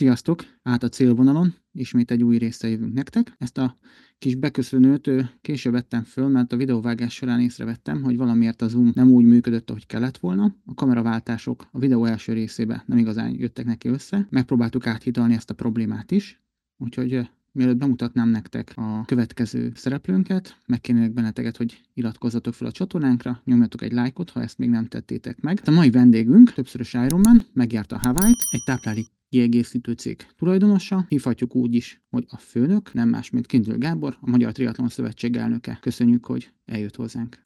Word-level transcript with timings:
Sziasztok! 0.00 0.44
Át 0.62 0.82
a 0.82 0.88
célvonalon, 0.88 1.54
ismét 1.72 2.10
egy 2.10 2.22
új 2.22 2.38
része 2.38 2.68
jövünk 2.68 2.92
nektek. 2.92 3.34
Ezt 3.38 3.58
a 3.58 3.76
kis 4.18 4.34
beköszönőt 4.34 5.10
később 5.40 5.72
vettem 5.72 6.04
föl, 6.04 6.28
mert 6.28 6.52
a 6.52 6.56
videóvágás 6.56 7.14
során 7.14 7.40
észrevettem, 7.40 8.02
hogy 8.02 8.16
valamiért 8.16 8.62
a 8.62 8.68
Zoom 8.68 8.90
nem 8.94 9.10
úgy 9.10 9.24
működött, 9.24 9.70
ahogy 9.70 9.86
kellett 9.86 10.18
volna. 10.18 10.54
A 10.64 10.74
kameraváltások 10.74 11.68
a 11.72 11.78
videó 11.78 12.04
első 12.04 12.32
részébe 12.32 12.82
nem 12.86 12.98
igazán 12.98 13.34
jöttek 13.38 13.64
neki 13.64 13.88
össze. 13.88 14.26
Megpróbáltuk 14.30 14.86
áthidalni 14.86 15.34
ezt 15.34 15.50
a 15.50 15.54
problémát 15.54 16.10
is, 16.10 16.42
úgyhogy 16.76 17.28
Mielőtt 17.52 17.76
bemutatnám 17.76 18.28
nektek 18.28 18.72
a 18.76 19.04
következő 19.06 19.72
szereplőnket, 19.74 20.56
megkérnélek 20.66 21.12
benneteket, 21.12 21.56
hogy 21.56 21.80
iratkozzatok 21.94 22.54
fel 22.54 22.66
a 22.66 22.72
csatornánkra, 22.72 23.40
nyomjatok 23.44 23.82
egy 23.82 23.92
lájkot, 23.92 24.30
ha 24.30 24.42
ezt 24.42 24.58
még 24.58 24.68
nem 24.68 24.86
tettétek 24.86 25.40
meg. 25.40 25.60
A 25.64 25.70
mai 25.70 25.90
vendégünk, 25.90 26.52
többszörös 26.52 26.94
Ironman, 26.94 27.42
megjárta 27.52 27.98
Hawaii-t, 27.98 28.38
egy 28.50 28.62
táplálék 28.64 29.06
kiegészítő 29.30 29.92
cég 29.92 30.26
tulajdonosa, 30.38 31.04
hívhatjuk 31.08 31.54
úgy 31.54 31.74
is, 31.74 32.02
hogy 32.10 32.24
a 32.28 32.36
főnök, 32.36 32.92
nem 32.92 33.08
más, 33.08 33.30
mint 33.30 33.46
Kindl 33.46 33.72
Gábor, 33.72 34.16
a 34.20 34.30
Magyar 34.30 34.52
Triatlon 34.52 34.88
Szövetség 34.88 35.36
elnöke. 35.36 35.78
Köszönjük, 35.80 36.26
hogy 36.26 36.50
eljött 36.66 36.96
hozzánk. 36.96 37.40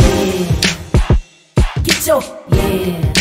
Get 1.83 2.07
your, 2.07 2.23
yeah. 2.51 3.13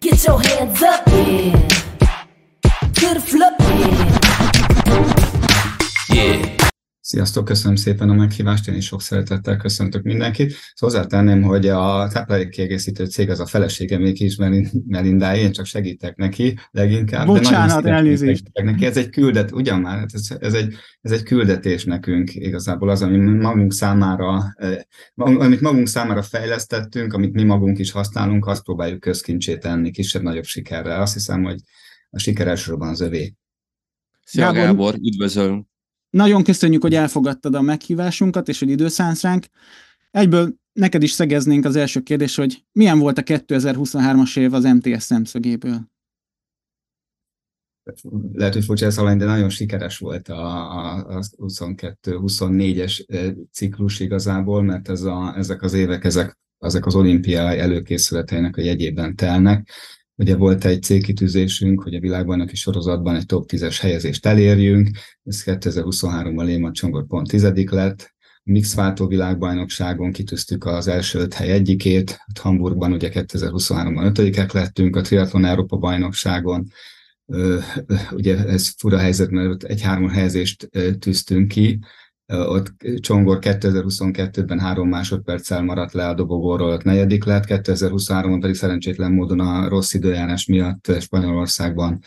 Get 0.00 0.24
your 0.24 0.40
hands 0.46 0.80
up, 0.80 1.06
yeah. 1.06 1.66
To 2.92 3.12
the 3.12 3.20
floor, 3.20 3.54
yeah. 6.08 6.55
Sziasztok, 7.06 7.44
köszönöm 7.44 7.76
szépen 7.76 8.10
a 8.10 8.14
meghívást, 8.14 8.68
én 8.68 8.74
is 8.74 8.86
sok 8.86 9.02
szeretettel 9.02 9.56
köszöntök 9.56 10.02
mindenkit. 10.02 10.50
Szóval 10.50 10.96
hozzátenném, 10.96 11.42
hogy 11.42 11.68
a 11.68 12.08
táplálék 12.12 12.48
kiegészítő 12.48 13.04
cég 13.04 13.30
az 13.30 13.40
a 13.40 13.46
feleségem 13.46 14.00
még 14.00 14.20
is, 14.20 14.36
Melindái, 14.86 15.40
én 15.40 15.52
csak 15.52 15.66
segítek 15.66 16.16
neki 16.16 16.58
leginkább. 16.70 17.26
Bocsánat, 17.26 17.82
de 17.82 17.90
elnézést. 17.90 18.44
Neki. 18.52 18.86
Ez 18.86 18.96
egy 18.96 19.08
küldet, 19.08 19.52
ugyan 19.52 19.80
már, 19.80 19.98
hát 19.98 20.14
ez, 20.14 20.36
ez, 20.38 20.54
egy, 20.54 20.74
ez 21.00 21.10
egy 21.10 21.22
küldetés 21.22 21.84
nekünk 21.84 22.34
igazából 22.34 22.88
az, 22.88 23.02
ami 23.02 23.16
magunk 23.16 23.72
számára, 23.72 24.54
eh, 24.56 24.78
amit 25.14 25.60
magunk 25.60 25.86
számára 25.86 26.22
fejlesztettünk, 26.22 27.12
amit 27.12 27.32
mi 27.32 27.42
magunk 27.42 27.78
is 27.78 27.90
használunk, 27.90 28.46
azt 28.46 28.62
próbáljuk 28.62 29.00
közkincsét 29.00 29.60
tenni 29.60 29.90
kisebb-nagyobb 29.90 30.44
sikerrel. 30.44 31.00
Azt 31.00 31.14
hiszem, 31.14 31.42
hogy 31.42 31.60
a 32.10 32.18
siker 32.18 32.48
elsősorban 32.48 32.88
az 32.88 33.00
övé. 33.00 33.34
Szia 34.24 34.44
Gábor, 34.44 34.64
Gábor 34.64 34.94
üdvözlünk! 34.94 35.66
Nagyon 36.16 36.44
köszönjük, 36.44 36.82
hogy 36.82 36.94
elfogadtad 36.94 37.54
a 37.54 37.60
meghívásunkat, 37.60 38.48
és 38.48 38.58
hogy 38.58 38.70
időszánsz 38.70 39.22
ránk. 39.22 39.46
Egyből 40.10 40.54
neked 40.72 41.02
is 41.02 41.10
szegeznénk 41.10 41.64
az 41.64 41.76
első 41.76 42.00
kérdés, 42.00 42.36
hogy 42.36 42.64
milyen 42.72 42.98
volt 42.98 43.18
a 43.18 43.22
2023-as 43.22 44.38
év 44.38 44.54
az 44.54 44.64
MTS 44.64 45.02
szemszögéből? 45.02 45.80
Lehet, 48.32 48.52
hogy 48.52 48.64
furcsa 48.64 48.86
ez 48.86 48.94
de 48.94 49.02
nagyon 49.24 49.48
sikeres 49.48 49.98
volt 49.98 50.28
a, 50.28 50.70
a, 50.70 50.96
a 51.16 51.22
22-24-es 51.38 53.04
ciklus 53.52 54.00
igazából, 54.00 54.62
mert 54.62 54.88
ez 54.88 55.02
a, 55.02 55.34
ezek 55.36 55.62
az 55.62 55.72
évek, 55.72 56.04
ezek, 56.04 56.38
ezek 56.58 56.86
az 56.86 56.94
olimpiai 56.94 57.58
előkészületeinek 57.58 58.56
a 58.56 58.60
jegyében 58.60 59.16
telnek 59.16 59.70
Ugye 60.16 60.36
volt 60.36 60.64
egy 60.64 60.82
célkitűzésünk, 60.82 61.82
hogy 61.82 61.94
a 61.94 62.00
világbajnoki 62.00 62.56
sorozatban 62.56 63.14
egy 63.14 63.26
top 63.26 63.50
10-es 63.52 63.76
helyezést 63.80 64.26
elérjünk, 64.26 64.90
ez 65.24 65.42
2023-ban 65.46 66.44
Léma 66.44 66.72
Csongor 66.72 67.06
pont 67.06 67.28
tizedik 67.28 67.70
lett, 67.70 68.14
mixváltó 68.42 69.06
világbajnokságon 69.06 70.12
kitűztük 70.12 70.64
az 70.64 70.88
első 70.88 71.18
öt 71.18 71.34
hely 71.34 71.50
egyikét, 71.50 72.18
Hamburgban 72.40 72.92
ugye 72.92 73.10
2023-ban 73.12 74.04
ötödikek 74.04 74.52
lettünk, 74.52 74.96
a 74.96 75.00
Triathlon 75.00 75.44
Európa 75.44 75.76
bajnokságon, 75.76 76.66
ugye 78.10 78.46
ez 78.46 78.68
fura 78.78 78.98
helyzet, 78.98 79.30
mert 79.30 79.64
egy 79.64 79.82
három 79.82 80.08
helyezést 80.08 80.68
tűztünk 80.98 81.48
ki, 81.48 81.78
ott 82.26 82.74
Csongor 83.00 83.38
2022-ben 83.40 84.60
három 84.60 84.88
másodperccel 84.88 85.62
maradt 85.62 85.92
le 85.92 86.08
a 86.08 86.14
dobogóról, 86.14 86.70
ott 86.70 86.82
negyedik 86.82 87.24
lett, 87.24 87.44
2023-ban 87.48 88.38
pedig 88.40 88.54
szerencsétlen 88.54 89.12
módon 89.12 89.40
a 89.40 89.68
rossz 89.68 89.94
időjárás 89.94 90.46
miatt 90.46 90.92
Spanyolországban 91.00 91.98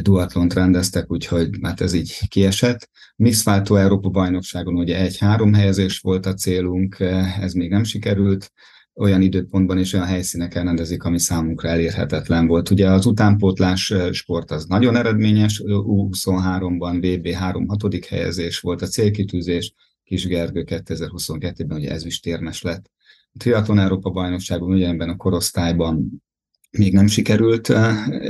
duatlont 0.00 0.54
rendeztek, 0.54 1.10
úgyhogy 1.10 1.48
hát 1.62 1.80
ez 1.80 1.92
így 1.92 2.28
kiesett. 2.28 2.90
Mixváltó 3.16 3.76
Európa 3.76 4.08
bajnokságon 4.08 4.74
ugye 4.74 4.98
egy-három 4.98 5.52
helyezés 5.52 5.98
volt 5.98 6.26
a 6.26 6.34
célunk, 6.34 7.00
ez 7.40 7.52
még 7.52 7.70
nem 7.70 7.84
sikerült, 7.84 8.52
olyan 8.96 9.22
időpontban 9.22 9.78
és 9.78 9.92
olyan 9.92 10.06
helyszíneken 10.06 10.64
rendezik, 10.64 11.04
ami 11.04 11.18
számunkra 11.18 11.68
elérhetetlen 11.68 12.46
volt. 12.46 12.70
Ugye 12.70 12.90
az 12.90 13.06
utánpótlás 13.06 13.94
sport 14.12 14.50
az 14.50 14.64
nagyon 14.64 14.96
eredményes, 14.96 15.62
U23-ban 15.64 17.16
VB 17.18 17.28
3 17.28 17.66
hatodik 17.66 18.04
helyezés 18.04 18.60
volt 18.60 18.82
a 18.82 18.86
célkitűzés, 18.86 19.74
Kis 20.04 20.26
Gergő 20.26 20.64
2022-ben 20.66 21.78
ugye 21.78 21.90
ezüstérmes 21.90 22.62
lett. 22.62 22.90
A 23.32 23.38
Triathlon 23.38 23.78
Európa 23.78 24.10
bajnokságon 24.10 24.72
ugyanebben 24.72 25.08
a 25.08 25.16
korosztályban 25.16 26.22
még 26.70 26.92
nem 26.92 27.06
sikerült 27.06 27.72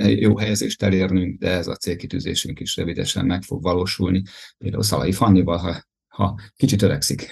jó 0.03 0.39
helyezést 0.39 0.83
elérnünk, 0.83 1.39
de 1.39 1.51
ez 1.51 1.67
a 1.67 1.77
célkitűzésünk 1.77 2.61
is 2.61 2.77
rövidesen 2.77 3.27
meg 3.27 3.43
fog 3.43 3.63
valósulni. 3.63 4.23
Például 4.59 4.83
Szalai 4.83 5.13
Fannival, 5.13 5.59
ha, 5.59 5.83
ha 6.07 6.41
kicsit 6.57 6.83
öregszik, 6.83 7.27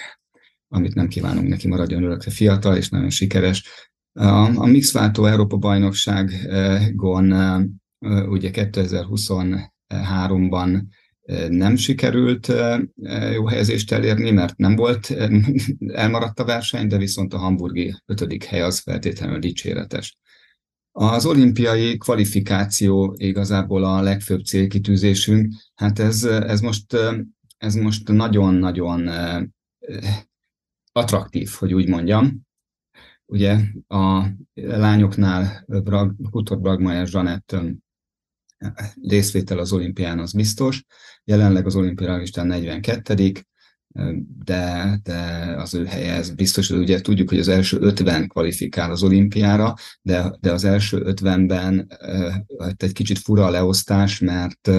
amit 0.75 0.93
nem 0.93 1.07
kívánunk 1.07 1.47
neki 1.47 1.67
maradjon 1.67 2.03
örökre 2.03 2.31
fiatal 2.31 2.75
és 2.75 2.89
nagyon 2.89 3.09
sikeres. 3.09 3.63
A, 4.13 4.61
a 4.61 4.65
Mixváltó 4.65 5.25
Európa 5.25 5.57
Bajnokságon 5.57 7.33
ugye 8.29 8.49
2023-ban 8.53 10.81
nem 11.47 11.75
sikerült 11.75 12.53
jó 13.33 13.45
helyezést 13.45 13.91
elérni, 13.91 14.31
mert 14.31 14.57
nem 14.57 14.75
volt, 14.75 15.15
elmaradt 16.03 16.39
a 16.39 16.45
verseny, 16.45 16.87
de 16.87 16.97
viszont 16.97 17.33
a 17.33 17.37
hamburgi 17.37 17.95
ötödik 18.05 18.43
hely 18.43 18.61
az 18.61 18.79
feltétlenül 18.79 19.39
dicséretes. 19.39 20.17
Az 20.91 21.25
olimpiai 21.25 21.97
kvalifikáció 21.97 23.15
igazából 23.17 23.83
a 23.83 24.01
legfőbb 24.01 24.45
célkitűzésünk, 24.45 25.53
hát 25.75 25.99
ez, 25.99 26.23
ez 26.23 26.59
most 26.59 26.97
ez 27.57 27.75
most 27.75 28.07
nagyon-nagyon 28.07 29.09
attraktív, 30.95 31.49
hogy 31.49 31.73
úgy 31.73 31.87
mondjam. 31.87 32.41
Ugye 33.25 33.59
a 33.87 34.25
lányoknál 34.53 35.65
Brag, 35.67 36.15
Hutor 36.31 36.59
Bragmajer 36.59 37.07
Zsanett 37.07 37.55
részvétel 39.01 39.59
az 39.59 39.71
olimpián 39.71 40.19
az 40.19 40.33
biztos. 40.33 40.83
Jelenleg 41.23 41.65
az 41.65 41.75
olimpiai 41.75 42.19
listán 42.19 42.47
42 42.47 43.31
de, 44.43 44.99
de 45.03 45.19
az 45.57 45.73
ő 45.73 45.85
helye 45.85 46.13
ez 46.13 46.29
biztos, 46.29 46.69
hogy 46.69 46.77
ugye 46.77 47.01
tudjuk, 47.01 47.29
hogy 47.29 47.39
az 47.39 47.47
első 47.47 47.77
50 47.79 48.27
kvalifikál 48.27 48.91
az 48.91 49.03
olimpiára, 49.03 49.73
de, 50.01 50.35
de 50.39 50.51
az 50.51 50.63
első 50.63 51.03
50-ben 51.05 51.87
egy 52.77 52.91
kicsit 52.91 53.19
fura 53.19 53.45
a 53.45 53.49
leosztás, 53.49 54.19
mert 54.19 54.71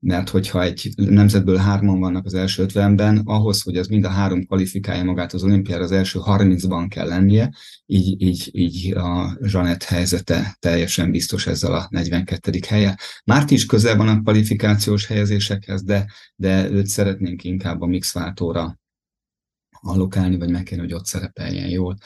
mert 0.00 0.28
hogyha 0.28 0.62
egy 0.62 0.92
nemzetből 0.96 1.56
hárman 1.56 2.00
vannak 2.00 2.24
az 2.24 2.34
első 2.34 2.62
ötvenben, 2.62 3.20
ahhoz, 3.24 3.62
hogy 3.62 3.76
az 3.76 3.86
mind 3.86 4.04
a 4.04 4.08
három 4.08 4.46
kvalifikálja 4.46 5.04
magát 5.04 5.32
az 5.32 5.42
olimpiára, 5.42 5.82
az 5.82 5.92
első 5.92 6.18
30-ban 6.22 6.86
kell 6.88 7.08
lennie, 7.08 7.50
így, 7.86 8.22
így, 8.22 8.48
így 8.52 8.94
a 8.94 9.38
Zsanett 9.42 9.82
helyzete 9.82 10.56
teljesen 10.58 11.10
biztos 11.10 11.46
ezzel 11.46 11.74
a 11.74 11.86
42. 11.90 12.58
helye. 12.68 12.98
Márti 13.24 13.54
is 13.54 13.66
közel 13.66 13.96
van 13.96 14.08
a 14.08 14.20
kvalifikációs 14.20 15.06
helyezésekhez, 15.06 15.82
de, 15.82 16.06
de 16.36 16.70
őt 16.70 16.86
szeretnénk 16.86 17.44
inkább 17.44 17.80
a 17.80 17.86
mixváltóra 17.86 18.78
allokálni, 19.80 20.38
vagy 20.38 20.50
megkérni, 20.50 20.84
hogy 20.84 20.94
ott 20.94 21.06
szerepeljen 21.06 21.68
jól. 21.68 21.96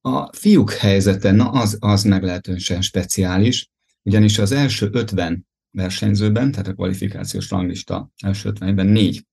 A 0.00 0.32
fiúk 0.36 0.72
helyzete, 0.72 1.30
na 1.30 1.50
az, 1.50 1.76
az 1.80 2.02
meglehetősen 2.02 2.80
speciális, 2.80 3.70
ugyanis 4.02 4.38
az 4.38 4.52
első 4.52 4.88
50 4.92 5.46
versenyzőben, 5.76 6.50
tehát 6.50 6.68
a 6.68 6.74
kvalifikációs 6.74 7.50
ranglista 7.50 8.10
első 8.22 8.52
50-ben 8.54 8.86
négy 8.86 9.26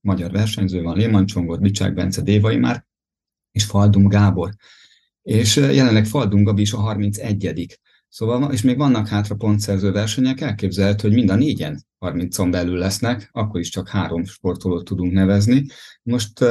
magyar 0.00 0.30
versenyző 0.30 0.82
van, 0.82 0.96
Léman 0.96 1.26
Csongor, 1.26 1.60
Bicsák 1.60 1.94
Bence, 1.94 2.22
Dévai 2.22 2.56
már, 2.56 2.86
és 3.50 3.64
Faldum 3.64 4.08
Gábor. 4.08 4.50
És 5.22 5.56
jelenleg 5.56 6.06
Faldum 6.06 6.42
Gabi 6.42 6.60
is 6.60 6.72
a 6.72 6.78
31 6.78 7.78
Szóval, 8.08 8.52
és 8.52 8.62
még 8.62 8.76
vannak 8.76 9.08
hátra 9.08 9.34
pontszerző 9.34 9.92
versenyek, 9.92 10.40
elképzelhető, 10.40 11.08
hogy 11.08 11.16
mind 11.16 11.30
a 11.30 11.34
négyen 11.34 11.86
30-on 12.00 12.48
belül 12.50 12.78
lesznek, 12.78 13.28
akkor 13.32 13.60
is 13.60 13.68
csak 13.68 13.88
három 13.88 14.24
sportolót 14.24 14.84
tudunk 14.84 15.12
nevezni. 15.12 15.66
Most 16.02 16.44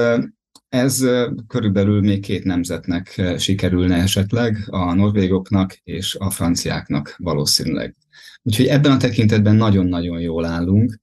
ez 0.69 1.05
körülbelül 1.47 2.01
még 2.01 2.21
két 2.21 2.43
nemzetnek 2.43 3.21
sikerülne 3.37 3.95
esetleg, 3.95 4.57
a 4.69 4.93
norvégoknak 4.93 5.73
és 5.83 6.15
a 6.15 6.29
franciáknak 6.29 7.15
valószínűleg. 7.17 7.95
Úgyhogy 8.43 8.65
ebben 8.65 8.91
a 8.91 8.97
tekintetben 8.97 9.55
nagyon-nagyon 9.55 10.19
jól 10.19 10.45
állunk, 10.45 10.99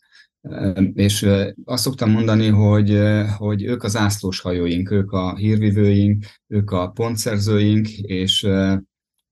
és 0.92 1.28
azt 1.64 1.82
szoktam 1.82 2.10
mondani, 2.10 2.48
hogy, 2.48 3.00
hogy 3.36 3.62
ők 3.62 3.82
az 3.82 3.96
ászlós 3.96 4.40
hajóink, 4.40 4.90
ők 4.90 5.12
a 5.12 5.36
hírvivőink, 5.36 6.24
ők 6.46 6.70
a 6.70 6.90
pontszerzőink, 6.90 7.88
és, 7.88 8.48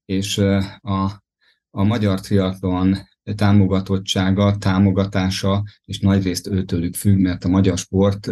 és 0.04 0.38
a, 0.80 1.22
a 1.70 1.84
magyar 1.84 2.20
triatlon 2.20 2.96
támogatottsága, 3.34 4.56
támogatása, 4.56 5.64
és 5.84 5.98
nagyrészt 5.98 6.46
őtőlük 6.46 6.94
függ, 6.94 7.18
mert 7.18 7.44
a 7.44 7.48
magyar 7.48 7.78
sport, 7.78 8.28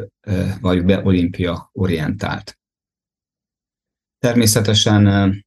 vagy 0.61 0.85
be, 0.85 1.05
olimpia 1.05 1.71
orientált. 1.73 2.59
Természetesen, 4.19 5.46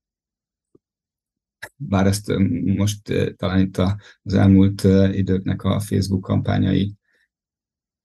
bár 1.82 2.08
ezt 2.08 2.32
most 2.64 3.14
talán 3.36 3.60
itt 3.60 3.78
az 4.24 4.34
elmúlt 4.34 4.84
időknek 5.12 5.64
a 5.64 5.80
Facebook 5.80 6.22
kampányai 6.22 6.94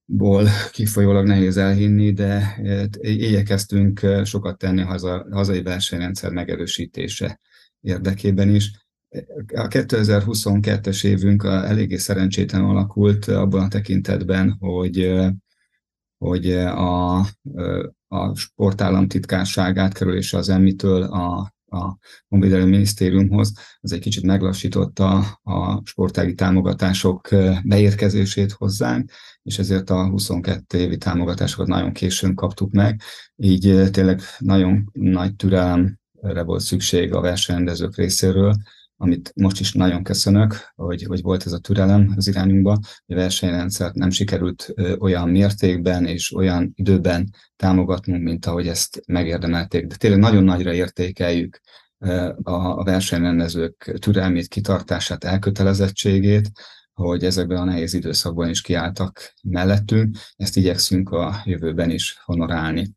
ból 0.04 0.46
kifolyólag 0.72 1.26
nehéz 1.26 1.56
elhinni, 1.56 2.12
de 2.12 2.58
igyekeztünk 3.00 4.00
sokat 4.24 4.58
tenni 4.58 4.80
a 4.80 4.86
haza, 4.86 5.26
hazai 5.30 5.62
versenyrendszer 5.62 6.30
megerősítése 6.30 7.40
érdekében 7.80 8.54
is. 8.54 8.82
A 9.54 9.68
2022-es 9.68 11.04
évünk 11.04 11.44
eléggé 11.44 11.96
szerencsétlen 11.96 12.64
alakult 12.64 13.24
abban 13.24 13.62
a 13.62 13.68
tekintetben, 13.68 14.56
hogy, 14.58 15.20
hogy 16.18 16.50
a, 16.52 17.18
a 18.08 18.34
sportállamtitkárság 18.34 19.78
átkerülése 19.78 20.36
az 20.36 20.48
emmitől 20.48 21.02
a 21.02 21.53
a 21.74 21.98
Honvédelmi 22.28 22.70
Minisztériumhoz, 22.70 23.52
az 23.80 23.92
egy 23.92 24.00
kicsit 24.00 24.22
meglassította 24.22 25.18
a 25.42 25.82
sportági 25.84 26.34
támogatások 26.34 27.28
beérkezését 27.64 28.52
hozzánk, 28.52 29.10
és 29.42 29.58
ezért 29.58 29.90
a 29.90 30.08
22 30.08 30.78
évi 30.78 30.96
támogatásokat 30.96 31.66
nagyon 31.66 31.92
későn 31.92 32.34
kaptuk 32.34 32.72
meg, 32.72 33.00
így 33.36 33.90
tényleg 33.90 34.20
nagyon 34.38 34.90
nagy 34.92 35.36
türelemre 35.36 36.42
volt 36.44 36.60
szükség 36.60 37.12
a 37.14 37.20
versenyrendezők 37.20 37.96
részéről, 37.96 38.54
amit 39.04 39.32
most 39.34 39.60
is 39.60 39.72
nagyon 39.72 40.02
köszönök, 40.02 40.72
hogy, 40.74 41.02
hogy 41.02 41.22
volt 41.22 41.46
ez 41.46 41.52
a 41.52 41.58
türelem 41.58 42.12
az 42.16 42.26
irányunkba, 42.26 42.72
a 43.06 43.14
versenyrendszert 43.14 43.94
nem 43.94 44.10
sikerült 44.10 44.74
olyan 44.98 45.28
mértékben 45.28 46.06
és 46.06 46.34
olyan 46.34 46.72
időben 46.74 47.30
támogatnunk, 47.56 48.22
mint 48.22 48.46
ahogy 48.46 48.68
ezt 48.68 49.02
megérdemelték. 49.06 49.86
De 49.86 49.96
tényleg 49.96 50.20
nagyon 50.20 50.44
nagyra 50.44 50.72
értékeljük 50.72 51.60
a 52.42 52.84
versenyrendezők 52.84 53.96
türelmét, 53.98 54.48
kitartását, 54.48 55.24
elkötelezettségét, 55.24 56.50
hogy 56.92 57.24
ezekben 57.24 57.58
a 57.58 57.64
nehéz 57.64 57.94
időszakban 57.94 58.48
is 58.48 58.60
kiálltak 58.60 59.34
mellettünk, 59.42 60.16
ezt 60.36 60.56
igyekszünk 60.56 61.10
a 61.10 61.42
jövőben 61.44 61.90
is 61.90 62.18
honorálni. 62.24 62.94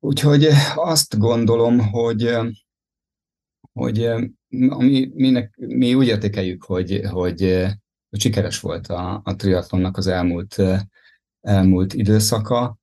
Úgyhogy 0.00 0.48
azt 0.74 1.18
gondolom, 1.18 1.78
hogy 1.78 2.36
hogy 3.78 4.10
mi, 4.78 5.10
minek, 5.14 5.54
mi 5.56 5.94
úgy 5.94 6.06
értékeljük, 6.06 6.64
hogy, 6.64 7.00
hogy 7.10 7.66
sikeres 8.10 8.60
volt 8.60 8.86
a, 8.86 9.20
a 9.24 9.36
triatlonnak 9.36 9.96
az 9.96 10.06
elmúlt, 10.06 10.62
elmúlt 11.40 11.94
időszaka. 11.94 12.78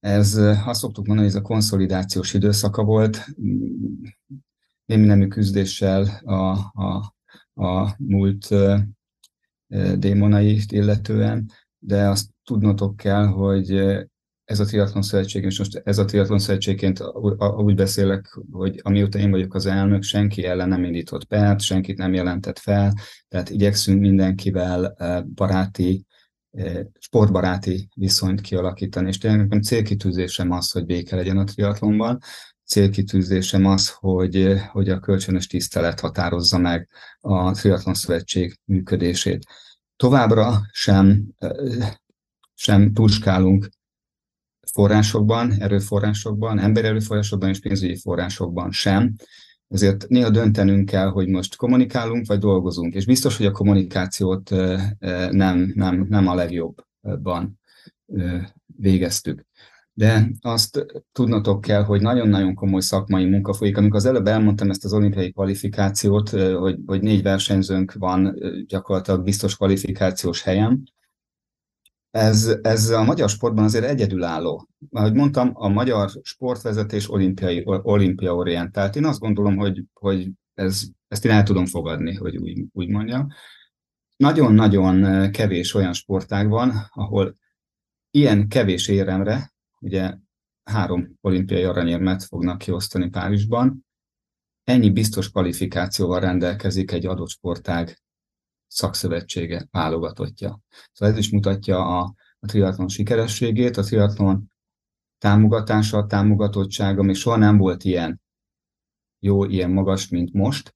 Ez, 0.00 0.34
azt 0.64 0.80
szoktuk 0.80 1.06
mondani, 1.06 1.28
hogy 1.28 1.36
ez 1.36 1.42
a 1.42 1.46
konszolidációs 1.46 2.34
időszaka 2.34 2.84
volt, 2.84 3.26
némi 4.84 5.06
nemű 5.06 5.26
küzdéssel 5.26 6.20
a, 6.24 6.50
a, 6.82 7.14
a 7.54 7.94
múlt 7.98 8.48
démonait 9.94 10.72
illetően, 10.72 11.50
de 11.78 12.08
azt 12.08 12.30
tudnotok 12.44 12.96
kell, 12.96 13.26
hogy 13.26 13.96
ez 14.48 14.60
a 14.60 14.64
triatlon 14.64 15.02
szövetség, 15.02 15.44
és 15.44 15.58
most 15.58 15.80
ez 15.84 15.98
a 15.98 16.04
triatlon 16.04 16.38
szövetségként 16.38 17.02
úgy 17.56 17.74
beszélek, 17.74 18.38
hogy 18.50 18.80
amióta 18.82 19.18
én 19.18 19.30
vagyok 19.30 19.54
az 19.54 19.66
elnök, 19.66 20.02
senki 20.02 20.44
ellen 20.44 20.68
nem 20.68 20.84
indított 20.84 21.24
pert, 21.24 21.60
senkit 21.60 21.98
nem 21.98 22.14
jelentett 22.14 22.58
fel, 22.58 22.94
tehát 23.28 23.50
igyekszünk 23.50 24.00
mindenkivel 24.00 24.96
baráti, 25.34 26.06
sportbaráti 26.98 27.88
viszonyt 27.94 28.40
kialakítani, 28.40 29.08
és 29.08 29.18
tényleg 29.18 29.40
nekem 29.40 29.60
célkitűzésem 29.60 30.50
az, 30.50 30.70
hogy 30.70 30.84
béke 30.84 31.16
legyen 31.16 31.38
a 31.38 31.44
triatlonban, 31.44 32.18
célkitűzésem 32.64 33.66
az, 33.66 33.90
hogy, 33.90 34.54
hogy 34.70 34.88
a 34.88 35.00
kölcsönös 35.00 35.46
tisztelet 35.46 36.00
határozza 36.00 36.58
meg 36.58 36.88
a 37.20 37.50
Triatlon 37.50 37.94
Szövetség 37.94 38.58
működését. 38.64 39.46
Továbbra 39.96 40.60
sem, 40.72 41.24
sem 42.54 42.92
tuskálunk 42.92 43.68
forrásokban, 44.72 45.52
erőforrásokban, 45.58 46.58
emberi 46.58 46.86
erőforrásokban 46.86 47.48
és 47.48 47.60
pénzügyi 47.60 47.96
forrásokban 47.96 48.70
sem. 48.70 49.14
Ezért 49.68 50.08
néha 50.08 50.30
döntenünk 50.30 50.88
kell, 50.88 51.08
hogy 51.08 51.28
most 51.28 51.56
kommunikálunk, 51.56 52.26
vagy 52.26 52.38
dolgozunk. 52.38 52.94
És 52.94 53.06
biztos, 53.06 53.36
hogy 53.36 53.46
a 53.46 53.50
kommunikációt 53.50 54.50
nem, 55.30 55.72
nem, 55.74 56.06
nem 56.08 56.28
a 56.28 56.34
legjobban 56.34 57.60
végeztük. 58.76 59.46
De 59.92 60.30
azt 60.40 60.86
tudnotok 61.12 61.60
kell, 61.60 61.82
hogy 61.82 62.00
nagyon-nagyon 62.00 62.54
komoly 62.54 62.80
szakmai 62.80 63.24
munka 63.24 63.52
folyik. 63.52 63.76
Amikor 63.76 63.96
az 63.96 64.06
előbb 64.06 64.26
elmondtam 64.26 64.70
ezt 64.70 64.84
az 64.84 64.92
olimpiai 64.92 65.32
kvalifikációt, 65.32 66.28
hogy, 66.30 66.78
hogy 66.86 67.02
négy 67.02 67.22
versenyzőnk 67.22 67.92
van 67.92 68.38
gyakorlatilag 68.66 69.22
biztos 69.22 69.56
kvalifikációs 69.56 70.42
helyen, 70.42 70.82
ez, 72.10 72.58
ez 72.62 72.88
a 72.88 73.04
magyar 73.04 73.28
sportban 73.28 73.64
azért 73.64 73.84
egyedülálló. 73.84 74.68
Ahogy 74.90 75.14
mondtam, 75.14 75.50
a 75.54 75.68
magyar 75.68 76.10
sportvezetés 76.22 77.10
olimpiai, 77.10 77.62
olimpia 77.64 78.34
orientált. 78.34 78.96
Én 78.96 79.04
azt 79.04 79.20
gondolom, 79.20 79.56
hogy, 79.56 79.84
hogy 79.92 80.30
ez, 80.54 80.82
ezt 81.08 81.24
én 81.24 81.32
el 81.32 81.42
tudom 81.42 81.66
fogadni, 81.66 82.14
hogy 82.14 82.36
úgy, 82.36 82.64
úgy 82.72 82.88
mondjam. 82.88 83.26
Nagyon-nagyon 84.16 85.30
kevés 85.30 85.74
olyan 85.74 85.92
sportág 85.92 86.48
van, 86.48 86.72
ahol 86.90 87.36
ilyen 88.10 88.48
kevés 88.48 88.88
éremre, 88.88 89.52
ugye 89.80 90.14
három 90.64 91.16
olimpiai 91.20 91.64
aranyérmet 91.64 92.24
fognak 92.24 92.58
kiosztani 92.58 93.08
Párizsban, 93.08 93.86
ennyi 94.64 94.90
biztos 94.90 95.30
kvalifikációval 95.30 96.20
rendelkezik 96.20 96.92
egy 96.92 97.06
adott 97.06 97.28
sportág 97.28 97.98
szakszövetsége 98.68 99.68
válogatottja. 99.70 100.60
Szóval 100.92 101.14
ez 101.14 101.20
is 101.20 101.30
mutatja 101.30 101.98
a, 101.98 102.14
a 102.38 102.46
triatlon 102.46 102.88
sikerességét, 102.88 103.76
a 103.76 103.82
triatlon 103.82 104.50
támogatása, 105.18 106.06
támogatottsága 106.06 107.02
még 107.02 107.14
soha 107.14 107.36
nem 107.36 107.56
volt 107.58 107.84
ilyen 107.84 108.20
jó, 109.18 109.44
ilyen 109.44 109.70
magas, 109.70 110.08
mint 110.08 110.32
most, 110.32 110.72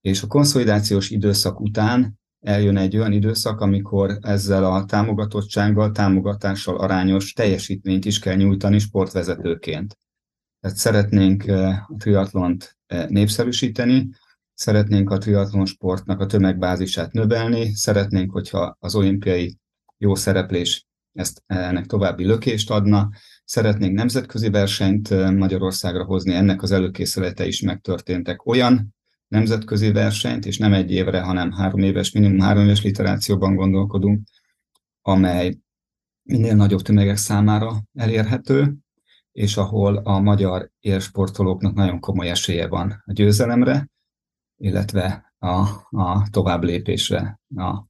és 0.00 0.22
a 0.22 0.26
konszolidációs 0.26 1.10
időszak 1.10 1.60
után 1.60 2.18
eljön 2.40 2.76
egy 2.76 2.96
olyan 2.96 3.12
időszak, 3.12 3.60
amikor 3.60 4.18
ezzel 4.20 4.64
a 4.64 4.84
támogatottsággal, 4.84 5.92
támogatással 5.92 6.76
arányos 6.76 7.32
teljesítményt 7.32 8.04
is 8.04 8.18
kell 8.18 8.34
nyújtani 8.34 8.78
sportvezetőként. 8.78 9.98
Tehát 10.60 10.76
szeretnénk 10.76 11.46
eh, 11.46 11.90
a 11.90 11.94
triatlont 11.98 12.76
eh, 12.86 13.08
népszerűsíteni, 13.08 14.08
Szeretnénk 14.56 15.10
a 15.10 15.18
triatlon 15.18 15.66
sportnak 15.66 16.20
a 16.20 16.26
tömegbázisát 16.26 17.12
növelni, 17.12 17.74
szeretnénk, 17.74 18.32
hogyha 18.32 18.76
az 18.80 18.94
olimpiai 18.94 19.58
jó 19.98 20.14
szereplés 20.14 20.86
ezt 21.12 21.42
ennek 21.46 21.86
további 21.86 22.24
lökést 22.24 22.70
adna, 22.70 23.08
szeretnénk 23.44 23.94
nemzetközi 23.96 24.50
versenyt 24.50 25.10
Magyarországra 25.36 26.04
hozni, 26.04 26.34
ennek 26.34 26.62
az 26.62 26.70
előkészülete 26.70 27.46
is 27.46 27.60
megtörténtek. 27.60 28.46
Olyan 28.46 28.94
nemzetközi 29.28 29.92
versenyt, 29.92 30.46
és 30.46 30.58
nem 30.58 30.72
egy 30.72 30.90
évre, 30.90 31.20
hanem 31.20 31.52
három 31.52 31.80
éves, 31.80 32.12
minimum 32.12 32.38
három 32.38 32.64
éves 32.64 32.82
literációban 32.82 33.54
gondolkodunk, 33.54 34.28
amely 35.02 35.58
minél 36.22 36.54
nagyobb 36.54 36.82
tömegek 36.82 37.16
számára 37.16 37.82
elérhető, 37.94 38.76
és 39.32 39.56
ahol 39.56 39.96
a 39.96 40.20
magyar 40.20 40.70
élsportolóknak 40.80 41.74
nagyon 41.74 42.00
komoly 42.00 42.28
esélye 42.28 42.66
van 42.66 43.02
a 43.06 43.12
győzelemre, 43.12 43.88
illetve 44.56 45.34
a, 45.38 45.56
a 45.90 46.28
tovább 46.30 46.62
lépésre 46.62 47.40
a 47.56 47.84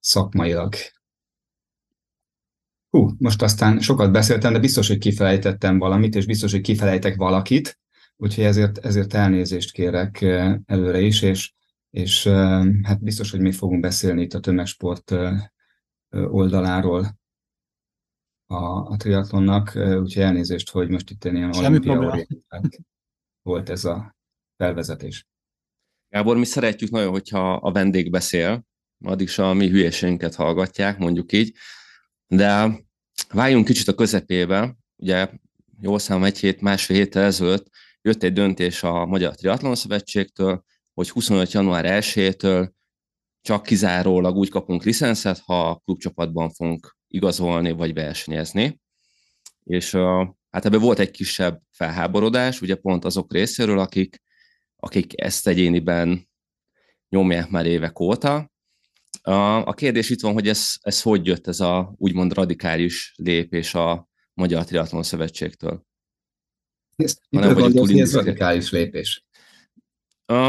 szakmailag. 0.00 0.74
Hú, 2.90 3.10
most 3.18 3.42
aztán 3.42 3.80
sokat 3.80 4.12
beszéltem, 4.12 4.52
de 4.52 4.58
biztos, 4.58 4.88
hogy 4.88 4.98
kifelejtettem 4.98 5.78
valamit, 5.78 6.14
és 6.14 6.26
biztos, 6.26 6.52
hogy 6.52 6.60
kifelejtek 6.60 7.16
valakit, 7.16 7.80
úgyhogy 8.16 8.44
ezért, 8.44 8.78
ezért 8.78 9.14
elnézést 9.14 9.72
kérek 9.72 10.20
előre 10.66 11.00
is, 11.00 11.22
és, 11.22 11.52
és 11.90 12.26
hát 12.82 13.02
biztos, 13.02 13.30
hogy 13.30 13.40
még 13.40 13.52
fogunk 13.52 13.80
beszélni 13.80 14.22
itt 14.22 14.34
a 14.34 14.40
tömegsport 14.40 15.14
oldaláról 16.10 17.20
a, 18.46 18.64
a 18.64 18.96
triatlonnak, 18.96 19.72
úgyhogy 19.74 20.22
elnézést, 20.22 20.70
hogy 20.70 20.88
most 20.88 21.10
itt 21.10 21.24
ilyen 21.24 21.54
olimpia 21.54 22.26
volt 23.42 23.68
ez 23.68 23.84
a 23.84 24.16
felvezetés. 24.56 25.26
Gábor, 26.12 26.36
mi 26.36 26.44
szeretjük 26.44 26.90
nagyon, 26.90 27.10
hogyha 27.10 27.52
a 27.52 27.72
vendég 27.72 28.10
beszél, 28.10 28.64
addig 29.04 29.26
is 29.26 29.38
a 29.38 29.52
mi 29.52 29.68
hülyeségünket 29.68 30.34
hallgatják, 30.34 30.98
mondjuk 30.98 31.32
így, 31.32 31.54
de 32.26 32.78
váljunk 33.28 33.64
kicsit 33.66 33.88
a 33.88 33.94
közepébe, 33.94 34.76
ugye 34.96 35.28
jól 35.80 35.98
számom 35.98 36.24
egy 36.24 36.38
hét, 36.38 36.60
másfél 36.60 36.96
héttel 36.96 37.22
ezelőtt 37.22 37.66
jött 38.02 38.22
egy 38.22 38.32
döntés 38.32 38.82
a 38.82 39.06
Magyar 39.06 39.34
Triathlon 39.34 39.74
Szövetségtől, 39.74 40.64
hogy 40.94 41.10
25. 41.10 41.52
január 41.52 42.02
1-től 42.02 42.70
csak 43.40 43.62
kizárólag 43.62 44.36
úgy 44.36 44.50
kapunk 44.50 44.84
licenszet, 44.84 45.38
ha 45.38 45.68
a 45.68 45.76
klubcsapatban 45.84 46.50
fogunk 46.50 46.96
igazolni 47.08 47.70
vagy 47.70 47.94
versenyezni. 47.94 48.80
És 49.64 49.92
hát 50.50 50.64
ebben 50.64 50.80
volt 50.80 50.98
egy 50.98 51.10
kisebb 51.10 51.60
felháborodás, 51.70 52.60
ugye 52.60 52.74
pont 52.74 53.04
azok 53.04 53.32
részéről, 53.32 53.78
akik, 53.78 54.22
akik 54.84 55.20
ezt 55.20 55.46
egyéniben 55.46 56.28
nyomják 57.08 57.50
már 57.50 57.66
évek 57.66 58.00
óta. 58.00 58.50
A 59.64 59.74
kérdés 59.74 60.10
itt 60.10 60.20
van, 60.20 60.32
hogy 60.32 60.48
ez, 60.48 60.74
ez 60.80 61.02
hogy 61.02 61.26
jött 61.26 61.46
ez 61.46 61.60
a 61.60 61.94
úgymond 61.96 62.32
radikális 62.32 63.14
lépés 63.16 63.74
a 63.74 64.08
Magyar 64.34 64.64
Triatlon 64.64 65.02
Szövetségtől. 65.02 65.86
Ez, 66.96 67.16
hanem, 67.30 67.54
hogy 67.54 68.00
ez 68.00 68.14
radikális 68.14 68.70
lépés? 68.70 69.24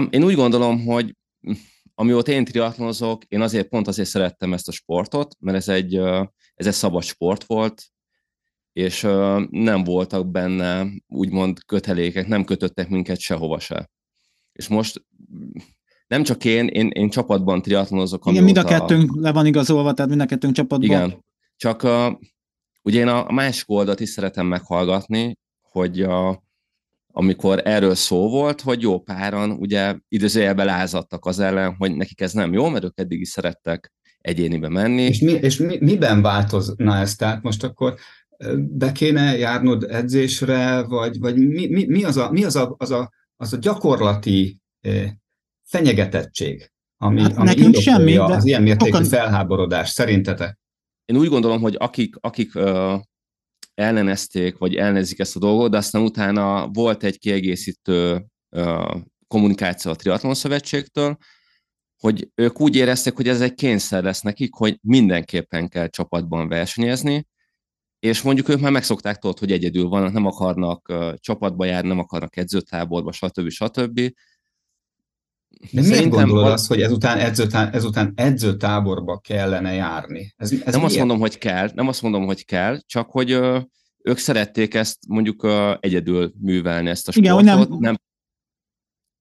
Én 0.09 0.23
úgy 0.23 0.35
gondolom, 0.35 0.85
hogy 0.85 1.15
amióta 1.95 2.31
én 2.31 2.45
triatlonozok, 2.45 3.23
én 3.23 3.41
azért 3.41 3.67
pont 3.67 3.87
azért 3.87 4.09
szerettem 4.09 4.53
ezt 4.53 4.67
a 4.67 4.71
sportot, 4.71 5.35
mert 5.39 5.57
ez 5.57 5.69
egy, 5.69 5.95
ez 6.53 6.65
egy 6.65 6.73
szabad 6.73 7.03
sport 7.03 7.43
volt, 7.43 7.83
és 8.73 9.01
nem 9.49 9.83
voltak 9.83 10.31
benne 10.31 10.87
úgymond 11.07 11.63
kötelékek, 11.65 12.27
nem 12.27 12.43
kötöttek 12.43 12.89
minket 12.89 13.19
sehova 13.19 13.59
se. 13.59 13.91
És 14.53 14.67
most 14.67 15.05
nem 16.07 16.23
csak 16.23 16.45
én, 16.45 16.67
én, 16.67 16.87
én 16.87 17.09
csapatban 17.09 17.61
triatlonozok. 17.61 18.25
Igen, 18.25 18.43
mind 18.43 18.57
a 18.57 18.63
kettőnk 18.63 19.15
le 19.15 19.31
van 19.31 19.45
igazolva, 19.45 19.93
tehát 19.93 20.09
mind 20.09 20.21
a 20.21 20.25
kettőnk 20.25 20.53
csapatban. 20.53 20.89
Igen, 20.89 21.23
csak 21.55 21.83
a, 21.83 22.19
ugye 22.81 22.99
én 22.99 23.07
a 23.07 23.31
másik 23.31 23.69
oldalt 23.69 23.99
is 23.99 24.09
szeretem 24.09 24.45
meghallgatni, 24.45 25.37
hogy 25.61 26.01
a, 26.01 26.43
amikor 27.11 27.61
erről 27.63 27.95
szó 27.95 28.29
volt, 28.29 28.61
hogy 28.61 28.81
jó 28.81 28.99
páran 28.99 29.51
ugye 29.51 29.95
időzőjelben 30.07 30.65
lázadtak 30.65 31.25
az 31.25 31.39
ellen, 31.39 31.75
hogy 31.75 31.95
nekik 31.95 32.21
ez 32.21 32.33
nem 32.33 32.53
jó, 32.53 32.69
mert 32.69 32.83
ők 32.83 32.99
eddig 32.99 33.19
is 33.19 33.29
szerettek 33.29 33.93
egyénibe 34.17 34.69
menni. 34.69 35.01
És, 35.01 35.19
mi, 35.19 35.31
és 35.31 35.57
mi, 35.57 35.77
miben 35.79 36.21
változna 36.21 36.97
ez? 36.97 37.15
Tehát 37.15 37.43
most 37.43 37.63
akkor 37.63 37.95
be 38.57 38.91
kéne 38.91 39.37
járnod 39.37 39.83
edzésre, 39.83 40.83
vagy, 40.83 41.19
vagy 41.19 41.35
mi, 41.35 41.67
mi, 41.67 41.85
mi, 41.85 42.03
az, 42.03 42.17
a, 42.17 42.31
mi 42.31 42.43
az, 42.43 42.55
a, 42.55 42.75
az, 42.77 42.91
a, 42.91 43.11
az 43.37 43.53
a 43.53 43.57
gyakorlati 43.57 44.59
fenyegetettség, 45.63 46.71
ami, 46.97 47.21
hát 47.21 47.37
ami 47.37 47.45
nekünk 47.45 47.75
semmi, 47.75 48.13
de 48.13 48.21
az 48.21 48.45
ilyen 48.45 48.61
mértékű 48.61 48.91
sokan... 48.91 49.05
felháborodás, 49.05 49.89
szerintetek? 49.89 50.59
Én 51.05 51.17
úgy 51.17 51.27
gondolom, 51.27 51.61
hogy 51.61 51.75
akik, 51.79 52.15
akik 52.19 52.55
uh, 52.55 52.99
ellenezték, 53.73 54.57
vagy 54.57 54.75
elnezik 54.75 55.19
ezt 55.19 55.35
a 55.35 55.39
dolgot, 55.39 55.71
de 55.71 55.77
aztán 55.77 56.01
utána 56.01 56.67
volt 56.67 57.03
egy 57.03 57.19
kiegészítő 57.19 58.25
uh, 58.49 59.01
kommunikáció 59.27 59.91
a 59.91 59.95
Triatlon 59.95 60.33
Szövetségtől, 60.33 61.17
hogy 62.01 62.31
ők 62.35 62.61
úgy 62.61 62.75
érezték, 62.75 63.15
hogy 63.15 63.27
ez 63.27 63.41
egy 63.41 63.53
kényszer 63.53 64.03
lesz 64.03 64.21
nekik, 64.21 64.53
hogy 64.53 64.77
mindenképpen 64.81 65.69
kell 65.69 65.87
csapatban 65.87 66.47
versenyezni, 66.47 67.27
és 68.03 68.21
mondjuk 68.21 68.49
ők 68.49 68.59
már 68.59 68.71
megszokták 68.71 69.17
tudod, 69.17 69.39
hogy 69.39 69.51
egyedül 69.51 69.87
vannak, 69.87 70.11
nem 70.13 70.25
akarnak 70.25 70.89
uh, 70.89 71.13
csapatba 71.13 71.65
járni, 71.65 71.87
nem 71.87 71.99
akarnak 71.99 72.37
edzőtáborba, 72.37 73.11
stb. 73.11 73.49
stb. 73.49 73.95
De 73.95 74.13
miért 75.71 75.87
Szerintem 75.87 76.09
gondolod 76.09 76.43
val- 76.43 76.53
azt, 76.53 76.67
hogy 76.67 76.81
ezután, 76.81 77.17
edzőtá- 77.17 77.75
ezután 77.75 78.13
edzőtáborba 78.15 79.17
kellene 79.17 79.73
járni? 79.73 80.33
Ez, 80.37 80.51
ez 80.51 80.57
nem 80.57 80.65
miért? 80.65 80.83
azt 80.83 80.97
mondom, 80.97 81.19
hogy 81.19 81.37
kell, 81.37 81.69
nem 81.73 81.87
azt 81.87 82.01
mondom, 82.01 82.25
hogy 82.25 82.45
kell, 82.45 82.79
csak 82.85 83.11
hogy 83.11 83.31
ö, 83.31 83.59
ők 84.03 84.17
szerették 84.17 84.73
ezt 84.73 85.07
mondjuk 85.07 85.43
ö, 85.43 85.73
egyedül 85.79 86.33
művelni 86.39 86.89
ezt 86.89 87.07
a 87.07 87.11
sportot. 87.11 87.41
Igen, 87.41 87.57
nem... 87.57 87.77
Nem, 87.79 87.95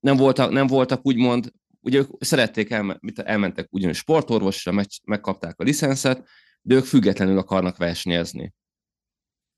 nem, 0.01 0.17
voltak, 0.17 0.51
nem 0.51 0.67
voltak 0.67 1.07
úgymond, 1.07 1.53
ugye 1.81 1.99
ők 1.99 2.09
szerették, 2.19 2.71
elme, 2.71 2.99
elmentek 3.15 3.69
ugyanúgy 3.71 3.95
sportorvosra, 3.95 4.73
meg, 4.73 4.87
megkapták 5.05 5.61
a 5.61 5.65
licenszet, 5.65 6.29
de 6.63 6.75
ők 6.75 6.85
függetlenül 6.85 7.39
akarnak 7.39 7.77
versenyezni. 7.77 8.53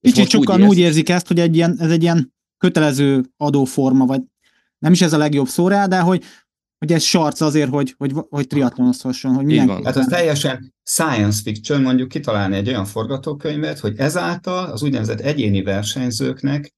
Kicsit 0.05 0.29
sokan 0.29 0.63
úgy, 0.63 0.69
úgy 0.69 0.79
érzik 0.79 1.09
ezt, 1.09 1.27
hogy 1.29 1.41
egy 1.41 1.57
ilyen, 1.57 1.77
ez 1.79 1.91
egy 1.91 2.03
ilyen 2.03 2.35
kötelező 2.59 3.25
adóforma, 3.37 4.07
vagy 4.07 4.21
nem 4.79 4.93
is 4.93 5.03
ez 5.03 5.13
a 5.13 5.19
legjobb 5.19 5.47
szó 5.47 5.69
rá, 5.69 5.87
de 5.87 6.01
hogy 6.01 6.25
hogy 6.79 6.93
ez 6.93 7.03
sarc 7.03 7.41
azért, 7.41 7.71
hogy, 7.71 7.95
hogy, 7.99 8.13
hogy 8.29 8.47
triatlonozhasson. 8.47 9.35
Hogy 9.35 9.45
mindenki 9.45 9.85
hát 9.85 9.97
ez 9.97 10.07
teljesen 10.07 10.75
science 10.83 11.43
fiction, 11.43 11.83
mondjuk 11.83 12.09
kitalálni 12.09 12.57
egy 12.57 12.69
olyan 12.69 12.85
forgatókönyvet, 12.85 13.79
hogy 13.79 13.99
ezáltal 13.99 14.71
az 14.71 14.83
úgynevezett 14.83 15.21
egyéni 15.21 15.63
versenyzőknek 15.63 16.75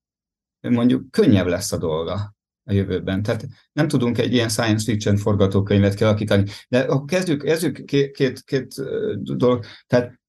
mondjuk 0.61 1.11
könnyebb 1.11 1.47
lesz 1.47 1.73
a 1.73 1.79
dolga 1.79 2.35
a 2.65 2.73
jövőben. 2.73 3.23
Tehát 3.23 3.47
nem 3.73 3.89
tudunk 3.89 4.19
egy 4.19 4.33
ilyen 4.33 4.49
science 4.49 4.85
fiction 4.85 5.17
forgatókönyvet 5.17 5.95
kialakítani. 5.95 6.51
De 6.69 6.79
akkor 6.79 7.05
kezdjük, 7.05 7.43
kezdjük 7.43 7.85
két, 7.85 8.11
két, 8.11 8.43
két 8.45 8.75
dolog. 9.23 9.65
Tehát 9.87 10.21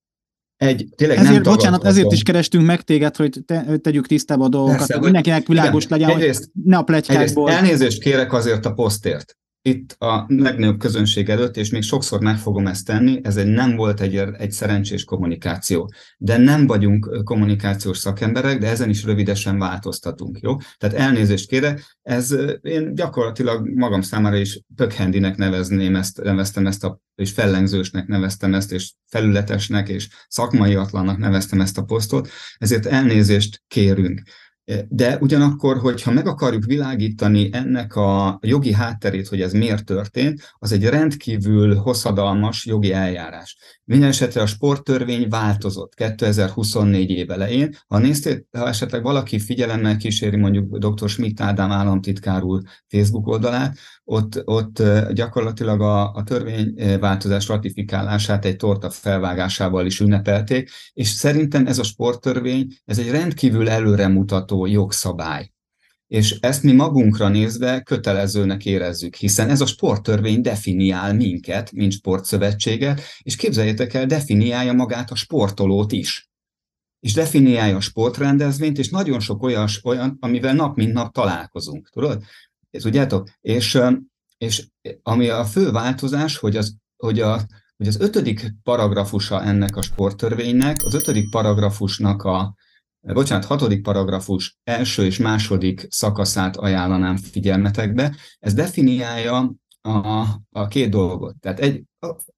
egy, 0.58 0.88
tényleg 0.96 1.18
ezért, 1.18 1.34
nem 1.34 1.44
bocsánat, 1.44 1.84
ezért 1.84 2.12
is 2.12 2.24
kerestünk 2.24 2.66
meg 2.66 2.82
téged, 2.82 3.16
hogy 3.16 3.40
te, 3.46 3.78
tegyük 3.78 4.08
tisztába 4.08 4.46
a 4.46 4.50
dolgokat, 4.50 4.78
Persze, 4.78 4.94
hogy 4.94 5.04
mindenkinek 5.04 5.48
világos 5.48 5.86
igen, 5.86 6.00
legyen, 6.00 6.16
egyrészt, 6.16 6.50
ne 6.64 6.78
a 6.78 6.82
pletykákból. 6.82 7.52
Elnézést 7.52 8.02
kérek 8.02 8.34
azért 8.34 8.66
a 8.66 8.74
posztért 8.74 9.38
itt 9.68 9.96
a 10.00 10.26
legnagyobb 10.28 10.80
közönség 10.80 11.30
előtt, 11.30 11.58
és 11.58 11.70
még 11.70 11.82
sokszor 11.82 12.22
meg 12.22 12.38
fogom 12.38 12.68
ezt 12.68 12.86
tenni, 12.86 13.20
ez 13.24 13.38
egy 13.38 13.48
nem 13.48 13.76
volt 13.76 14.02
egy, 14.02 14.16
egy 14.16 14.52
szerencsés 14.52 15.04
kommunikáció. 15.04 15.92
De 16.18 16.38
nem 16.38 16.68
vagyunk 16.68 17.24
kommunikációs 17.24 17.98
szakemberek, 17.98 18.60
de 18.60 18.68
ezen 18.68 18.90
is 18.90 19.04
rövidesen 19.04 19.60
változtatunk, 19.60 20.40
jó? 20.42 20.56
Tehát 20.78 20.96
elnézést 20.96 21.48
kérek, 21.48 21.98
ez 22.02 22.36
én 22.62 22.96
gyakorlatilag 22.96 23.68
magam 23.76 24.02
számára 24.02 24.38
is 24.38 24.62
pökhendinek 24.76 25.38
nevezném 25.38 25.96
ezt, 25.96 26.24
neveztem 26.24 26.68
ezt 26.68 26.84
a, 26.84 27.00
és 27.16 27.32
fellengzősnek 27.32 28.08
neveztem 28.08 28.54
ezt, 28.54 28.72
és 28.72 28.94
felületesnek, 29.08 29.90
és 29.90 30.08
szakmaiatlannak 30.28 31.18
neveztem 31.18 31.62
ezt 31.62 31.78
a 31.78 31.84
posztot, 31.84 32.30
ezért 32.58 32.86
elnézést 32.86 33.64
kérünk. 33.68 34.22
De 34.90 35.18
ugyanakkor, 35.22 35.78
hogyha 35.78 36.12
meg 36.12 36.28
akarjuk 36.28 36.66
világítani 36.66 37.50
ennek 37.52 37.96
a 37.96 38.40
jogi 38.42 38.74
hátterét, 38.74 39.28
hogy 39.28 39.42
ez 39.42 39.54
miért 39.54 39.86
történt, 39.86 40.56
az 40.58 40.72
egy 40.72 40.84
rendkívül 40.86 41.76
hosszadalmas 41.76 42.66
jogi 42.66 42.94
eljárás. 42.94 43.58
Mindenesetre 43.84 44.42
a 44.42 44.46
sporttörvény 44.46 45.30
változott 45.30 45.94
2024 45.94 47.10
év 47.10 47.32
elején. 47.32 47.76
Ha 47.88 47.98
néztél, 47.98 48.44
ha 48.58 48.68
esetleg 48.68 49.04
valaki 49.04 49.40
figyelemmel 49.40 49.98
kíséri 49.98 50.38
mondjuk 50.38 50.78
dr. 50.78 51.10
Schmidt 51.10 51.42
Ádám 51.42 51.72
államtitkár 51.72 52.44
úr 52.44 52.62
Facebook 52.88 53.28
oldalát, 53.28 53.78
ott, 54.10 54.42
ott 54.46 54.84
gyakorlatilag 55.14 55.82
a, 55.82 56.14
a 56.14 56.24
törvényváltozás 56.24 57.48
ratifikálását 57.48 58.46
egy 58.46 58.56
torta 58.56 58.90
felvágásával 58.90 59.86
is 59.86 60.00
ünnepelték, 60.00 60.70
és 60.94 61.08
szerintem 61.08 61.68
ez 61.68 61.80
a 61.80 61.84
sporttörvény, 61.84 62.68
ez 62.86 63.00
egy 63.00 63.10
rendkívül 63.10 63.70
előremutató 63.70 64.66
jogszabály. 64.66 65.52
És 66.08 66.38
ezt 66.40 66.64
mi 66.64 66.72
magunkra 66.72 67.28
nézve 67.28 67.82
kötelezőnek 67.82 68.66
érezzük, 68.66 69.16
hiszen 69.16 69.50
ez 69.50 69.62
a 69.62 69.66
sporttörvény 69.66 70.42
definiál 70.42 71.14
minket, 71.14 71.72
mint 71.72 71.92
sportszövetséget, 71.92 73.02
és 73.22 73.36
képzeljétek 73.36 73.94
el, 73.94 74.06
definiálja 74.06 74.74
magát 74.74 75.12
a 75.12 75.16
sportolót 75.16 75.92
is. 75.92 76.30
És 77.00 77.14
definiálja 77.14 77.76
a 77.76 77.82
sportrendezvényt, 77.82 78.78
és 78.78 78.90
nagyon 78.90 79.20
sok 79.20 79.44
olyas, 79.44 79.84
olyan, 79.84 80.18
amivel 80.20 80.54
nap 80.54 80.76
mint 80.76 80.94
nap 80.94 81.14
találkozunk. 81.14 81.90
Tudod? 81.90 82.24
Tudjátok? 82.82 83.30
És, 83.42 83.78
és 84.38 84.68
ami 85.02 85.30
a 85.30 85.46
fő 85.46 85.72
változás, 85.72 86.38
hogy 86.38 86.56
az, 86.56 86.76
hogy, 86.98 87.20
a, 87.20 87.42
hogy 87.78 87.88
az 87.88 88.00
ötödik 88.00 88.56
paragrafusa 88.64 89.44
ennek 89.44 89.76
a 89.76 89.82
sporttörvénynek, 89.82 90.84
az 90.84 90.94
ötödik 90.94 91.30
paragrafusnak 91.30 92.24
a, 92.24 92.56
bocsánat, 93.00 93.46
hatodik 93.46 93.82
paragrafus 93.82 94.58
első 94.64 95.06
és 95.06 95.18
második 95.18 95.86
szakaszát 95.90 96.58
ajánlanám 96.58 97.18
figyelmetekbe. 97.18 98.16
Ez 98.40 98.54
definiálja 98.54 99.56
a, 99.82 100.26
a 100.50 100.68
két 100.68 100.90
dolgot. 100.90 101.40
Tehát 101.40 101.60
egy, 101.60 101.84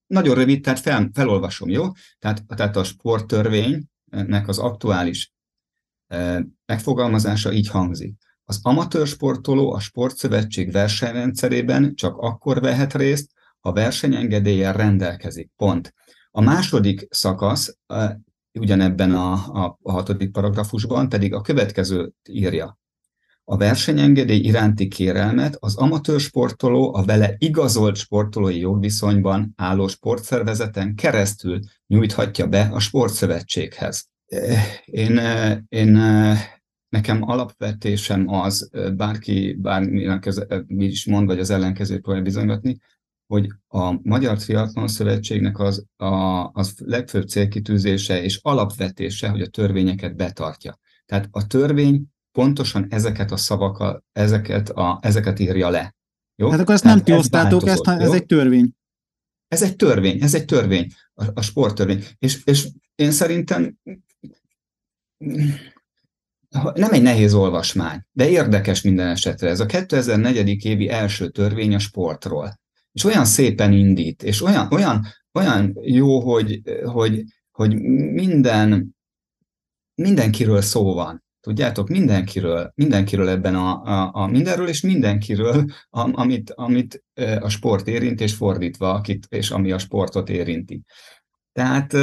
nagyon 0.08 0.36
rövid, 0.36 0.62
tehát 0.62 0.80
fel, 0.80 1.10
felolvasom, 1.14 1.70
jó? 1.70 1.86
Tehát, 2.20 2.46
tehát 2.48 2.76
a 2.76 2.84
sporttörvénynek 2.84 4.48
az 4.48 4.58
aktuális 4.58 5.34
megfogalmazása 6.66 7.52
így 7.52 7.68
hangzik. 7.68 8.14
Az 8.50 8.60
amatőr 8.62 9.08
sportoló 9.08 9.74
a 9.74 9.80
sportszövetség 9.80 10.72
versenyrendszerében 10.72 11.96
csak 11.96 12.18
akkor 12.18 12.62
vehet 12.62 12.94
részt, 12.94 13.32
ha 13.60 13.74
versenyengedéllyel 13.74 14.74
rendelkezik. 14.74 15.50
Pont. 15.56 15.94
A 16.32 16.42
második 16.42 17.08
szakasz 17.10 17.78
ugyanebben 18.54 19.12
a, 19.12 19.32
a, 19.34 19.78
hatodik 19.84 20.32
paragrafusban 20.32 21.10
pedig 21.10 21.34
a 21.34 21.42
következőt 21.42 22.16
írja. 22.30 22.80
A 23.44 23.58
versenyengedély 23.58 24.40
iránti 24.40 24.88
kérelmet 24.88 25.58
az 25.60 25.76
amatőr 25.76 26.20
sportoló 26.20 26.96
a 26.96 27.04
vele 27.04 27.36
igazolt 27.38 27.96
sportolói 27.96 28.60
jogviszonyban 28.60 29.54
álló 29.56 29.88
sportszervezeten 29.88 30.96
keresztül 30.96 31.60
nyújthatja 31.88 32.48
be 32.48 32.70
a 32.72 32.80
sportszövetséghez. 32.80 34.10
Én, 34.86 35.20
én 35.68 35.98
nekem 36.90 37.22
alapvetésem 37.22 38.28
az, 38.28 38.70
bárki 38.96 39.54
bárminek 39.54 40.26
ez, 40.26 40.42
mi 40.68 40.86
is 40.86 41.06
mond, 41.06 41.28
vagy 41.28 41.40
az 41.40 41.50
ellenkezőt 41.50 42.02
próbálja 42.02 42.24
bizonygatni, 42.24 42.78
hogy 43.28 43.48
a 43.68 44.08
Magyar 44.08 44.38
Triathlon 44.38 44.88
Szövetségnek 44.88 45.60
az, 45.60 45.86
a, 45.96 46.06
az 46.54 46.76
legfőbb 46.86 47.28
célkitűzése 47.28 48.24
és 48.24 48.40
alapvetése, 48.42 49.30
hogy 49.30 49.42
a 49.42 49.48
törvényeket 49.48 50.16
betartja. 50.16 50.80
Tehát 51.06 51.28
a 51.32 51.48
törvény 51.48 52.04
pontosan 52.32 52.86
ezeket 52.90 53.32
a 53.32 53.38
szavakat, 53.38 54.04
ezeket, 54.12 54.70
a, 54.70 55.00
ezeket 55.02 55.40
írja 55.40 55.70
le. 55.70 55.96
Jó? 56.36 56.50
Hát 56.50 56.60
akkor 56.60 56.74
ezt 56.74 56.84
nem 56.84 57.04
ti 57.04 57.12
hoztátok, 57.12 57.68
ezt, 57.68 57.88
ez 57.88 58.12
egy 58.12 58.26
törvény. 58.26 58.72
Ez 59.48 59.64
egy 59.64 59.76
törvény, 59.76 60.22
ez 60.22 60.36
egy 60.36 60.46
törvény, 60.46 60.88
a, 61.14 61.26
a 61.34 61.42
sporttörvény. 61.42 62.04
És, 62.20 62.44
és 62.44 62.68
én 62.96 63.12
szerintem 63.12 63.78
nem 66.74 66.92
egy 66.92 67.02
nehéz 67.02 67.34
olvasmány, 67.34 68.06
de 68.12 68.30
érdekes 68.30 68.82
minden 68.82 69.08
esetre. 69.08 69.50
Ez 69.50 69.60
a 69.60 69.66
2004. 69.66 70.66
évi 70.66 70.90
első 70.90 71.30
törvény 71.30 71.76
a 71.76 71.80
sportról. 71.80 72.60
És 72.92 73.04
olyan 73.04 73.26
szépen 73.26 73.74
indít, 73.74 74.24
és 74.24 74.42
olyan, 74.42 74.68
olyan, 74.72 75.06
olyan 75.34 75.78
jó, 75.82 76.20
hogy, 76.20 76.62
hogy, 76.84 77.24
hogy 77.52 77.76
minden, 78.12 78.96
mindenkiről 79.96 80.62
szó 80.62 80.94
van. 80.94 81.24
Tudjátok, 81.42 81.90
mindenkiről, 81.90 82.72
mindenkiről 82.76 83.30
ebben 83.30 83.56
a, 83.56 83.82
a, 83.84 84.10
a 84.14 84.28
mindenről, 84.28 84.68
és 84.68 84.82
mindenkiről, 84.82 85.66
a, 85.90 86.20
amit, 86.22 86.52
amit 86.52 87.04
a 87.40 87.50
sport 87.50 87.88
érint, 87.88 88.22
és 88.22 88.34
fordítva, 88.34 88.94
akit, 88.94 89.26
és 89.30 89.52
ami 89.52 89.72
a 89.72 89.78
sportot 89.78 90.30
érinti. 90.30 90.82
Tehát 91.52 91.94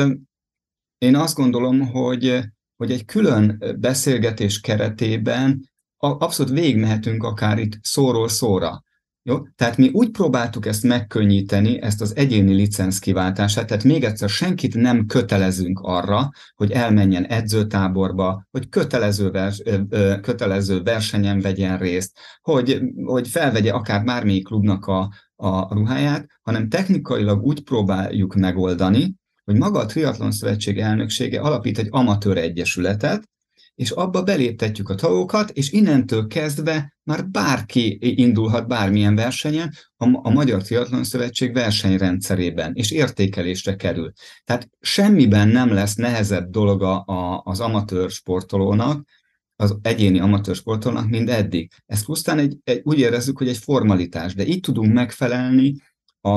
én 0.98 1.16
azt 1.16 1.36
gondolom, 1.36 1.80
hogy, 1.80 2.40
hogy 2.76 2.90
egy 2.90 3.04
külön 3.04 3.62
beszélgetés 3.78 4.60
keretében 4.60 5.70
abszolút 5.96 6.52
végmehetünk 6.52 7.22
akár 7.22 7.58
itt 7.58 7.78
szóról 7.82 8.28
szóra. 8.28 8.84
Jó? 9.22 9.46
Tehát 9.56 9.76
mi 9.76 9.88
úgy 9.92 10.10
próbáltuk 10.10 10.66
ezt 10.66 10.82
megkönnyíteni, 10.82 11.82
ezt 11.82 12.00
az 12.00 12.16
egyéni 12.16 12.54
licenc 12.54 12.98
kiváltását, 12.98 13.66
tehát 13.66 13.84
még 13.84 14.04
egyszer 14.04 14.28
senkit 14.28 14.74
nem 14.74 15.06
kötelezünk 15.06 15.80
arra, 15.80 16.30
hogy 16.54 16.70
elmenjen 16.70 17.24
edzőtáborba, 17.24 18.46
hogy 18.50 18.68
kötelező, 18.68 19.30
vers, 19.30 19.62
kötelező 20.20 20.82
versenyen 20.82 21.40
vegyen 21.40 21.78
részt, 21.78 22.18
hogy, 22.40 22.80
hogy 23.04 23.28
felvegye 23.28 23.72
akár 23.72 24.04
bármelyik 24.04 24.44
klubnak 24.44 24.86
a, 24.86 25.10
a 25.36 25.74
ruháját, 25.74 26.26
hanem 26.42 26.68
technikailag 26.68 27.42
úgy 27.42 27.62
próbáljuk 27.62 28.34
megoldani, 28.34 29.14
hogy 29.46 29.56
maga 29.56 29.78
a 29.78 29.86
Triathlon 29.86 30.30
Szövetség 30.30 30.78
elnöksége 30.78 31.40
alapít 31.40 31.78
egy 31.78 31.88
amatőr 31.90 32.36
egyesületet, 32.36 33.28
és 33.74 33.90
abba 33.90 34.22
beléptetjük 34.22 34.88
a 34.88 34.94
tagokat, 34.94 35.50
és 35.50 35.72
innentől 35.72 36.26
kezdve 36.26 36.96
már 37.02 37.28
bárki 37.28 37.98
indulhat 38.00 38.68
bármilyen 38.68 39.14
versenyen 39.14 39.72
a, 39.96 40.30
Magyar 40.30 40.62
Triathlon 40.62 41.04
Szövetség 41.04 41.52
versenyrendszerében, 41.52 42.74
és 42.74 42.90
értékelésre 42.90 43.76
kerül. 43.76 44.12
Tehát 44.44 44.70
semmiben 44.80 45.48
nem 45.48 45.72
lesz 45.72 45.94
nehezebb 45.94 46.50
dolga 46.50 47.00
az 47.40 47.60
amatőr 47.60 48.10
sportolónak, 48.10 49.08
az 49.56 49.78
egyéni 49.82 50.18
amatőr 50.18 50.54
sportolónak, 50.54 51.08
mint 51.08 51.30
eddig. 51.30 51.70
Ezt 51.86 52.04
pusztán 52.04 52.38
egy, 52.38 52.56
egy, 52.64 52.80
úgy 52.84 52.98
érezzük, 52.98 53.38
hogy 53.38 53.48
egy 53.48 53.58
formalitás, 53.58 54.34
de 54.34 54.44
itt 54.44 54.62
tudunk 54.62 54.92
megfelelni 54.92 55.74
a, 56.20 56.30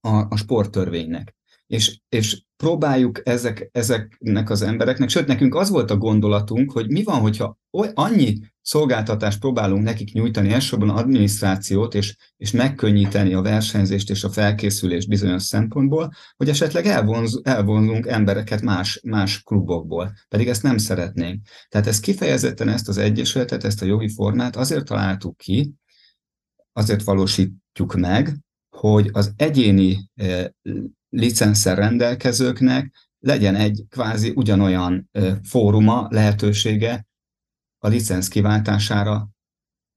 a, 0.00 0.26
a 0.28 0.36
sporttörvénynek 0.36 1.36
és, 1.66 2.00
és 2.08 2.42
próbáljuk 2.56 3.20
ezek, 3.28 3.68
ezeknek 3.72 4.50
az 4.50 4.62
embereknek, 4.62 5.08
sőt, 5.08 5.26
nekünk 5.26 5.54
az 5.54 5.68
volt 5.68 5.90
a 5.90 5.96
gondolatunk, 5.96 6.72
hogy 6.72 6.90
mi 6.90 7.02
van, 7.02 7.20
hogyha 7.20 7.58
oly, 7.70 7.90
annyi 7.94 8.38
szolgáltatást 8.62 9.38
próbálunk 9.38 9.82
nekik 9.82 10.12
nyújtani, 10.12 10.52
elsősorban 10.52 10.90
adminisztrációt, 10.90 11.94
és, 11.94 12.16
és 12.36 12.50
megkönnyíteni 12.50 13.34
a 13.34 13.42
versenyzést 13.42 14.10
és 14.10 14.24
a 14.24 14.30
felkészülést 14.30 15.08
bizonyos 15.08 15.42
szempontból, 15.42 16.12
hogy 16.36 16.48
esetleg 16.48 16.86
elvonz, 16.86 17.40
elvonzunk 17.42 18.06
embereket 18.06 18.62
más, 18.62 19.00
más 19.04 19.42
klubokból, 19.42 20.12
pedig 20.28 20.48
ezt 20.48 20.62
nem 20.62 20.78
szeretnénk. 20.78 21.46
Tehát 21.68 21.86
ez 21.86 22.00
kifejezetten 22.00 22.68
ezt 22.68 22.88
az 22.88 22.98
egyesületet, 22.98 23.64
ezt 23.64 23.82
a 23.82 23.86
jogi 23.86 24.08
formát 24.08 24.56
azért 24.56 24.84
találtuk 24.84 25.36
ki, 25.36 25.72
azért 26.72 27.02
valósítjuk 27.02 27.94
meg, 27.94 28.36
hogy 28.76 29.10
az 29.12 29.32
egyéni 29.36 30.10
eh, 30.14 30.46
licenszer 31.16 31.78
rendelkezőknek 31.78 32.94
legyen 33.18 33.54
egy 33.54 33.84
kvázi 33.88 34.32
ugyanolyan 34.34 35.10
fóruma, 35.42 36.06
lehetősége 36.10 37.06
a 37.78 37.88
licensz 37.88 38.28
kiváltására, 38.28 39.28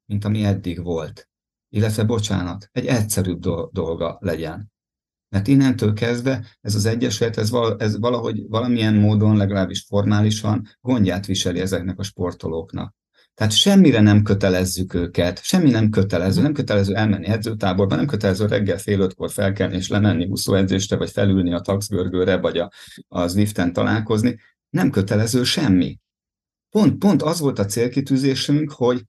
mint 0.05 0.25
ami 0.25 0.43
eddig 0.43 0.83
volt. 0.83 1.29
Illetve, 1.69 2.03
bocsánat, 2.03 2.69
egy 2.71 2.85
egyszerűbb 2.85 3.39
dolga 3.71 4.17
legyen. 4.21 4.71
Mert 5.29 5.47
innentől 5.47 5.93
kezdve 5.93 6.45
ez 6.61 6.75
az 6.75 6.85
egyesület, 6.85 7.37
ez, 7.37 7.49
val, 7.49 7.75
ez 7.79 7.99
valahogy 7.99 8.47
valamilyen 8.47 8.95
módon, 8.95 9.37
legalábbis 9.37 9.85
formálisan 9.87 10.67
gondját 10.81 11.25
viseli 11.25 11.59
ezeknek 11.59 11.99
a 11.99 12.03
sportolóknak. 12.03 12.95
Tehát 13.39 13.53
semmire 13.53 14.01
nem 14.01 14.23
kötelezzük 14.23 14.93
őket, 14.93 15.43
semmi 15.43 15.69
nem 15.69 15.89
kötelező, 15.89 16.41
nem 16.41 16.53
kötelező 16.53 16.95
elmenni 16.95 17.27
edzőtáborba, 17.27 17.95
nem 17.95 18.05
kötelező 18.05 18.45
reggel 18.45 18.77
fél 18.77 18.99
ötkor 18.99 19.31
felkelni 19.31 19.75
és 19.75 19.87
lemenni 19.87 20.25
úszóedzésre, 20.25 20.95
vagy 20.95 21.11
felülni 21.11 21.53
a 21.53 21.59
taxgörgőre, 21.59 22.37
vagy 22.37 22.57
a, 22.57 22.71
a 23.07 23.27
Zwiften 23.27 23.73
találkozni. 23.73 24.39
Nem 24.69 24.89
kötelező 24.89 25.43
semmi. 25.43 25.99
Pont, 26.69 26.97
pont 26.97 27.21
az 27.21 27.39
volt 27.39 27.59
a 27.59 27.65
célkitűzésünk, 27.65 28.71
hogy, 28.71 29.03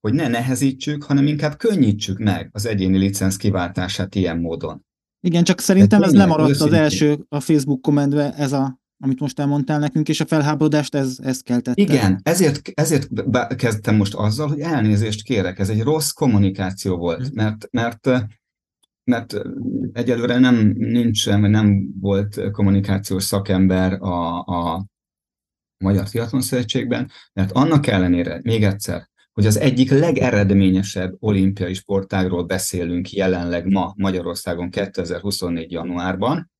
hogy 0.00 0.12
ne 0.12 0.28
nehezítsük, 0.28 1.02
hanem 1.02 1.26
inkább 1.26 1.56
könnyítsük 1.56 2.18
meg 2.18 2.48
az 2.52 2.66
egyéni 2.66 2.98
licenc 2.98 3.36
kiváltását 3.36 4.14
ilyen 4.14 4.38
módon. 4.38 4.86
Igen, 5.20 5.44
csak 5.44 5.60
szerintem 5.60 6.02
ez 6.02 6.12
nem 6.12 6.28
maradt 6.28 6.60
az 6.60 6.72
első 6.72 7.24
a 7.28 7.40
Facebook 7.40 7.82
kommentbe 7.82 8.34
ez 8.34 8.52
a 8.52 8.82
amit 8.98 9.20
most 9.20 9.40
elmondtál 9.40 9.78
nekünk, 9.78 10.08
és 10.08 10.20
a 10.20 10.26
felháborodást 10.26 10.94
ez, 10.94 11.18
ez 11.22 11.40
keltette. 11.40 11.82
Igen, 11.82 12.20
ezért, 12.22 12.70
ezért 12.74 13.08
kezdtem 13.56 13.96
most 13.96 14.14
azzal, 14.14 14.48
hogy 14.48 14.60
elnézést 14.60 15.22
kérek, 15.22 15.58
ez 15.58 15.68
egy 15.68 15.82
rossz 15.82 16.10
kommunikáció 16.10 16.96
volt, 16.96 17.28
hm. 17.28 17.34
mert, 17.34 17.68
mert 17.70 18.08
mert 19.10 19.34
egyelőre 19.92 20.38
nem 20.38 20.74
vagy 21.40 21.50
nem 21.50 21.88
volt 22.00 22.50
kommunikációs 22.50 23.22
szakember 23.22 23.92
a, 23.92 24.38
a 24.38 24.86
Magyar 25.84 26.08
Triatlon 26.08 26.40
Szövetségben, 26.40 27.10
mert 27.32 27.52
annak 27.52 27.86
ellenére, 27.86 28.40
még 28.42 28.64
egyszer, 28.64 29.08
hogy 29.32 29.46
az 29.46 29.56
egyik 29.56 29.90
legeredményesebb 29.90 31.16
olimpiai 31.18 31.74
sportágról 31.74 32.44
beszélünk 32.44 33.12
jelenleg 33.12 33.66
ma 33.66 33.92
Magyarországon 33.96 34.70
2024. 34.70 35.72
januárban, 35.72 36.50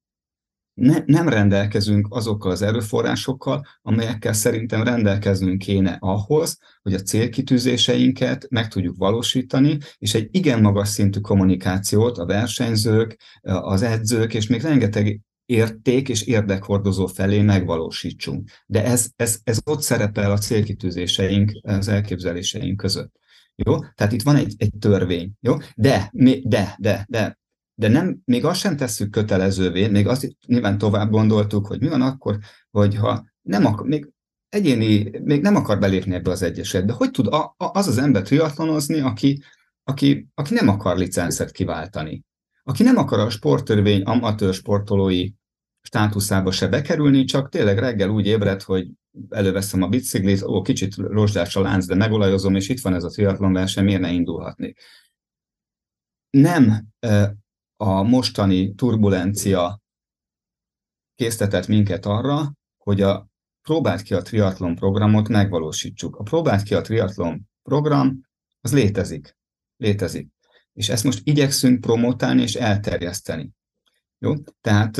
ne, 0.74 0.98
nem 1.06 1.28
rendelkezünk 1.28 2.06
azokkal 2.10 2.50
az 2.50 2.62
erőforrásokkal, 2.62 3.66
amelyekkel 3.82 4.32
szerintem 4.32 4.82
rendelkeznünk 4.82 5.58
kéne 5.58 5.96
ahhoz, 6.00 6.58
hogy 6.82 6.94
a 6.94 7.00
célkitűzéseinket 7.00 8.46
meg 8.50 8.68
tudjuk 8.68 8.96
valósítani, 8.96 9.78
és 9.98 10.14
egy 10.14 10.28
igen 10.30 10.60
magas 10.60 10.88
szintű 10.88 11.20
kommunikációt 11.20 12.18
a 12.18 12.26
versenyzők, 12.26 13.18
az 13.42 13.82
edzők, 13.82 14.34
és 14.34 14.46
még 14.46 14.62
rengeteg 14.62 15.20
érték 15.46 16.08
és 16.08 16.22
érdekhordozó 16.22 17.06
felé 17.06 17.42
megvalósítsunk. 17.42 18.50
De 18.66 18.84
ez, 18.84 19.08
ez, 19.16 19.38
ez 19.44 19.58
ott 19.64 19.80
szerepel 19.80 20.32
a 20.32 20.38
célkitűzéseink, 20.38 21.52
az 21.62 21.88
elképzeléseink 21.88 22.76
között. 22.76 23.12
Jó? 23.54 23.78
Tehát 23.94 24.12
itt 24.12 24.22
van 24.22 24.36
egy, 24.36 24.54
egy 24.56 24.72
törvény. 24.78 25.32
Jó? 25.40 25.56
De, 25.76 26.10
de, 26.42 26.76
de, 26.78 27.06
de 27.08 27.38
de 27.74 27.88
nem, 27.88 28.20
még 28.24 28.44
azt 28.44 28.60
sem 28.60 28.76
tesszük 28.76 29.10
kötelezővé, 29.10 29.86
még 29.86 30.06
azt 30.06 30.36
nyilván 30.46 30.78
tovább 30.78 31.10
gondoltuk, 31.10 31.66
hogy 31.66 31.80
mi 31.80 31.88
van 31.88 32.02
akkor, 32.02 32.38
hogyha 32.70 33.24
nem 33.42 33.66
akar, 33.66 33.86
még 33.86 34.08
egyéni, 34.48 35.10
még 35.22 35.42
nem 35.42 35.56
akar 35.56 35.78
belépni 35.78 36.14
ebbe 36.14 36.30
az 36.30 36.42
egyesületbe. 36.42 36.92
Hogy 36.92 37.10
tud 37.10 37.26
a, 37.26 37.42
a, 37.42 37.54
az 37.56 37.86
az 37.86 37.98
ember 37.98 38.22
triatlonozni, 38.22 39.00
aki, 39.00 39.42
aki, 39.84 40.28
aki 40.34 40.54
nem 40.54 40.68
akar 40.68 40.96
licenszet 40.96 41.50
kiváltani? 41.50 42.24
Aki 42.62 42.82
nem 42.82 42.96
akar 42.96 43.18
a 43.18 43.30
sporttörvény 43.30 44.02
amatőr 44.02 44.54
sportolói 44.54 45.30
státuszába 45.80 46.50
se 46.50 46.68
bekerülni, 46.68 47.24
csak 47.24 47.48
tényleg 47.48 47.78
reggel 47.78 48.08
úgy 48.08 48.26
ébred, 48.26 48.62
hogy 48.62 48.90
előveszem 49.28 49.82
a 49.82 49.88
biciklit, 49.88 50.42
ó, 50.42 50.62
kicsit 50.62 50.96
rozsdás 50.96 51.56
a 51.56 51.60
lánc, 51.60 51.86
de 51.86 51.94
megolajozom, 51.94 52.54
és 52.54 52.68
itt 52.68 52.80
van 52.80 52.94
ez 52.94 53.04
a 53.04 53.08
triatlon 53.08 53.52
verseny, 53.52 53.84
miért 53.84 54.00
ne 54.00 54.10
indulhatnék? 54.10 54.80
Nem 56.30 56.86
a 57.84 58.02
mostani 58.02 58.74
turbulencia 58.74 59.80
késztetett 61.14 61.66
minket 61.66 62.06
arra, 62.06 62.52
hogy 62.76 63.00
a 63.00 63.28
próbált 63.62 64.02
ki 64.02 64.14
a 64.14 64.22
triatlon 64.22 64.74
programot 64.74 65.28
megvalósítsuk. 65.28 66.16
A 66.16 66.22
próbált 66.22 66.62
ki 66.62 66.74
a 66.74 66.80
triatlon 66.80 67.48
program, 67.62 68.20
az 68.60 68.72
létezik. 68.72 69.36
Létezik. 69.76 70.28
És 70.72 70.88
ezt 70.88 71.04
most 71.04 71.20
igyekszünk 71.24 71.80
promotálni 71.80 72.42
és 72.42 72.54
elterjeszteni. 72.54 73.52
Jó? 74.24 74.34
Tehát 74.60 74.96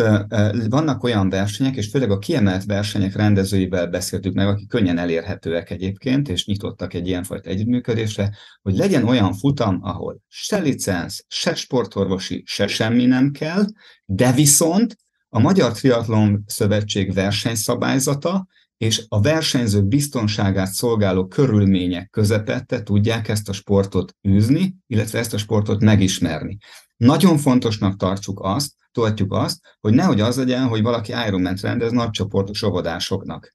vannak 0.69 1.03
olyan 1.03 1.29
versenyek, 1.29 1.77
és 1.77 1.89
főleg 1.89 2.11
a 2.11 2.19
kiemelt 2.19 2.65
versenyek 2.65 3.17
rendezőivel 3.17 3.87
beszéltük 3.87 4.35
meg, 4.35 4.47
akik 4.47 4.69
könnyen 4.69 4.99
elérhetőek 4.99 5.71
egyébként, 5.71 6.29
és 6.29 6.47
nyitottak 6.47 6.95
egy 6.95 7.07
ilyenfajta 7.07 7.51
együttműködésre, 7.51 8.37
hogy 8.63 8.77
legyen 8.77 9.05
olyan 9.05 9.35
futam, 9.35 9.79
ahol 9.83 10.21
se 10.29 10.59
licensz, 10.59 11.25
se 11.29 11.55
sportorvosi, 11.55 12.43
se 12.47 12.67
semmi 12.67 13.05
nem 13.05 13.31
kell, 13.31 13.65
de 14.05 14.33
viszont 14.33 14.97
a 15.29 15.39
Magyar 15.39 15.73
Triatlon 15.73 16.45
Szövetség 16.47 17.13
versenyszabályzata 17.13 18.47
és 18.77 19.05
a 19.09 19.21
versenyzők 19.21 19.85
biztonságát 19.85 20.73
szolgáló 20.73 21.27
körülmények 21.27 22.11
közepette 22.11 22.83
tudják 22.83 23.29
ezt 23.29 23.49
a 23.49 23.53
sportot 23.53 24.17
űzni, 24.29 24.77
illetve 24.87 25.19
ezt 25.19 25.35
a 25.35 25.39
sportot 25.39 25.81
megismerni. 25.81 26.59
Nagyon 26.97 27.39
fontosnak 27.39 27.97
tartsuk 27.97 28.41
azt, 28.43 28.73
tartjuk 28.95 29.33
azt, 29.33 29.77
hogy 29.81 29.95
nehogy 29.95 30.21
az 30.21 30.37
legyen, 30.37 30.69
hogy 30.69 30.83
valaki 30.83 31.13
Ironman 31.27 31.57
rendez 31.61 31.93
nagycsoportos 31.93 32.63
óvodásoknak 32.63 33.55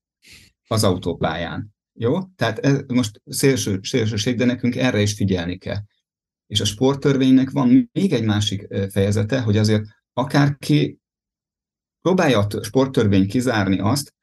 az 0.67 0.83
autópályán. 0.83 1.75
Jó? 1.93 2.23
Tehát 2.35 2.59
ez 2.59 2.81
most 2.87 3.21
szélső, 3.25 3.79
szélsőség, 3.83 4.37
de 4.37 4.45
nekünk 4.45 4.75
erre 4.75 5.01
is 5.01 5.13
figyelni 5.13 5.57
kell. 5.57 5.79
És 6.47 6.61
a 6.61 6.65
sporttörvénynek 6.65 7.49
van 7.49 7.89
még 7.91 8.13
egy 8.13 8.23
másik 8.23 8.67
fejezete, 8.91 9.41
hogy 9.41 9.57
azért 9.57 9.83
akárki 10.13 10.99
próbálja 12.01 12.39
a 12.39 12.63
sporttörvény 12.63 13.27
kizárni 13.27 13.79
azt, 13.79 14.13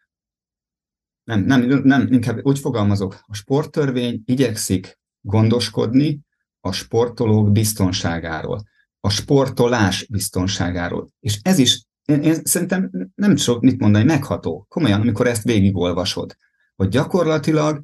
nem, 1.25 1.41
nem, 1.41 1.81
nem, 1.83 2.13
inkább 2.13 2.45
úgy 2.45 2.59
fogalmazok, 2.59 3.21
a 3.27 3.35
sporttörvény 3.35 4.23
igyekszik 4.25 4.99
gondoskodni 5.21 6.21
a 6.61 6.73
sportolók 6.73 7.53
biztonságáról 7.53 8.63
a 9.07 9.11
sportolás 9.11 10.07
biztonságáról. 10.07 11.09
És 11.21 11.39
ez 11.43 11.59
is, 11.59 11.83
én, 12.05 12.23
én 12.23 12.35
szerintem 12.45 12.91
nem 13.15 13.37
sok 13.37 13.61
mit 13.61 13.81
mondani, 13.81 14.05
megható. 14.05 14.67
Komolyan, 14.69 15.01
amikor 15.01 15.27
ezt 15.27 15.43
végigolvasod, 15.43 16.37
hogy 16.77 16.89
gyakorlatilag 16.89 17.81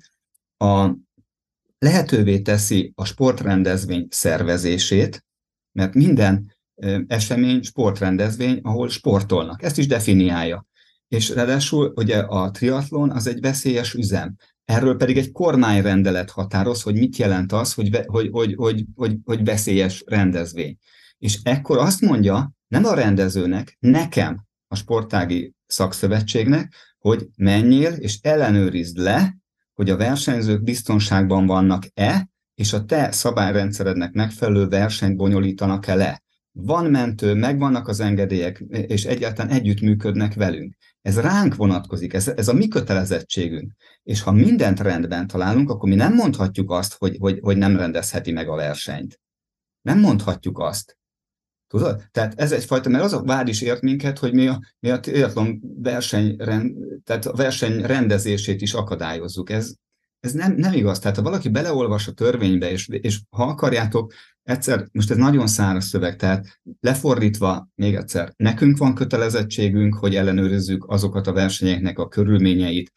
a 0.57 0.91
lehetővé 1.79 2.41
teszi 2.41 2.93
a 2.95 3.05
sportrendezvény 3.05 4.07
szervezését, 4.11 5.25
mert 5.73 5.95
minden 5.95 6.55
esemény 7.07 7.63
sportrendezvény, 7.63 8.61
ahol 8.63 8.89
sportolnak. 8.89 9.63
Ezt 9.63 9.79
is 9.79 9.87
definiálja. 9.87 10.67
És 11.09 11.29
ráadásul 11.29 11.93
ugye 11.97 12.19
a 12.19 12.51
triatlon 12.51 13.11
az 13.11 13.27
egy 13.27 13.41
veszélyes 13.41 13.95
üzem. 13.95 14.37
Erről 14.65 14.97
pedig 14.97 15.17
egy 15.17 15.33
kormányrendelet 15.33 16.31
határoz, 16.31 16.83
hogy 16.83 16.95
mit 16.95 17.17
jelent 17.17 17.53
az, 17.53 17.75
hogy, 17.75 18.01
hogy, 18.07 18.29
hogy, 18.33 18.55
hogy, 18.55 18.85
hogy, 18.95 19.17
hogy 19.25 19.45
veszélyes 19.45 20.03
rendezvény. 20.07 20.77
És 21.23 21.39
ekkor 21.43 21.79
azt 21.79 22.01
mondja, 22.01 22.53
nem 22.69 22.85
a 22.85 22.95
rendezőnek, 22.95 23.77
nekem, 23.81 24.45
a 24.69 24.77
sportági 24.77 25.55
szakszövetségnek, 25.67 26.75
hogy 26.99 27.29
menjél 27.37 27.93
és 27.93 28.19
ellenőrizd 28.23 28.97
le, 28.97 29.37
hogy 29.75 29.91
a 29.91 29.97
versenyzők 29.97 30.63
biztonságban 30.63 31.47
vannak-e, 31.47 32.29
és 32.55 32.73
a 32.73 32.85
te 32.85 33.13
szabályrendszerednek 33.13 34.13
megfelelő 34.13 34.69
versenyt 34.69 35.17
bonyolítanak-e 35.17 35.95
le. 35.95 36.23
Van 36.53 36.91
mentő, 36.91 37.35
megvannak 37.35 37.89
az 37.89 38.01
engedélyek, 38.01 38.65
és 38.69 39.05
egyáltalán 39.05 39.53
együttműködnek 39.53 40.35
velünk. 40.35 40.75
Ez 41.03 41.21
ránk 41.21 41.55
vonatkozik, 41.55 42.13
ez, 42.13 42.29
ez 42.29 42.49
a 42.49 42.55
mi 42.55 42.69
kötelezettségünk. 42.69 43.73
És 44.03 44.23
ha 44.23 44.33
mindent 44.33 44.81
rendben 44.81 45.27
találunk, 45.27 45.71
akkor 45.71 45.89
mi 45.89 45.95
nem 45.95 46.15
mondhatjuk 46.15 46.71
azt, 46.71 46.97
hogy, 46.99 47.17
hogy, 47.21 47.39
hogy 47.43 47.57
nem 47.57 47.77
rendezheti 47.77 48.33
meg 48.33 48.49
a 48.49 48.57
versenyt. 48.57 49.21
Nem 49.83 50.01
mondhatjuk 50.01 50.59
azt. 50.59 51.01
Tudod? 51.73 52.03
Tehát 52.11 52.41
ez 52.41 52.53
egyfajta, 52.53 52.89
mert 52.89 53.05
az 53.05 53.13
a 53.13 53.23
vád 53.23 53.49
is 53.49 53.61
ért 53.61 53.81
minket, 53.81 54.19
hogy 54.19 54.33
mi 54.33 54.47
a, 54.47 54.61
mi 54.81 54.91
a 54.91 55.01
triatlon 55.01 55.61
verseny, 55.77 56.37
tehát 57.05 57.27
a 57.27 57.33
verseny 57.33 57.81
rendezését 57.81 58.61
is 58.61 58.75
akadályozzuk. 58.75 59.51
Ez, 59.51 59.75
ez 60.21 60.33
nem, 60.33 60.55
nem 60.57 60.73
igaz. 60.73 60.99
Tehát 60.99 61.17
ha 61.17 61.23
valaki 61.23 61.49
beleolvas 61.49 62.09
a 62.09 62.13
törvénybe, 62.13 62.71
és, 62.71 62.89
és 62.89 63.21
ha 63.31 63.45
akarjátok, 63.45 64.13
egyszer, 64.43 64.87
most 64.93 65.11
ez 65.11 65.17
nagyon 65.17 65.47
száraz 65.47 65.85
szöveg, 65.85 66.17
tehát 66.17 66.61
lefordítva, 66.81 67.69
még 67.75 67.95
egyszer, 67.95 68.33
nekünk 68.37 68.79
van 68.79 68.95
kötelezettségünk, 68.95 69.95
hogy 69.95 70.15
ellenőrizzük 70.15 70.85
azokat 70.89 71.27
a 71.27 71.33
versenyeknek 71.33 71.99
a 71.99 72.09
körülményeit, 72.09 72.93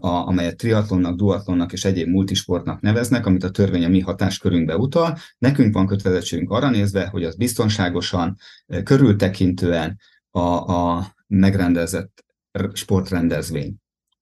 a, 0.00 0.26
amelyet 0.26 0.56
triatlonnak, 0.56 1.16
duatlonnak 1.16 1.72
és 1.72 1.84
egyéb 1.84 2.08
multisportnak 2.08 2.80
neveznek, 2.80 3.26
amit 3.26 3.44
a 3.44 3.50
törvény 3.50 3.84
a 3.84 3.88
mi 3.88 4.00
hatáskörünkbe 4.00 4.76
utal. 4.76 5.18
Nekünk 5.38 5.74
van 5.74 5.86
kötelezettségünk 5.86 6.50
arra 6.50 6.70
nézve, 6.70 7.06
hogy 7.06 7.24
az 7.24 7.36
biztonságosan, 7.36 8.36
körültekintően 8.84 9.98
a, 10.30 10.40
a 10.40 11.14
megrendezett 11.26 12.24
sportrendezvény. 12.72 13.74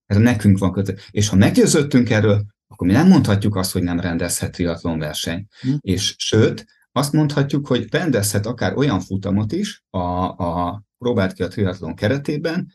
Ez 0.06 0.16
nekünk 0.16 0.58
van 0.58 0.72
kötelezettség. 0.72 1.14
És 1.14 1.28
ha 1.28 1.36
meggyőződtünk 1.36 2.10
erről, 2.10 2.44
akkor 2.68 2.86
mi 2.86 2.92
nem 2.92 3.08
mondhatjuk 3.08 3.56
azt, 3.56 3.72
hogy 3.72 3.82
nem 3.82 4.00
rendezhet 4.00 4.52
triatlonverseny. 4.52 5.46
Hm. 5.60 5.74
És 5.80 6.14
sőt, 6.18 6.66
azt 6.92 7.12
mondhatjuk, 7.12 7.66
hogy 7.66 7.86
rendezhet 7.90 8.46
akár 8.46 8.76
olyan 8.76 9.00
futamot 9.00 9.52
is 9.52 9.84
a, 9.90 9.98
a 10.24 10.82
próbált 10.98 11.32
ki 11.32 11.42
a 11.42 11.48
triatlon 11.48 11.94
keretében, 11.94 12.72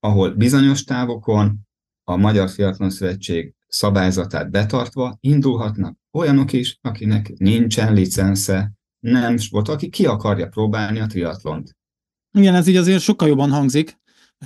ahol 0.00 0.30
bizonyos 0.34 0.84
távokon 0.84 1.68
a 2.10 2.16
Magyar 2.16 2.50
Fiatlon 2.50 2.90
Szövetség 2.90 3.54
szabályzatát 3.68 4.50
betartva 4.50 5.16
indulhatnak 5.20 5.98
olyanok 6.12 6.52
is, 6.52 6.78
akinek 6.80 7.32
nincsen 7.36 7.92
licensze, 7.92 8.72
nem 9.00 9.36
volt, 9.50 9.68
aki 9.68 9.88
ki 9.88 10.06
akarja 10.06 10.48
próbálni 10.48 11.00
a 11.00 11.06
triatlont. 11.06 11.76
Igen, 12.32 12.54
ez 12.54 12.66
így 12.66 12.76
azért 12.76 13.00
sokkal 13.00 13.28
jobban 13.28 13.50
hangzik. 13.50 13.98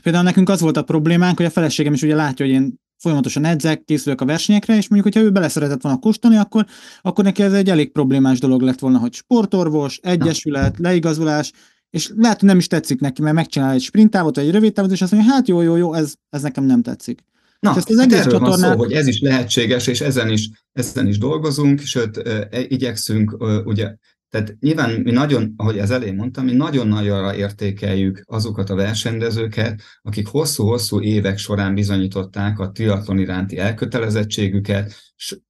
Például 0.02 0.24
nekünk 0.24 0.48
az 0.48 0.60
volt 0.60 0.76
a 0.76 0.82
problémánk, 0.82 1.36
hogy 1.36 1.46
a 1.46 1.50
feleségem 1.50 1.92
is 1.92 2.02
ugye 2.02 2.14
látja, 2.14 2.46
hogy 2.46 2.54
én 2.54 2.74
folyamatosan 2.96 3.44
edzek, 3.44 3.84
készülök 3.84 4.20
a 4.20 4.24
versenyekre, 4.24 4.76
és 4.76 4.88
mondjuk, 4.88 5.14
hogyha 5.14 5.28
ő 5.28 5.32
beleszeretett 5.32 5.82
volna 5.82 5.98
kóstolni, 5.98 6.36
akkor, 6.36 6.66
akkor 7.00 7.24
neki 7.24 7.42
ez 7.42 7.52
egy 7.52 7.70
elég 7.70 7.92
problémás 7.92 8.38
dolog 8.38 8.60
lett 8.60 8.78
volna, 8.78 8.98
hogy 8.98 9.12
sportorvos, 9.12 9.98
egyesület, 10.02 10.78
leigazolás, 10.78 11.52
és 11.90 12.12
lehet, 12.16 12.38
hogy 12.38 12.48
nem 12.48 12.58
is 12.58 12.66
tetszik 12.66 13.00
neki, 13.00 13.22
mert 13.22 13.34
megcsinál 13.34 13.72
egy 13.72 13.82
sprintávot, 13.82 14.36
vagy 14.36 14.44
egy 14.44 14.52
rövid 14.52 14.72
távot, 14.72 14.90
és 14.90 15.02
azt 15.02 15.12
mondja, 15.12 15.32
hát 15.32 15.48
jó, 15.48 15.60
jó, 15.60 15.76
jó, 15.76 15.94
ez, 15.94 16.14
ez 16.30 16.42
nekem 16.42 16.64
nem 16.64 16.82
tetszik. 16.82 17.24
Na, 17.64 17.76
ezt 17.76 17.90
az 17.90 17.98
egész 17.98 18.16
hát 18.16 18.24
csatornát... 18.24 18.60
van 18.60 18.70
szó, 18.70 18.78
hogy 18.78 18.92
ez 18.92 19.06
is 19.06 19.20
lehetséges, 19.20 19.86
és 19.86 20.00
ezen 20.00 20.30
is, 20.30 20.50
ezen 20.72 21.06
is 21.06 21.18
dolgozunk, 21.18 21.80
sőt, 21.80 22.16
e, 22.16 22.48
igyekszünk, 22.68 23.36
ugye, 23.64 23.94
tehát 24.30 24.56
nyilván 24.60 25.00
mi 25.00 25.10
nagyon, 25.10 25.54
ahogy 25.56 25.78
az 25.78 25.90
elején 25.90 26.14
mondtam, 26.14 26.44
mi 26.44 26.52
nagyon 26.52 26.88
nagyra 26.88 27.34
értékeljük 27.34 28.22
azokat 28.24 28.70
a 28.70 28.74
versenydezőket, 28.74 29.82
akik 30.02 30.26
hosszú-hosszú 30.26 31.00
évek 31.00 31.38
során 31.38 31.74
bizonyították 31.74 32.58
a 32.58 32.70
triatlon 32.70 33.18
iránti 33.18 33.58
elkötelezettségüket, 33.58 34.94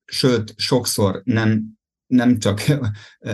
sőt, 0.05 0.55
sokszor 0.57 1.21
nem 1.25 1.63
nem 2.15 2.39
csak 2.39 2.63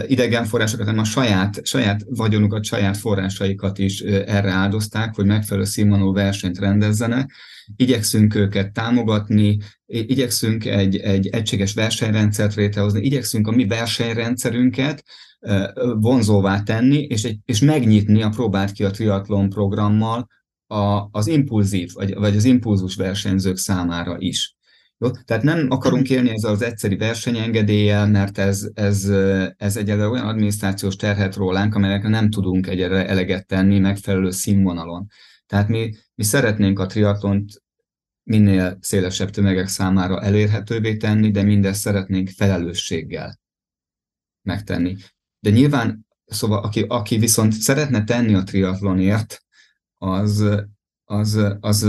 idegen 0.07 0.45
forrásokat, 0.45 0.87
hanem 0.87 1.01
a 1.01 1.05
saját, 1.05 1.67
saját 1.67 2.01
vagyonukat, 2.09 2.65
saját 2.65 2.97
forrásaikat 2.97 3.79
is 3.79 4.01
erre 4.01 4.51
áldozták, 4.51 5.15
hogy 5.15 5.25
megfelelő 5.27 5.67
színvonalú 5.67 6.13
versenyt 6.13 6.59
rendezzenek. 6.59 7.33
Igyekszünk 7.77 8.35
őket 8.35 8.73
támogatni, 8.73 9.59
igyekszünk 9.87 10.65
egy, 10.65 10.97
egy 10.97 11.27
egységes 11.27 11.75
versenyrendszert 11.75 12.55
létrehozni, 12.55 13.01
igyekszünk 13.01 13.47
a 13.47 13.51
mi 13.51 13.67
versenyrendszerünket 13.67 15.05
vonzóvá 16.01 16.63
tenni, 16.63 16.99
és, 16.99 17.25
egy, 17.25 17.39
és 17.45 17.61
megnyitni 17.61 18.23
a 18.23 18.29
próbát 18.29 18.73
ki 18.73 18.85
a 18.85 18.91
triatlon 18.91 19.49
programmal 19.49 20.29
a, 20.67 21.09
az 21.11 21.27
impulzív, 21.27 21.91
vagy, 21.93 22.15
vagy 22.15 22.37
az 22.37 22.45
impulzus 22.45 22.95
versenyzők 22.95 23.57
számára 23.57 24.17
is. 24.19 24.57
Jó? 25.03 25.11
Tehát 25.11 25.43
nem 25.43 25.67
akarunk 25.71 26.11
élni 26.11 26.31
ezzel 26.31 26.51
az 26.51 26.63
egyszeri 26.63 26.97
versenyengedéllyel, 26.97 28.09
mert 28.09 28.39
ez, 28.39 28.71
ez, 28.75 29.05
ez 29.57 29.77
egyelőre 29.77 30.09
olyan 30.09 30.27
adminisztrációs 30.27 30.97
terhet 30.97 31.35
rólánk, 31.35 31.75
amelyek 31.75 32.03
nem 32.03 32.31
tudunk 32.31 32.67
egyre 32.67 33.09
eleget 33.09 33.47
tenni 33.47 33.79
megfelelő 33.79 34.31
színvonalon. 34.31 35.07
Tehát 35.47 35.69
mi, 35.69 35.95
mi 36.15 36.25
szeretnénk 36.25 36.79
a 36.79 36.87
triatlont 36.87 37.63
minél 38.23 38.79
szélesebb 38.81 39.31
tömegek 39.31 39.69
számára 39.69 40.23
elérhetővé 40.23 40.97
tenni, 40.97 41.31
de 41.31 41.43
mindezt 41.43 41.81
szeretnénk 41.81 42.29
felelősséggel 42.29 43.41
megtenni. 44.43 44.97
De 45.39 45.51
nyilván, 45.51 46.07
szóval 46.25 46.63
aki, 46.63 46.85
aki 46.89 47.19
viszont 47.19 47.53
szeretne 47.53 48.05
tenni 48.05 48.35
a 48.35 48.43
triatlonért, 48.43 49.45
az, 49.99 50.45
az, 51.05 51.41
az 51.61 51.87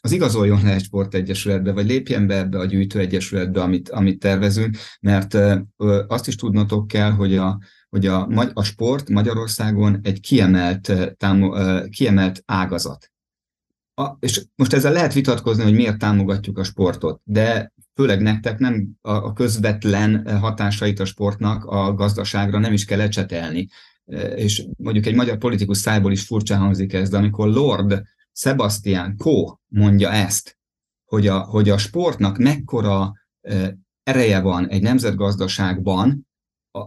az 0.00 0.12
igazoljon 0.12 0.60
le 0.62 0.74
egy 0.74 0.82
sportegyesületbe, 0.82 1.72
vagy 1.72 1.86
lépjen 1.86 2.26
be 2.26 2.36
ebbe 2.36 2.58
a 2.58 2.64
gyűjtőegyesületbe, 2.64 3.62
amit, 3.62 3.88
amit 3.88 4.18
tervezünk, 4.18 4.76
mert 5.00 5.36
azt 6.06 6.28
is 6.28 6.34
tudnotok 6.34 6.86
kell, 6.86 7.10
hogy 7.10 7.36
a, 7.36 7.58
hogy 7.88 8.06
a, 8.06 8.28
a 8.52 8.62
sport 8.62 9.08
Magyarországon 9.08 10.00
egy 10.02 10.20
kiemelt, 10.20 10.92
támo, 11.16 11.54
kiemelt 11.88 12.42
ágazat. 12.46 13.12
A, 13.94 14.16
és 14.20 14.44
most 14.54 14.72
ezzel 14.72 14.92
lehet 14.92 15.12
vitatkozni, 15.12 15.62
hogy 15.62 15.74
miért 15.74 15.98
támogatjuk 15.98 16.58
a 16.58 16.64
sportot, 16.64 17.20
de 17.24 17.72
főleg 17.94 18.22
nektek 18.22 18.58
nem 18.58 18.88
a, 19.00 19.12
a 19.12 19.32
közvetlen 19.32 20.38
hatásait 20.38 21.00
a 21.00 21.04
sportnak 21.04 21.64
a 21.64 21.94
gazdaságra 21.94 22.58
nem 22.58 22.72
is 22.72 22.84
kell 22.84 23.00
ecsetelni. 23.00 23.68
és 24.34 24.66
mondjuk 24.76 25.06
egy 25.06 25.14
magyar 25.14 25.38
politikus 25.38 25.78
szájból 25.78 26.12
is 26.12 26.22
furcsa 26.22 26.56
hangzik 26.56 26.92
ez, 26.92 27.08
de 27.08 27.16
amikor 27.16 27.48
Lord 27.48 28.02
Sebastian 28.38 29.16
Kó 29.16 29.60
mondja 29.66 30.12
ezt, 30.12 30.58
hogy 31.04 31.26
a, 31.26 31.38
hogy 31.38 31.68
a 31.68 31.78
sportnak 31.78 32.38
mekkora 32.38 33.12
ereje 34.02 34.40
van 34.40 34.68
egy 34.68 34.82
nemzetgazdaságban, 34.82 36.26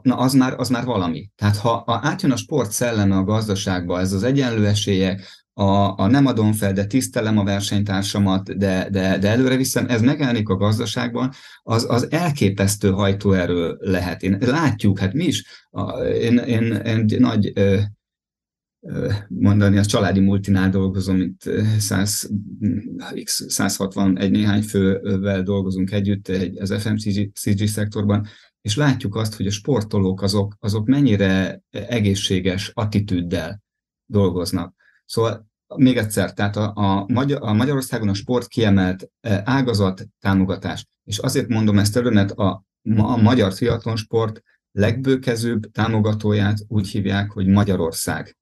na 0.02 0.16
az 0.18 0.34
már, 0.34 0.54
az 0.60 0.70
már 0.70 0.86
valami. 0.86 1.30
Tehát 1.36 1.58
ha 1.58 1.84
átjön 1.86 2.32
a 2.32 2.36
sport 2.36 2.72
szelleme 2.72 3.16
a 3.16 3.24
gazdaságba, 3.24 4.00
ez 4.00 4.14
az 4.14 4.24
egyenlő 4.24 4.68
esélyek, 4.68 5.42
a, 5.54 6.00
a 6.00 6.08
nem 6.08 6.26
adom 6.26 6.54
fel, 6.54 6.74
de 6.74 6.86
tisztelem 6.86 7.38
a 7.38 7.44
versenytársamat, 7.44 8.58
de, 8.58 8.90
de, 8.90 9.18
de 9.18 9.30
előre 9.30 9.56
viszem, 9.56 9.86
ez 9.90 10.02
megjelenik 10.02 10.50
a 10.50 10.56
gazdaságban, 10.56 11.32
az, 11.64 11.86
az 11.90 12.12
elképesztő 12.12 12.92
hajtóerő 12.92 13.78
lehet. 13.80 14.24
Én, 14.24 14.38
látjuk, 14.40 15.00
hát 15.00 15.14
mi 15.14 15.24
is, 15.24 15.46
a, 15.70 15.92
én, 16.02 16.38
én, 16.38 16.74
én 16.74 17.06
nagy 17.20 17.52
ö, 17.56 17.80
mondani, 19.28 19.78
a 19.78 19.86
családi 19.86 20.20
multinál 20.20 20.70
dolgozom, 20.70 21.22
itt 21.22 21.50
100, 21.78 22.30
161 23.26 24.32
néhány 24.32 24.62
fővel 24.62 25.44
dolgozunk 25.44 25.92
együtt 25.92 26.28
egy, 26.28 26.60
az 26.60 26.74
FMCG 26.80 27.68
szektorban, 27.68 28.28
és 28.62 28.76
látjuk 28.76 29.16
azt, 29.16 29.36
hogy 29.36 29.48
a 29.48 29.52
sportolók 29.52 30.22
azok, 30.22 30.56
azok 30.60 30.88
mennyire 30.88 31.62
egészséges 31.70 32.72
attitűddel 32.74 33.64
dolgoznak. 34.06 34.76
Szóval 35.06 35.50
még 35.76 35.98
egyszer, 35.98 36.34
tehát 36.34 36.56
a, 36.56 36.72
a, 36.76 37.06
Magyar, 37.08 37.40
a 37.42 37.54
Magyarországon 37.54 38.10
a 38.10 38.14
sport 38.14 38.48
kiemelt 38.48 39.10
ágazat 39.44 40.08
támogatás, 40.20 40.88
és 41.04 41.18
azért 41.18 41.48
mondom 41.48 41.80
ezt 41.80 41.96
előre, 41.96 42.14
mert 42.14 42.32
a, 42.32 42.66
a 42.98 43.18
magyar 43.18 43.54
triatlonsport 43.54 44.44
legbőkezőbb 44.72 45.72
támogatóját 45.72 46.58
úgy 46.68 46.88
hívják, 46.88 47.32
hogy 47.32 47.48
Magyarország. 47.48 48.38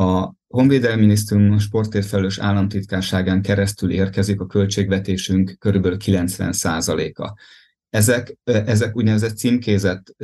A 0.00 0.34
Honvédelmi 0.48 1.00
Minisztérium 1.00 1.58
sportért 1.58 2.06
felelős 2.06 2.38
államtitkárságán 2.38 3.42
keresztül 3.42 3.90
érkezik 3.90 4.40
a 4.40 4.46
költségvetésünk 4.46 5.56
körülbelül 5.58 5.96
90%-a. 6.00 7.38
Ezek, 7.88 8.36
ezek 8.44 8.96
úgynevezett 8.96 9.36
címkézett 9.36 10.16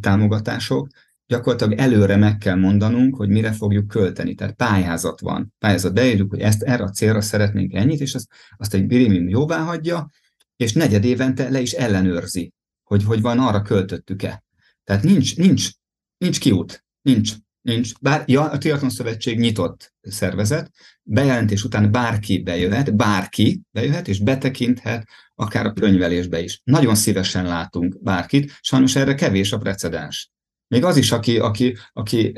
támogatások, 0.00 0.88
gyakorlatilag 1.26 1.78
előre 1.78 2.16
meg 2.16 2.38
kell 2.38 2.54
mondanunk, 2.54 3.16
hogy 3.16 3.28
mire 3.28 3.52
fogjuk 3.52 3.88
költeni. 3.88 4.34
Tehát 4.34 4.54
pályázat 4.54 5.20
van. 5.20 5.54
Pályázat 5.58 5.94
beírjuk, 5.94 6.30
hogy 6.30 6.40
ezt 6.40 6.62
erre 6.62 6.82
a 6.82 6.90
célra 6.90 7.20
szeretnénk 7.20 7.74
ennyit, 7.74 8.00
és 8.00 8.14
azt, 8.14 8.28
azt 8.56 8.74
egy 8.74 8.86
birimim 8.86 9.28
jóvá 9.28 9.58
hagyja, 9.58 10.10
és 10.56 10.72
negyed 10.72 11.04
évente 11.04 11.48
le 11.48 11.60
is 11.60 11.72
ellenőrzi, 11.72 12.52
hogy, 12.82 13.04
hogy 13.04 13.20
van 13.20 13.38
arra 13.38 13.62
költöttük-e. 13.62 14.44
Tehát 14.84 15.02
nincs, 15.02 15.36
nincs, 15.36 15.70
nincs 16.18 16.38
kiút, 16.38 16.84
nincs. 17.02 17.32
Nincs. 17.66 17.92
Bár, 18.00 18.22
ja, 18.26 18.50
a 18.50 18.58
Triathlon 18.58 18.90
Szövetség 18.90 19.38
nyitott 19.38 19.94
szervezet, 20.00 20.70
bejelentés 21.02 21.64
után 21.64 21.92
bárki 21.92 22.42
bejöhet, 22.42 22.96
bárki 22.96 23.62
bejöhet 23.70 24.08
és 24.08 24.20
betekinthet, 24.20 25.08
akár 25.34 25.66
a 25.66 25.72
könyvelésbe 25.72 26.42
is. 26.42 26.60
Nagyon 26.64 26.94
szívesen 26.94 27.44
látunk 27.44 28.02
bárkit, 28.02 28.52
sajnos 28.60 28.96
erre 28.96 29.14
kevés 29.14 29.52
a 29.52 29.58
precedens. 29.58 30.30
Még 30.68 30.84
az 30.84 30.96
is, 30.96 31.12
aki, 31.12 31.38
aki, 31.38 31.76
aki, 31.92 32.32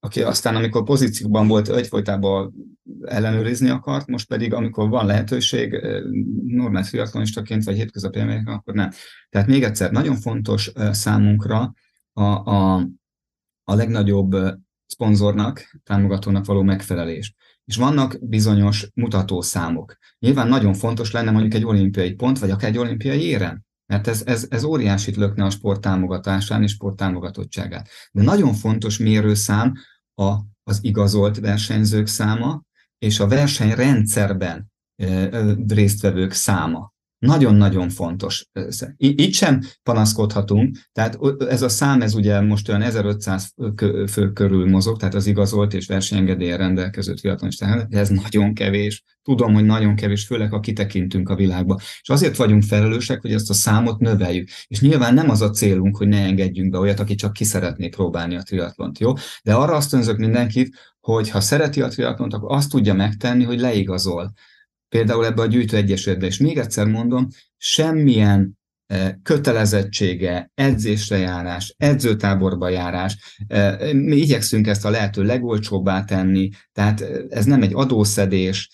aki 0.00 0.22
aztán, 0.22 0.56
amikor 0.56 0.84
pozícióban 0.84 1.48
volt, 1.48 1.68
egyfolytában 1.68 2.54
ellenőrizni 3.04 3.68
akart, 3.68 4.06
most 4.06 4.26
pedig, 4.26 4.54
amikor 4.54 4.88
van 4.88 5.06
lehetőség, 5.06 5.80
normál 6.46 6.84
triatlonistaként 6.84 7.64
vagy 7.64 7.76
hétköznapi 7.76 8.20
akkor 8.44 8.74
nem. 8.74 8.90
Tehát 9.28 9.48
még 9.48 9.62
egyszer, 9.62 9.90
nagyon 9.90 10.16
fontos 10.16 10.72
számunkra 10.90 11.72
a, 12.12 12.22
a, 12.22 12.88
a 13.70 13.74
legnagyobb 13.74 14.36
szponzornak, 14.86 15.80
támogatónak 15.82 16.46
való 16.46 16.62
megfelelés. 16.62 17.34
És 17.64 17.76
vannak 17.76 18.16
bizonyos 18.20 18.88
mutatószámok. 18.94 19.96
Nyilván 20.18 20.48
nagyon 20.48 20.74
fontos 20.74 21.10
lenne 21.10 21.30
mondjuk 21.30 21.54
egy 21.54 21.64
olimpiai 21.64 22.12
pont, 22.12 22.38
vagy 22.38 22.50
akár 22.50 22.70
egy 22.70 22.78
olimpiai 22.78 23.22
érem, 23.22 23.62
mert 23.86 24.06
ez, 24.06 24.22
ez, 24.26 24.46
ez 24.48 24.64
óriásit 24.64 25.16
lökne 25.16 25.44
a 25.44 25.50
sport 25.50 25.80
támogatásán 25.80 26.62
és 26.62 26.70
sport 26.70 26.96
támogatottságát. 26.96 27.88
De 28.12 28.22
nagyon 28.22 28.54
fontos 28.54 28.98
mérőszám 28.98 29.72
a, 30.14 30.34
az 30.62 30.78
igazolt 30.84 31.38
versenyzők 31.38 32.06
száma, 32.06 32.62
és 32.98 33.20
a 33.20 33.28
versenyrendszerben 33.28 34.70
résztvevők 35.68 36.32
száma. 36.32 36.89
Nagyon-nagyon 37.20 37.88
fontos. 37.88 38.46
Itt 38.96 39.32
sem 39.32 39.60
panaszkodhatunk, 39.82 40.76
tehát 40.92 41.18
ez 41.48 41.62
a 41.62 41.68
szám, 41.68 42.02
ez 42.02 42.14
ugye 42.14 42.40
most 42.40 42.68
olyan 42.68 42.82
1500 42.82 43.54
fő 44.10 44.32
körül 44.32 44.68
mozog, 44.68 44.98
tehát 44.98 45.14
az 45.14 45.26
igazolt 45.26 45.74
és 45.74 45.86
versenyengedélyen 45.86 46.58
rendelkező 46.58 47.14
triatlonisták, 47.14 47.86
ez 47.90 48.08
nagyon 48.08 48.54
kevés. 48.54 49.04
Tudom, 49.22 49.54
hogy 49.54 49.64
nagyon 49.64 49.94
kevés, 49.94 50.24
főleg 50.24 50.50
ha 50.50 50.60
kitekintünk 50.60 51.28
a 51.28 51.34
világba. 51.34 51.78
És 52.00 52.08
azért 52.08 52.36
vagyunk 52.36 52.62
felelősek, 52.62 53.20
hogy 53.20 53.32
ezt 53.32 53.50
a 53.50 53.54
számot 53.54 53.98
növeljük. 53.98 54.48
És 54.66 54.80
nyilván 54.80 55.14
nem 55.14 55.30
az 55.30 55.40
a 55.40 55.50
célunk, 55.50 55.96
hogy 55.96 56.08
ne 56.08 56.22
engedjünk 56.22 56.70
be 56.70 56.78
olyat, 56.78 57.00
aki 57.00 57.14
csak 57.14 57.32
ki 57.32 57.44
szeretné 57.44 57.88
próbálni 57.88 58.36
a 58.36 58.42
triatlont, 58.42 58.98
jó? 58.98 59.12
De 59.42 59.54
arra 59.54 59.74
azt 59.74 59.92
önzök 59.92 60.18
mindenkit, 60.18 60.76
hogy 61.00 61.30
ha 61.30 61.40
szereti 61.40 61.82
a 61.82 61.88
triatlont, 61.88 62.34
akkor 62.34 62.56
azt 62.56 62.70
tudja 62.70 62.94
megtenni, 62.94 63.44
hogy 63.44 63.60
leigazol 63.60 64.32
például 64.90 65.26
ebbe 65.26 65.42
a 65.42 65.46
gyűjtőegyesületbe. 65.46 66.26
És 66.26 66.38
még 66.38 66.58
egyszer 66.58 66.86
mondom, 66.86 67.28
semmilyen 67.56 68.58
e, 68.86 69.18
kötelezettsége, 69.22 70.50
edzésre 70.54 71.16
járás, 71.16 71.74
edzőtáborba 71.78 72.68
járás. 72.68 73.36
E, 73.46 73.92
mi 73.92 74.16
igyekszünk 74.16 74.66
ezt 74.66 74.84
a 74.84 74.90
lehető 74.90 75.22
legolcsóbbá 75.22 76.04
tenni, 76.04 76.48
tehát 76.72 77.00
ez 77.28 77.44
nem 77.44 77.62
egy 77.62 77.74
adószedés, 77.74 78.70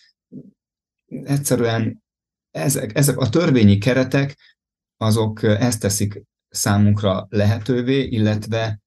egyszerűen 1.22 2.02
ezek, 2.50 2.96
ezek 2.96 3.18
a 3.18 3.28
törvényi 3.28 3.78
keretek, 3.78 4.36
azok 4.96 5.42
ezt 5.42 5.80
teszik 5.80 6.22
számunkra 6.48 7.26
lehetővé, 7.30 8.02
illetve 8.02 8.80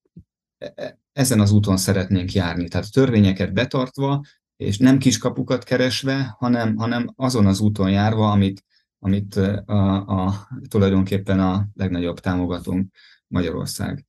e, 0.58 0.98
ezen 1.12 1.40
az 1.40 1.50
úton 1.50 1.76
szeretnénk 1.76 2.32
járni. 2.32 2.68
Tehát 2.68 2.92
törvényeket 2.92 3.52
betartva, 3.52 4.24
és 4.60 4.78
nem 4.78 4.98
kiskapukat 4.98 5.64
keresve, 5.64 6.36
hanem, 6.38 6.76
hanem 6.76 7.12
azon 7.16 7.46
az 7.46 7.60
úton 7.60 7.90
járva, 7.90 8.30
amit, 8.30 8.64
amit 8.98 9.36
a, 9.66 10.06
a, 10.06 10.48
tulajdonképpen 10.68 11.40
a 11.40 11.68
legnagyobb 11.74 12.20
támogatónk 12.20 12.94
Magyarország. 13.26 14.06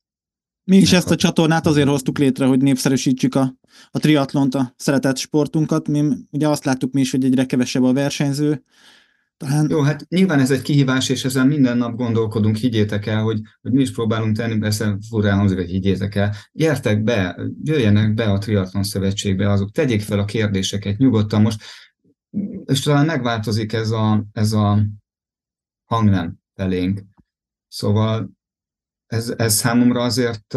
Mi 0.64 0.76
is 0.76 0.92
ezt 0.92 1.10
a 1.10 1.16
csatornát 1.16 1.66
azért 1.66 1.88
hoztuk 1.88 2.18
létre, 2.18 2.46
hogy 2.46 2.62
népszerűsítsük 2.62 3.34
a, 3.34 3.54
a 3.90 3.98
triatlont, 3.98 4.54
a 4.54 4.74
szeretett 4.76 5.16
sportunkat. 5.16 5.88
Mi 5.88 6.02
ugye 6.30 6.48
azt 6.48 6.64
láttuk 6.64 6.92
mi 6.92 7.00
is, 7.00 7.10
hogy 7.10 7.24
egyre 7.24 7.46
kevesebb 7.46 7.82
a 7.82 7.92
versenyző, 7.92 8.64
talán... 9.42 9.70
Jó, 9.70 9.80
hát 9.80 10.08
nyilván 10.08 10.40
ez 10.40 10.50
egy 10.50 10.62
kihívás, 10.62 11.08
és 11.08 11.24
ezen 11.24 11.46
minden 11.46 11.76
nap 11.76 11.94
gondolkodunk, 11.94 12.56
higgyétek 12.56 13.06
el, 13.06 13.22
hogy, 13.22 13.40
hogy 13.60 13.72
mi 13.72 13.80
is 13.80 13.92
próbálunk 13.92 14.36
tenni, 14.36 14.58
persze 14.58 14.98
furán 15.08 15.36
hangzik, 15.36 15.58
hogy 15.58 15.70
higgyétek 15.70 16.14
el. 16.14 16.34
Gyertek 16.52 17.02
be, 17.02 17.40
jöjjenek 17.62 18.14
be 18.14 18.24
a 18.24 18.38
Triathlon 18.38 18.82
Szövetségbe, 18.82 19.50
azok 19.50 19.70
tegyék 19.70 20.00
fel 20.00 20.18
a 20.18 20.24
kérdéseket 20.24 20.98
nyugodtan 20.98 21.42
most, 21.42 21.62
és 22.64 22.80
talán 22.80 23.06
megváltozik 23.06 23.72
ez 23.72 23.90
a, 23.90 24.24
ez 24.32 24.52
a 24.52 24.86
hangnem 25.84 26.38
felénk. 26.54 27.02
Szóval 27.68 28.30
ez, 29.06 29.34
ez 29.36 29.54
számomra 29.54 30.02
azért, 30.02 30.56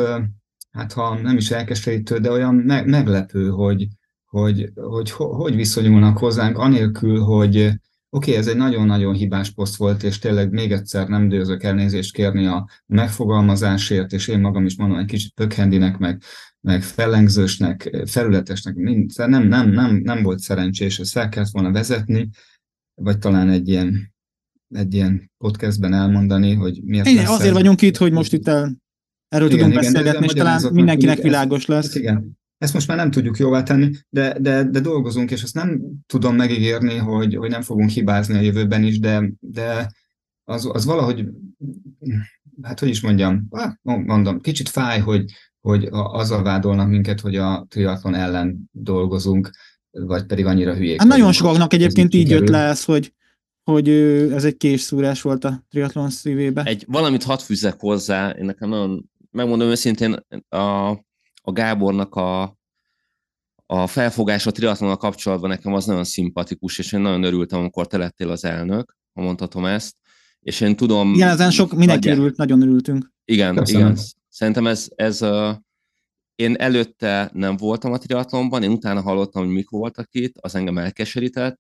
hát 0.72 0.94
ha 0.94 1.22
nem 1.22 1.38
is 1.38 1.52
elkeserítő, 1.52 2.18
de 2.18 2.32
olyan 2.32 2.56
me- 2.56 2.86
meglepő, 2.86 3.50
hogy, 3.50 3.88
hogy, 4.26 4.72
hogy, 4.74 5.12
hogy 5.12 5.28
hogy 5.36 5.56
viszonyulnak 5.56 6.18
hozzánk, 6.18 6.58
anélkül, 6.58 7.20
hogy, 7.20 7.74
Oké, 8.16 8.30
okay, 8.30 8.42
ez 8.42 8.48
egy 8.48 8.58
nagyon-nagyon 8.58 9.14
hibás 9.14 9.52
poszt 9.52 9.76
volt, 9.76 10.04
és 10.04 10.20
tényleg 10.20 10.52
még 10.52 10.72
egyszer 10.72 11.08
nem 11.08 11.30
dőzök 11.30 11.64
elnézést 11.64 12.14
kérni 12.14 12.46
a 12.46 12.68
megfogalmazásért, 12.86 14.14
és 14.14 14.28
én 14.28 14.40
magam 14.40 14.66
is 14.66 14.76
mondom, 14.78 14.98
egy 14.98 15.06
kicsit 15.06 15.34
pökhendinek, 15.34 15.98
meg, 15.98 16.22
meg 16.62 16.84
fellengzősnek, 16.84 17.98
felületesnek, 18.06 18.76
mind, 18.76 19.12
nem, 19.16 19.48
nem, 19.48 19.70
nem, 19.70 19.96
nem 19.96 20.24
volt 20.24 20.40
szerencsés, 20.40 21.00
ezt 21.00 21.12
fel 21.12 21.30
kellett 21.30 21.50
volna 21.52 21.72
vezetni, 21.72 22.30
vagy 22.94 23.18
talán 23.18 23.50
egy 23.50 23.68
ilyen, 23.68 24.14
egy 24.70 24.94
ilyen 24.94 25.32
podcastben 25.38 25.94
elmondani, 25.94 26.54
hogy 26.54 26.82
miért 26.84 27.08
Igen, 27.08 27.26
azért 27.26 27.54
vagyunk 27.54 27.82
itt, 27.82 27.98
hogy 27.98 28.12
most 28.12 28.34
itt 28.34 28.48
el, 28.48 28.78
erről 29.28 29.48
igen, 29.48 29.60
tudunk 29.60 29.82
igen, 29.82 29.94
beszélgetni, 29.94 30.26
és 30.26 30.34
talán 30.34 30.74
mindenkinek 30.74 31.22
világos 31.22 31.66
lesz. 31.66 31.86
Ez, 31.86 31.96
igen, 31.96 32.38
ezt 32.66 32.74
most 32.74 32.88
már 32.88 32.98
nem 32.98 33.12
tudjuk 33.12 33.38
jóvá 33.38 33.64
tenni, 33.64 33.92
de, 34.10 34.38
de, 34.40 34.64
de 34.64 34.80
dolgozunk, 34.80 35.32
és 35.32 35.44
azt 35.44 35.54
nem 35.54 35.82
tudom 36.06 36.36
megígérni, 36.36 36.96
hogy, 36.96 37.36
hogy 37.36 37.50
nem 37.50 37.62
fogunk 37.62 37.90
hibázni 37.90 38.38
a 38.38 38.42
jövőben 38.42 38.84
is, 38.84 39.00
de, 39.00 39.32
de 39.40 39.92
az, 40.44 40.70
az 40.74 40.86
valahogy, 40.86 41.26
hát 42.62 42.80
hogy 42.80 42.90
is 42.90 43.02
mondjam, 43.02 43.50
mondom, 43.82 44.42
kicsit 44.42 44.70
fáj, 44.70 45.00
hogy, 45.00 45.26
hogy 45.62 45.88
azzal 45.92 46.44
vádolnak 46.44 46.90
minket, 46.90 47.20
hogy 47.20 47.36
a 47.36 47.66
triatlon 47.70 48.16
ellen 48.16 48.70
dolgozunk, 48.72 49.50
vagy 49.92 50.26
pedig 50.26 50.46
annyira 50.46 50.76
hülyék. 50.76 51.00
Hát 51.00 51.08
nagyon 51.08 51.32
sokaknak 51.32 51.74
egyébként 51.74 52.14
így 52.14 52.30
jött 52.30 52.50
le 52.50 52.60
ez, 52.60 52.84
hogy, 52.84 53.14
hogy 53.64 53.90
ez 54.32 54.44
egy 54.44 54.58
késszúrás 54.58 55.22
volt 55.22 55.44
a 55.44 55.66
triatlon 55.70 56.10
szívébe. 56.10 56.64
Egy 56.64 56.84
valamit 56.88 57.24
hadd 57.24 57.40
fűzek 57.40 57.80
hozzá, 57.80 58.30
én 58.30 58.46
nekem 58.46 58.70
nagyon 58.70 59.10
megmondom 59.32 59.68
őszintén, 59.68 60.16
a, 60.50 60.98
a 61.46 61.52
Gábornak 61.52 62.16
a, 62.16 62.58
a 63.66 63.88
felfogás 63.88 64.46
a 64.46 64.52
triatlonnal 64.52 64.98
kapcsolatban 64.98 65.50
nekem 65.50 65.74
az 65.74 65.86
nagyon 65.86 66.04
szimpatikus, 66.04 66.78
és 66.78 66.92
én 66.92 67.00
nagyon 67.00 67.24
örültem, 67.24 67.60
amikor 67.60 67.88
te 67.88 67.98
lettél 67.98 68.30
az 68.30 68.44
elnök, 68.44 68.98
ha 69.14 69.22
mondhatom 69.22 69.66
ezt. 69.66 69.96
És 70.40 70.62
én 70.62 70.76
tudom... 70.76 71.14
Igen, 71.14 71.30
ezen 71.30 71.52
sok 71.52 71.74
mindenki 71.74 72.08
nagy... 72.08 72.18
örült, 72.18 72.38
nagyon 72.38 72.62
örültünk. 72.62 73.12
Igen, 73.26 73.56
Köszönöm. 73.56 73.82
igen. 73.82 74.04
Szerintem 74.30 74.68
ez, 74.68 74.88
ez 74.96 75.22
a, 75.22 75.64
én 76.36 76.56
előtte 76.56 77.30
nem 77.34 77.58
voltam 77.58 77.92
a 77.92 77.98
triatlonban, 77.98 78.64
én 78.64 78.72
utána 78.72 79.02
hallottam, 79.02 79.44
hogy 79.44 79.54
mik 79.54 79.70
voltak 79.70 80.08
itt, 80.12 80.38
az 80.38 80.56
engem 80.56 80.78
elkeserített, 80.78 81.60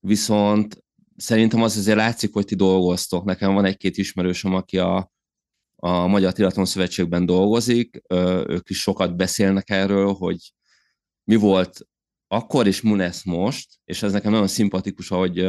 viszont 0.00 0.84
szerintem 1.16 1.62
az 1.62 1.76
azért 1.76 1.96
látszik, 1.96 2.32
hogy 2.32 2.44
ti 2.44 2.54
dolgoztok. 2.54 3.24
Nekem 3.24 3.54
van 3.54 3.64
egy-két 3.64 3.96
ismerősöm, 3.96 4.54
aki 4.54 4.78
a, 4.78 5.12
a 5.80 6.06
Magyar 6.06 6.32
Triatlon 6.32 6.64
Szövetségben 6.64 7.26
dolgozik, 7.26 8.02
ők 8.46 8.70
is 8.70 8.80
sokat 8.80 9.16
beszélnek 9.16 9.70
erről, 9.70 10.12
hogy 10.12 10.52
mi 11.24 11.36
volt 11.36 11.88
akkor, 12.26 12.66
és 12.66 12.80
mi 12.80 12.96
lesz 12.96 13.24
most, 13.24 13.68
és 13.84 14.02
ez 14.02 14.12
nekem 14.12 14.30
nagyon 14.32 14.46
szimpatikus, 14.46 15.10
ahogy, 15.10 15.48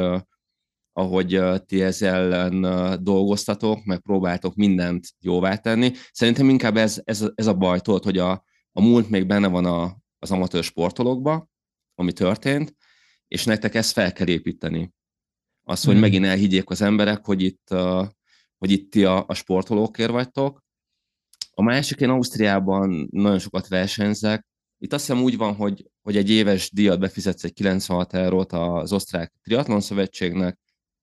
ahogy 0.94 1.42
ti 1.66 1.82
ezzel 1.82 2.34
ellen 2.34 3.04
dolgoztatok, 3.04 3.84
meg 3.84 4.00
próbáltok 4.00 4.56
mindent 4.56 5.08
jóvá 5.20 5.56
tenni. 5.56 5.92
Szerintem 6.12 6.50
inkább 6.50 6.78
ez, 6.78 7.02
ez, 7.04 7.26
ez 7.36 7.48
a 7.48 7.54
baj, 7.54 7.80
tudod, 7.80 8.04
hogy 8.04 8.18
a, 8.18 8.32
a 8.72 8.82
múlt 8.82 9.10
még 9.10 9.26
benne 9.26 9.48
van 9.48 9.66
a, 9.66 9.98
az 10.20 10.32
amatőr 10.32 10.64
sportolókba, 10.64 11.50
ami 11.96 12.14
történt, 12.14 12.76
és 13.28 13.46
nektek 13.46 13.76
ezt 13.76 13.92
fel 13.92 14.14
kell 14.14 14.28
építeni. 14.28 14.94
Az, 15.64 15.84
hogy 15.84 15.96
mm. 15.96 16.00
megint 16.00 16.26
elhiggyék 16.26 16.70
az 16.70 16.82
emberek, 16.82 17.26
hogy 17.26 17.42
itt, 17.42 17.68
hogy 18.60 18.72
itt 18.72 18.92
ti 18.92 19.04
a, 19.04 19.24
a 19.28 19.34
sportolókért 19.34 20.12
vagytok. 20.12 20.64
A 21.52 21.62
másik, 21.62 22.00
én 22.00 22.10
Ausztriában 22.10 23.08
nagyon 23.12 23.40
sokat 23.40 23.68
versenyzek. 23.68 24.48
Itt 24.78 24.94
azt 24.94 25.06
hiszem 25.08 25.24
úgy 25.24 25.38
van, 25.38 25.56
hogy, 25.56 25.86
hogy 26.02 26.18
egy 26.18 26.30
éves 26.30 26.72
díjat 26.72 27.00
befizetsz 27.00 27.44
egy 27.44 27.54
96 27.54 28.14
eurót 28.14 28.52
az 28.52 28.94
osztrák 28.94 29.34
triatlon 29.44 29.82
szövetségnek, 29.82 30.60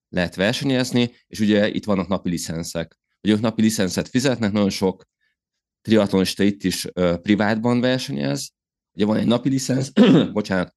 lehet 0.09 0.35
versenyezni, 0.35 1.11
és 1.27 1.41
ugye 1.41 1.69
itt 1.69 1.85
vannak 1.85 2.09
napi 2.09 2.29
licenszek. 2.31 2.99
Hogy 3.21 3.31
ők 3.31 3.41
napi 3.41 3.63
licenszet 3.63 4.09
fizetnek, 4.09 4.53
nagyon 4.53 4.71
sok 4.71 5.05
triatlonista 5.81 6.43
itt 6.43 6.65
is 6.65 6.85
uh, 6.85 7.17
privátban 7.17 7.81
versenyez. 7.81 8.51
Ugye 8.93 9.05
van 9.05 9.17
egy 9.17 9.27
napi 9.27 9.49
licensz, 9.49 9.93
bocsánat, 10.33 10.75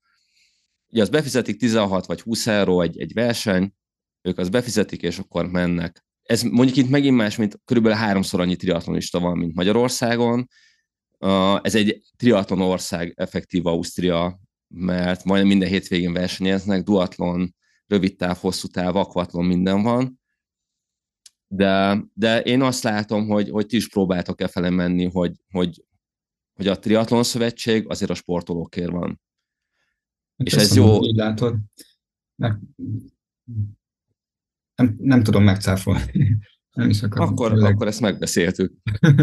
ugye 0.91 1.01
az 1.01 1.09
befizetik 1.09 1.59
16 1.59 2.05
vagy 2.05 2.21
20 2.21 2.47
euró 2.47 2.81
egy, 2.81 2.99
egy 2.99 3.13
verseny, 3.13 3.73
ők 4.21 4.37
azt 4.37 4.51
befizetik, 4.51 5.01
és 5.01 5.19
akkor 5.19 5.47
mennek. 5.47 6.05
Ez 6.29 6.41
mondjuk 6.41 6.77
itt 6.77 6.89
megint 6.89 7.15
más, 7.15 7.35
mint 7.35 7.59
körülbelül 7.65 7.97
háromszor 7.97 8.39
annyi 8.39 8.55
triatlonista 8.55 9.19
van, 9.19 9.37
mint 9.37 9.55
Magyarországon. 9.55 10.47
Ez 11.61 11.75
egy 11.75 12.01
triatlon 12.15 12.61
ország, 12.61 13.13
effektív 13.15 13.65
Ausztria, 13.65 14.39
mert 14.67 15.23
majdnem 15.23 15.47
minden 15.47 15.69
hétvégén 15.69 16.13
versenyeznek, 16.13 16.83
duatlon, 16.83 17.55
rövid 17.87 18.15
táv, 18.15 18.37
hosszú 18.37 18.67
táv, 18.67 18.95
akvatlon, 18.95 19.45
minden 19.45 19.81
van. 19.81 20.19
De, 21.47 22.03
de 22.13 22.41
én 22.41 22.61
azt 22.61 22.83
látom, 22.83 23.27
hogy, 23.27 23.49
hogy 23.49 23.65
ti 23.65 23.75
is 23.75 23.89
próbáltok 23.89 24.41
e 24.41 24.47
fele 24.47 24.69
menni, 24.69 25.05
hogy, 25.05 25.35
hogy, 25.51 25.85
hogy 26.53 26.67
a 26.67 26.79
triatlon 26.79 27.23
szövetség 27.23 27.89
azért 27.89 28.11
a 28.11 28.15
sportolókért 28.15 28.91
van. 28.91 29.21
És 30.35 30.53
ez 30.53 30.75
jó. 30.75 31.03
Így 31.03 31.15
látod. 31.15 31.55
Meg, 32.35 32.59
nem, 34.79 34.95
nem 34.97 35.23
tudom 35.23 35.43
megcáfolni. 35.43 36.37
Nem 36.73 36.89
is 36.89 37.03
akarom. 37.03 37.27
Akkor, 37.27 37.51
tényleg. 37.51 37.73
akkor 37.73 37.87
ezt 37.87 38.01
megbeszéltük. 38.01 38.73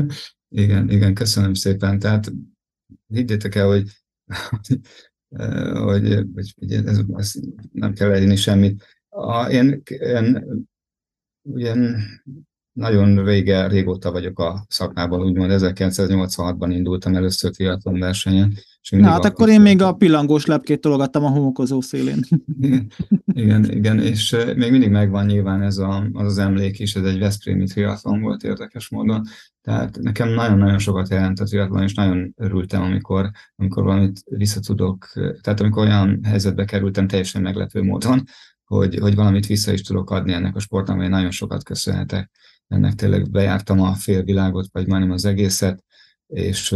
igen, 0.48 0.90
igen, 0.90 1.14
köszönöm 1.14 1.54
szépen. 1.54 1.98
Tehát 1.98 2.32
higgyétek 3.06 3.54
el, 3.54 3.66
hogy, 3.66 3.90
hogy, 4.50 6.24
hogy, 6.34 6.54
hogy 6.58 6.72
ez, 6.72 7.00
ez 7.16 7.32
nem 7.72 7.92
kell 7.92 8.08
leírni 8.08 8.36
semmit. 8.36 8.84
A, 9.08 9.50
én, 9.50 9.82
én 9.86 10.44
ilyen 11.54 12.04
nagyon 12.76 13.24
rége, 13.24 13.68
régóta 13.68 14.12
vagyok 14.12 14.38
a 14.38 14.64
szakmában, 14.68 15.20
úgymond 15.20 15.50
1986-ban 15.54 16.68
indultam 16.70 17.14
először 17.14 17.50
triatlon 17.50 17.98
versenyen. 17.98 18.52
És 18.80 18.90
Na 18.90 19.08
hát 19.08 19.24
akkor 19.24 19.48
én 19.48 19.60
még 19.60 19.82
a 19.82 19.92
pillangós 19.92 20.46
lepkét 20.46 20.80
tologattam 20.80 21.24
a 21.24 21.28
homokozó 21.28 21.80
szélén. 21.80 22.18
Igen, 22.60 22.90
igen, 23.42 23.70
igen, 23.70 24.00
és 24.00 24.36
még 24.56 24.70
mindig 24.70 24.90
megvan 24.90 25.26
nyilván 25.26 25.62
ez 25.62 25.78
a, 25.78 26.08
az, 26.12 26.26
az 26.26 26.38
emlék 26.38 26.78
is, 26.78 26.94
ez 26.94 27.04
egy 27.04 27.18
Veszprémi 27.18 27.66
triatlon 27.66 28.20
volt 28.20 28.42
érdekes 28.42 28.88
módon. 28.88 29.22
Tehát 29.62 29.98
nekem 30.00 30.28
nagyon-nagyon 30.28 30.78
sokat 30.78 31.08
jelent 31.08 31.40
a 31.40 31.44
triatlon, 31.44 31.82
és 31.82 31.94
nagyon 31.94 32.32
örültem, 32.36 32.82
amikor, 32.82 33.30
amikor 33.56 33.84
valamit 33.84 34.20
visszatudok, 34.24 35.12
tehát 35.40 35.60
amikor 35.60 35.86
olyan 35.86 36.20
helyzetbe 36.24 36.64
kerültem 36.64 37.06
teljesen 37.06 37.42
meglepő 37.42 37.82
módon, 37.82 38.22
hogy, 38.64 38.98
hogy 38.98 39.14
valamit 39.14 39.46
vissza 39.46 39.72
is 39.72 39.82
tudok 39.82 40.10
adni 40.10 40.32
ennek 40.32 40.56
a 40.56 40.60
sportnak, 40.60 40.96
mert 40.96 41.10
nagyon 41.10 41.30
sokat 41.30 41.64
köszönhetek 41.64 42.30
ennek 42.68 42.94
tényleg 42.94 43.30
bejártam 43.30 43.80
a 43.80 43.94
félvilágot, 43.94 44.68
vagy 44.72 44.86
majdnem 44.86 45.10
az 45.10 45.24
egészet, 45.24 45.84
és, 46.26 46.74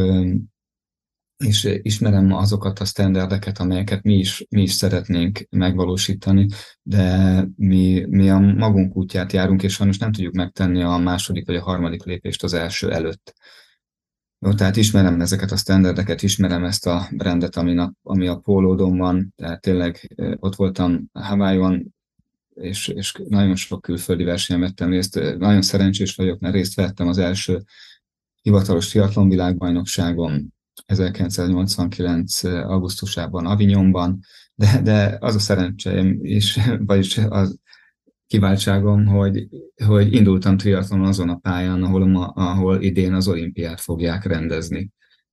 és 1.44 1.79
ismerem 1.83 2.33
azokat 2.33 2.79
a 2.79 2.85
standardeket, 2.85 3.59
amelyeket 3.59 4.03
mi 4.03 4.14
is, 4.14 4.46
mi 4.48 4.62
is 4.62 4.72
szeretnénk 4.72 5.46
megvalósítani, 5.50 6.46
de 6.83 7.44
mi, 7.57 8.05
mi 8.09 8.31
a 8.31 8.38
magunk 8.38 8.96
útját 8.96 9.33
járunk, 9.33 9.62
és 9.62 9.72
sajnos 9.72 9.98
nem 9.98 10.12
tudjuk 10.12 10.35
megtenni 10.35 10.83
a 10.83 10.96
második 10.96 11.46
vagy 11.46 11.57
a 11.57 11.62
harmadik 11.62 12.05
lépést 12.05 12.42
az 12.42 12.53
első 12.53 12.92
előtt. 12.92 13.35
Jó, 14.46 14.53
tehát 14.53 14.76
ismerem 14.76 15.20
ezeket 15.20 15.50
a 15.50 15.57
standardeket, 15.57 16.22
ismerem 16.22 16.64
ezt 16.64 16.87
a 16.87 17.09
brandet, 17.11 17.57
ami 17.57 17.79
a, 17.79 17.92
ami 18.03 18.26
a 18.26 18.37
pólódon 18.37 18.98
van, 18.98 19.33
tehát 19.37 19.61
tényleg 19.61 20.14
ott 20.38 20.55
voltam 20.55 21.11
Hawaii-on, 21.12 21.94
és, 22.61 22.88
és 22.88 23.14
nagyon 23.29 23.57
sok 23.57 23.81
külföldi 23.81 24.25
versenyen 24.25 24.62
vettem 24.62 24.90
részt. 24.90 25.20
Nagyon 25.38 25.62
szerencsés 25.62 26.14
vagyok, 26.14 26.40
mert 26.40 26.55
részt 26.55 26.75
vettem 26.75 27.09
az 27.09 27.18
első 27.18 27.62
hivatalos 28.42 28.88
triatlon 28.88 29.29
világbajnokságon 29.29 30.55
1989. 30.87 32.44
augusztusában 32.44 33.46
Avignonban, 33.46 34.20
de, 34.55 34.81
de 34.83 35.16
az 35.20 35.35
a 35.35 35.38
szerencsém 35.38 36.18
is, 36.23 36.59
vagyis 36.87 37.18
az 37.18 37.59
kiváltságom, 38.27 39.07
hogy, 39.07 39.49
hogy 39.85 40.14
indultam 40.14 40.57
triatlon 40.57 41.05
azon 41.05 41.29
a 41.29 41.37
pályán, 41.37 41.83
ahol, 41.83 42.33
ahol 42.35 42.83
idén 42.83 43.14
az 43.14 43.29
olimpiát 43.29 43.81
fogják 43.81 44.25
rendezni. 44.25 44.90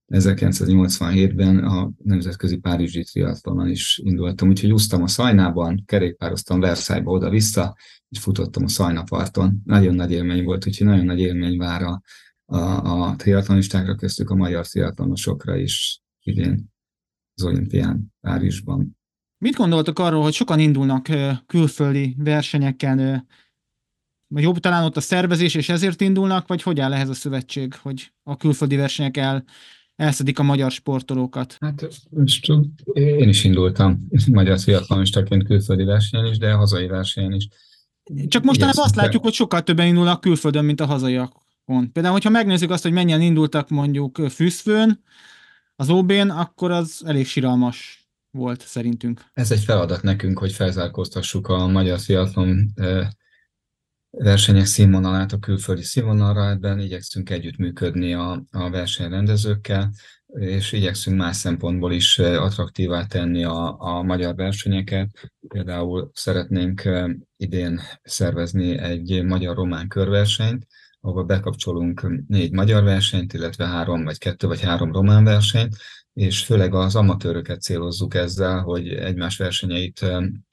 1987-ben 0.07 1.57
a 1.57 1.91
Nemzetközi 2.03 2.57
Párizsi 2.57 3.03
Triatlonon 3.03 3.69
is 3.69 3.97
indultam, 4.03 4.49
úgyhogy 4.49 4.71
úsztam 4.71 5.03
a 5.03 5.07
Szajnában, 5.07 5.83
kerékpároztam 5.85 6.59
Versailles-ba 6.59 7.11
oda-vissza, 7.11 7.75
és 8.09 8.19
futottam 8.19 8.63
a 8.63 8.67
Szajnaparton. 8.67 9.61
Nagyon 9.65 9.95
nagy 9.95 10.11
élmény 10.11 10.43
volt, 10.43 10.67
úgyhogy 10.67 10.87
nagyon 10.87 11.05
nagy 11.05 11.19
élmény 11.19 11.57
vár 11.57 11.81
a, 11.81 12.01
a, 12.45 12.57
a 12.57 13.15
triatlonistákra, 13.15 13.95
köztük 13.95 14.29
a 14.29 14.35
magyar 14.35 14.67
triatlonosokra 14.67 15.55
is 15.55 16.01
idén 16.19 16.73
az 17.33 17.43
olimpián 17.43 18.13
Párizsban. 18.21 18.97
Mit 19.37 19.55
gondoltok 19.55 19.99
arról, 19.99 20.23
hogy 20.23 20.33
sokan 20.33 20.59
indulnak 20.59 21.07
külföldi 21.45 22.15
versenyeken, 22.17 23.27
vagy 24.27 24.43
jobb 24.43 24.57
talán 24.57 24.83
ott 24.83 24.97
a 24.97 25.01
szervezés, 25.01 25.55
és 25.55 25.69
ezért 25.69 26.01
indulnak, 26.01 26.47
vagy 26.47 26.61
hogy 26.61 26.79
áll 26.79 26.93
ehhez 26.93 27.09
a 27.09 27.13
szövetség, 27.13 27.73
hogy 27.75 28.13
a 28.23 28.37
külföldi 28.37 28.75
versenyek 28.75 29.17
el 29.17 29.43
elszedik 29.97 30.39
a 30.39 30.43
magyar 30.43 30.71
sportolókat? 30.71 31.57
Hát 31.59 31.87
most 32.09 32.47
én 32.93 33.29
is 33.29 33.43
indultam 33.43 34.07
magyar 34.31 34.59
triatlonistaként 34.59 35.43
külföldi 35.43 35.83
versenyen 35.83 36.25
is, 36.25 36.37
de 36.37 36.51
hazai 36.51 36.87
versenyen 36.87 37.33
is. 37.33 37.47
Csak 38.27 38.43
mostanában 38.43 38.83
azt 38.83 38.95
látjuk, 38.95 39.23
hogy 39.23 39.33
sokkal 39.33 39.63
többen 39.63 39.87
indulnak 39.87 40.21
külföldön, 40.21 40.65
mint 40.65 40.81
a 40.81 40.85
hazaiakon. 40.85 41.91
Például, 41.91 42.13
hogyha 42.13 42.29
megnézzük 42.29 42.71
azt, 42.71 42.83
hogy 42.83 42.91
mennyien 42.91 43.21
indultak 43.21 43.69
mondjuk 43.69 44.21
fűszfőn, 44.29 45.03
az 45.75 45.89
OB-n, 45.89 46.29
akkor 46.29 46.71
az 46.71 47.01
elég 47.05 47.25
siralmas 47.25 48.07
volt 48.31 48.61
szerintünk. 48.61 49.25
Ez 49.33 49.51
egy 49.51 49.63
feladat 49.63 50.01
nekünk, 50.01 50.39
hogy 50.39 50.51
felzárkóztassuk 50.51 51.47
a 51.47 51.67
magyar 51.67 51.99
triatlon 51.99 52.73
versenyek 54.17 54.65
színvonalát 54.65 55.31
a 55.31 55.37
külföldi 55.37 55.83
színvonalra, 55.83 56.49
ebben 56.49 56.79
igyekszünk 56.79 57.29
együttműködni 57.29 58.13
a, 58.13 58.43
a 58.51 58.69
versenyrendezőkkel, 58.69 59.91
és 60.33 60.71
igyekszünk 60.71 61.17
más 61.17 61.35
szempontból 61.35 61.91
is 61.91 62.19
attraktívá 62.19 63.05
tenni 63.05 63.43
a, 63.43 63.75
a 63.79 64.01
magyar 64.01 64.35
versenyeket. 64.35 65.31
Például 65.47 66.11
szeretnénk 66.13 66.89
idén 67.37 67.81
szervezni 68.03 68.77
egy 68.77 69.23
magyar-román 69.23 69.87
körversenyt, 69.87 70.67
ahol 71.01 71.23
bekapcsolunk 71.23 72.25
négy 72.27 72.51
magyar 72.51 72.83
versenyt, 72.83 73.33
illetve 73.33 73.65
három 73.67 74.03
vagy 74.03 74.17
kettő 74.17 74.47
vagy 74.47 74.61
három 74.61 74.91
román 74.91 75.23
versenyt, 75.23 75.75
és 76.17 76.43
főleg 76.43 76.73
az 76.73 76.95
amatőröket 76.95 77.61
célozzuk 77.61 78.13
ezzel, 78.13 78.61
hogy 78.61 78.87
egymás 78.87 79.37
versenyeit 79.37 80.05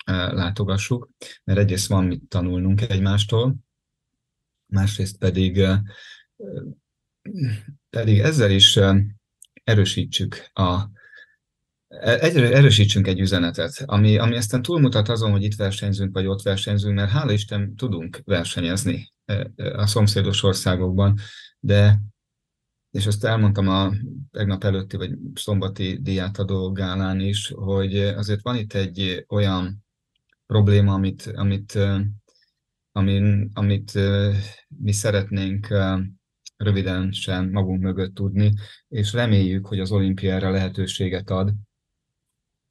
látogassuk, 0.05 1.09
mert 1.45 1.59
egyrészt 1.59 1.87
van 1.87 2.05
mit 2.05 2.23
tanulnunk 2.29 2.81
egymástól, 2.81 3.57
másrészt 4.67 5.19
pedig 5.19 5.67
pedig 7.91 8.19
ezzel 8.19 8.51
is 8.51 8.79
erősítsük 9.65 10.51
a, 10.53 10.83
erősítsünk 11.89 13.07
egy 13.07 13.21
üzenetet, 13.21 13.83
ami, 13.85 14.19
ami 14.19 14.37
aztán 14.37 14.62
túlmutat 14.62 15.09
azon, 15.09 15.31
hogy 15.31 15.43
itt 15.43 15.57
versenyzünk, 15.57 16.15
vagy 16.15 16.27
ott 16.27 16.43
versenyzünk, 16.43 16.95
mert 16.95 17.11
hála 17.11 17.33
Isten 17.33 17.77
tudunk 17.77 18.21
versenyezni 18.25 19.12
a 19.57 19.87
szomszédos 19.87 20.43
országokban, 20.43 21.19
de 21.61 22.01
és 22.95 23.07
azt 23.07 23.24
elmondtam 23.24 23.68
a 23.68 23.92
tegnap 24.30 24.64
előtti, 24.64 24.97
vagy 24.97 25.12
szombati 25.34 25.99
diátadó 26.03 26.72
gálán 26.72 27.20
is, 27.20 27.53
hogy 27.55 27.97
azért 27.97 28.42
van 28.42 28.57
itt 28.57 28.72
egy 28.72 29.24
olyan 29.28 29.84
probléma, 30.47 30.92
amit, 30.92 31.26
amit, 31.26 31.78
amit, 32.92 33.51
amit 33.53 33.92
mi 34.68 34.92
szeretnénk 34.92 35.66
röviden 36.57 37.12
sem 37.12 37.51
magunk 37.51 37.82
mögött 37.82 38.14
tudni, 38.14 38.53
és 38.88 39.12
reméljük, 39.12 39.66
hogy 39.66 39.80
az 39.80 39.90
olimpia 39.90 40.34
erre 40.34 40.51
lehetőséget 40.51 41.30
ad. 41.30 41.53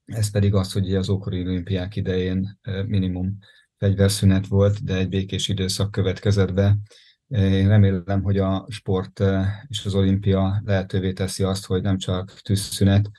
Ez 0.06 0.32
pedig 0.32 0.54
az, 0.54 0.72
hogy 0.72 0.96
az 0.96 1.10
ókori 1.10 1.42
olimpiák 1.42 1.96
idején 1.96 2.60
minimum 2.86 3.38
fegyverszünet 3.78 4.48
volt, 4.48 4.84
de 4.84 4.96
egy 4.96 5.10
békés 5.10 5.48
időszak 5.48 5.92
következett 5.92 6.54
be. 6.54 6.78
Én 7.28 7.68
remélem, 7.68 8.22
hogy 8.24 8.38
a 8.38 8.66
sport 8.70 9.24
és 9.68 9.86
az 9.86 9.96
olimpia 9.96 10.62
lehetővé 10.66 11.14
teszi 11.14 11.44
azt, 11.44 11.66
hogy 11.66 11.82
nem 11.82 11.98
csak 11.98 12.32
tűzszünet 12.42 13.10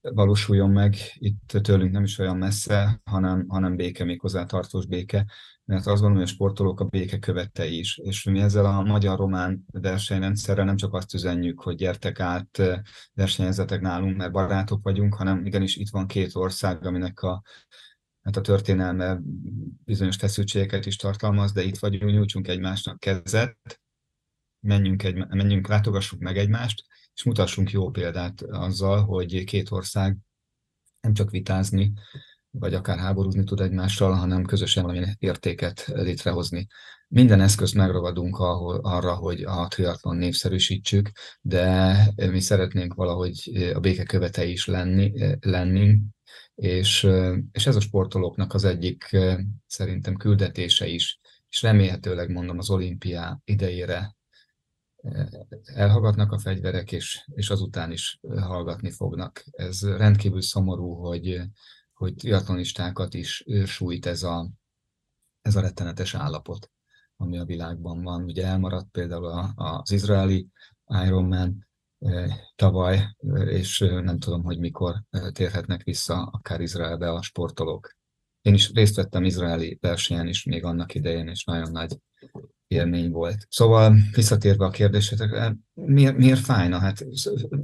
valósuljon 0.00 0.70
meg 0.70 0.96
itt 1.14 1.56
tőlünk 1.62 1.92
nem 1.92 2.02
is 2.02 2.18
olyan 2.18 2.36
messze, 2.36 3.00
hanem, 3.04 3.44
hanem 3.48 3.76
béke, 3.76 4.04
méghozzá 4.04 4.44
tartós 4.44 4.86
béke, 4.86 5.26
mert 5.64 5.86
azt 5.86 6.00
gondolom, 6.00 6.14
hogy 6.14 6.22
a 6.22 6.34
sportolók 6.34 6.80
a 6.80 6.84
béke 6.84 7.18
követei 7.18 7.78
is. 7.78 7.98
És 7.98 8.24
mi 8.24 8.40
ezzel 8.40 8.64
a 8.64 8.82
magyar-román 8.82 9.64
versenyrendszerrel 9.72 10.64
nem 10.64 10.76
csak 10.76 10.94
azt 10.94 11.14
üzenjük, 11.14 11.60
hogy 11.60 11.74
gyertek 11.74 12.20
át, 12.20 12.62
versenyezzetek 13.14 13.80
nálunk, 13.80 14.16
mert 14.16 14.32
barátok 14.32 14.82
vagyunk, 14.82 15.14
hanem 15.14 15.46
igenis 15.46 15.76
itt 15.76 15.90
van 15.90 16.06
két 16.06 16.34
ország, 16.34 16.86
aminek 16.86 17.22
a, 17.22 17.42
hát 18.22 18.36
a 18.36 18.40
történelme 18.40 19.20
bizonyos 19.84 20.16
feszültségeket 20.16 20.86
is 20.86 20.96
tartalmaz, 20.96 21.52
de 21.52 21.62
itt 21.62 21.78
vagyunk, 21.78 22.12
nyújtsunk 22.12 22.48
egymásnak 22.48 23.00
kezet, 23.00 23.80
menjünk, 24.60 25.02
egy, 25.02 25.26
menjünk, 25.28 25.68
látogassuk 25.68 26.20
meg 26.20 26.38
egymást, 26.38 26.84
és 27.14 27.22
mutassunk 27.22 27.70
jó 27.70 27.90
példát 27.90 28.42
azzal, 28.42 29.04
hogy 29.04 29.44
két 29.44 29.70
ország 29.70 30.16
nem 31.00 31.14
csak 31.14 31.30
vitázni, 31.30 31.92
vagy 32.50 32.74
akár 32.74 32.98
háborúzni 32.98 33.44
tud 33.44 33.60
egymással, 33.60 34.12
hanem 34.12 34.44
közösen 34.44 34.82
valamilyen 34.82 35.16
értéket 35.18 35.84
létrehozni. 35.86 36.66
Minden 37.08 37.40
eszközt 37.40 37.74
megragadunk 37.74 38.38
ahol, 38.38 38.78
arra, 38.82 39.14
hogy 39.14 39.42
a 39.42 39.68
triatlon 39.68 40.16
népszerűsítsük, 40.16 41.10
de 41.40 41.96
mi 42.16 42.40
szeretnénk 42.40 42.94
valahogy 42.94 43.50
a 43.74 43.80
béke 43.80 44.04
követei 44.04 44.50
is 44.50 44.66
lenni, 44.66 45.12
lenni 45.40 45.98
és, 46.62 47.08
és 47.52 47.66
ez 47.66 47.76
a 47.76 47.80
sportolóknak 47.80 48.54
az 48.54 48.64
egyik 48.64 49.16
szerintem 49.66 50.16
küldetése 50.16 50.86
is, 50.86 51.20
és 51.48 51.62
remélhetőleg 51.62 52.30
mondom 52.30 52.58
az 52.58 52.70
olimpia 52.70 53.40
idejére 53.44 54.16
elhallgatnak 55.64 56.32
a 56.32 56.38
fegyverek, 56.38 56.92
és, 56.92 57.24
és 57.34 57.50
azután 57.50 57.92
is 57.92 58.20
hallgatni 58.36 58.90
fognak. 58.90 59.44
Ez 59.50 59.82
rendkívül 59.82 60.42
szomorú, 60.42 60.94
hogy, 60.94 61.40
hogy 61.92 62.14
triatlonistákat 62.14 63.14
is 63.14 63.44
sújt 63.64 64.06
ez 64.06 64.22
a, 64.22 64.50
ez 65.40 65.56
a 65.56 65.60
rettenetes 65.60 66.14
állapot, 66.14 66.70
ami 67.16 67.38
a 67.38 67.44
világban 67.44 68.02
van. 68.02 68.22
Ugye 68.22 68.46
elmaradt 68.46 68.90
például 68.90 69.52
az 69.54 69.90
izraeli 69.90 70.48
Ironman 71.04 71.66
tavaly, 72.56 73.08
és 73.46 73.78
nem 73.78 74.18
tudom, 74.18 74.42
hogy 74.42 74.58
mikor 74.58 75.02
térhetnek 75.32 75.82
vissza 75.82 76.22
akár 76.22 76.60
Izraelbe 76.60 77.10
a 77.10 77.22
sportolók. 77.22 77.94
Én 78.40 78.54
is 78.54 78.72
részt 78.72 78.96
vettem 78.96 79.24
izraeli 79.24 79.78
versenyen 79.80 80.28
is 80.28 80.44
még 80.44 80.64
annak 80.64 80.94
idején, 80.94 81.28
és 81.28 81.44
nagyon 81.44 81.70
nagy 81.70 81.98
élmény 82.72 83.10
volt. 83.10 83.46
Szóval 83.48 83.96
visszatérve 84.14 84.64
a 84.64 84.70
kérdésetekre, 84.70 85.56
miért, 85.74 86.16
miért 86.16 86.40
fájna? 86.40 86.78
Hát 86.78 87.04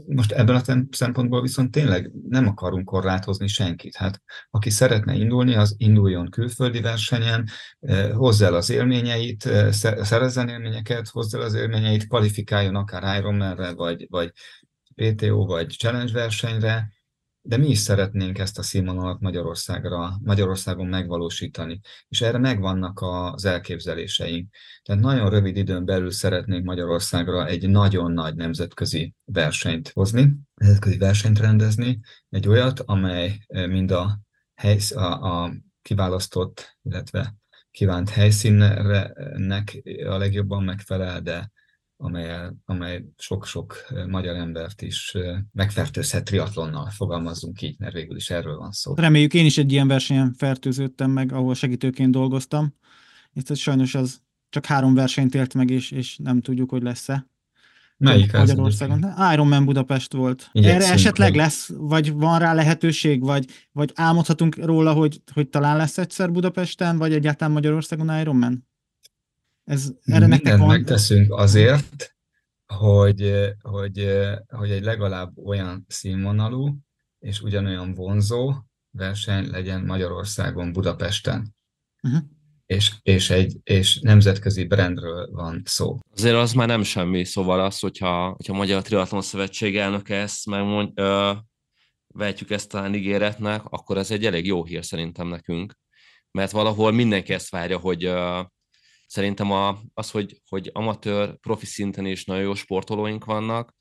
most 0.06 0.32
ebből 0.32 0.56
a 0.56 0.86
szempontból 0.90 1.42
viszont 1.42 1.70
tényleg 1.70 2.10
nem 2.28 2.46
akarunk 2.48 2.84
korlátozni 2.84 3.46
senkit. 3.46 3.96
Hát 3.96 4.22
aki 4.50 4.70
szeretne 4.70 5.14
indulni, 5.14 5.54
az 5.54 5.74
induljon 5.78 6.30
külföldi 6.30 6.80
versenyen, 6.80 7.48
eh, 7.80 8.10
hozza 8.12 8.44
el 8.46 8.54
az 8.54 8.70
élményeit, 8.70 9.46
eh, 9.46 9.72
szerezzen 9.72 10.48
élményeket, 10.48 11.08
hozza 11.08 11.38
el 11.38 11.44
az 11.44 11.54
élményeit, 11.54 12.06
kvalifikáljon 12.06 12.74
akár 12.74 13.18
Ironman-re, 13.18 13.72
vagy, 13.72 14.06
vagy 14.10 14.32
PTO, 14.94 15.46
vagy 15.46 15.70
challenge 15.70 16.12
versenyre, 16.12 16.92
de 17.42 17.56
mi 17.56 17.68
is 17.68 17.78
szeretnénk 17.78 18.38
ezt 18.38 18.58
a 18.58 18.62
színvonalat 18.62 19.20
Magyarországra, 19.20 20.18
Magyarországon 20.22 20.86
megvalósítani, 20.86 21.80
és 22.08 22.20
erre 22.20 22.38
megvannak 22.38 23.00
az 23.00 23.44
elképzeléseink. 23.44 24.54
Tehát 24.82 25.02
nagyon 25.02 25.30
rövid 25.30 25.56
időn 25.56 25.84
belül 25.84 26.10
szeretnénk 26.10 26.64
Magyarországra 26.64 27.46
egy 27.46 27.68
nagyon 27.68 28.12
nagy 28.12 28.34
nemzetközi 28.34 29.14
versenyt 29.24 29.88
hozni, 29.88 30.34
nemzetközi 30.54 30.98
versenyt 30.98 31.38
rendezni, 31.38 32.00
egy 32.28 32.48
olyat, 32.48 32.80
amely 32.80 33.38
eh, 33.46 33.66
mind 33.66 33.90
a, 33.90 34.20
helysz, 34.54 34.90
a, 34.90 35.42
a 35.44 35.52
kiválasztott, 35.82 36.78
illetve 36.82 37.36
kívánt 37.70 38.10
helyszínnek 38.10 38.78
a 40.06 40.16
legjobban 40.16 40.62
megfelel, 40.62 41.20
de 41.20 41.50
amely, 42.00 42.50
amely 42.64 43.04
sok-sok 43.16 43.86
magyar 44.06 44.36
embert 44.36 44.82
is 44.82 45.16
megfertőzhet 45.52 46.24
triatlonnal, 46.24 46.90
fogalmazzunk 46.90 47.62
így, 47.62 47.78
mert 47.78 47.94
végül 47.94 48.16
is 48.16 48.30
erről 48.30 48.56
van 48.56 48.72
szó. 48.72 48.94
Reméljük, 48.94 49.34
én 49.34 49.44
is 49.44 49.58
egy 49.58 49.72
ilyen 49.72 49.88
versenyen 49.88 50.32
fertőződtem 50.32 51.10
meg, 51.10 51.32
ahol 51.32 51.54
segítőként 51.54 52.10
dolgoztam. 52.10 52.74
Itt 53.32 53.56
sajnos 53.56 53.94
az 53.94 54.20
csak 54.48 54.66
három 54.66 54.94
versenyt 54.94 55.34
élt 55.34 55.54
meg, 55.54 55.70
és, 55.70 55.90
és 55.90 56.16
nem 56.16 56.40
tudjuk, 56.40 56.70
hogy 56.70 56.82
lesz-e. 56.82 57.26
Melyik 57.96 58.32
Magyarországon? 58.32 59.14
Ironman 59.32 59.64
Budapest 59.64 60.12
volt. 60.12 60.48
Igyekszünk, 60.52 60.82
Erre 60.82 60.92
esetleg 60.92 61.28
hogy... 61.28 61.36
lesz, 61.36 61.70
vagy 61.76 62.12
van 62.12 62.38
rá 62.38 62.54
lehetőség, 62.54 63.22
vagy, 63.22 63.44
vagy 63.72 63.92
álmodhatunk 63.94 64.56
róla, 64.56 64.92
hogy, 64.92 65.22
hogy 65.32 65.48
talán 65.48 65.76
lesz 65.76 65.98
egyszer 65.98 66.32
Budapesten, 66.32 66.98
vagy 66.98 67.12
egyáltalán 67.12 67.52
Magyarországon 67.52 68.20
Ironman? 68.20 68.67
Ez, 69.68 69.92
erre 70.04 70.26
Mindent 70.26 70.58
van... 70.58 70.68
megteszünk 70.68 71.32
azért, 71.32 72.16
hogy, 72.66 73.34
hogy, 73.60 74.18
hogy 74.48 74.70
egy 74.70 74.82
legalább 74.82 75.38
olyan 75.38 75.84
színvonalú 75.88 76.76
és 77.18 77.40
ugyanolyan 77.40 77.94
vonzó 77.94 78.54
verseny 78.90 79.50
legyen 79.50 79.84
Magyarországon, 79.84 80.72
Budapesten. 80.72 81.54
Uh-huh. 82.02 82.22
És, 82.66 82.92
és, 83.02 83.30
egy, 83.30 83.56
és 83.62 84.00
nemzetközi 84.00 84.64
brandről 84.64 85.30
van 85.32 85.62
szó. 85.64 85.98
Azért 86.12 86.34
az 86.34 86.52
már 86.52 86.66
nem 86.66 86.82
semmi, 86.82 87.24
szóval 87.24 87.60
az, 87.60 87.78
hogyha, 87.78 88.28
hogyha 88.28 88.52
a 88.52 88.56
Magyar 88.56 88.82
Triathlon 88.82 89.22
Szövetség 89.22 89.76
elnöke 89.76 90.16
ezt 90.16 90.46
megmond, 90.46 90.90
ö, 90.94 91.32
vehetjük 92.06 92.50
ezt 92.50 92.74
a 92.74 92.88
ígéretnek, 92.88 93.64
akkor 93.64 93.98
ez 93.98 94.10
egy 94.10 94.26
elég 94.26 94.46
jó 94.46 94.64
hír 94.64 94.84
szerintem 94.84 95.28
nekünk. 95.28 95.74
Mert 96.30 96.50
valahol 96.50 96.92
mindenki 96.92 97.32
ezt 97.32 97.50
várja, 97.50 97.78
hogy 97.78 98.04
ö, 98.04 98.40
Szerintem 99.08 99.52
a, 99.52 99.78
az, 99.94 100.10
hogy, 100.10 100.42
hogy 100.48 100.70
amatőr, 100.72 101.38
profi 101.38 101.66
szinten 101.66 102.06
is 102.06 102.24
nagyon 102.24 102.42
jó 102.42 102.54
sportolóink 102.54 103.24
vannak, 103.24 103.74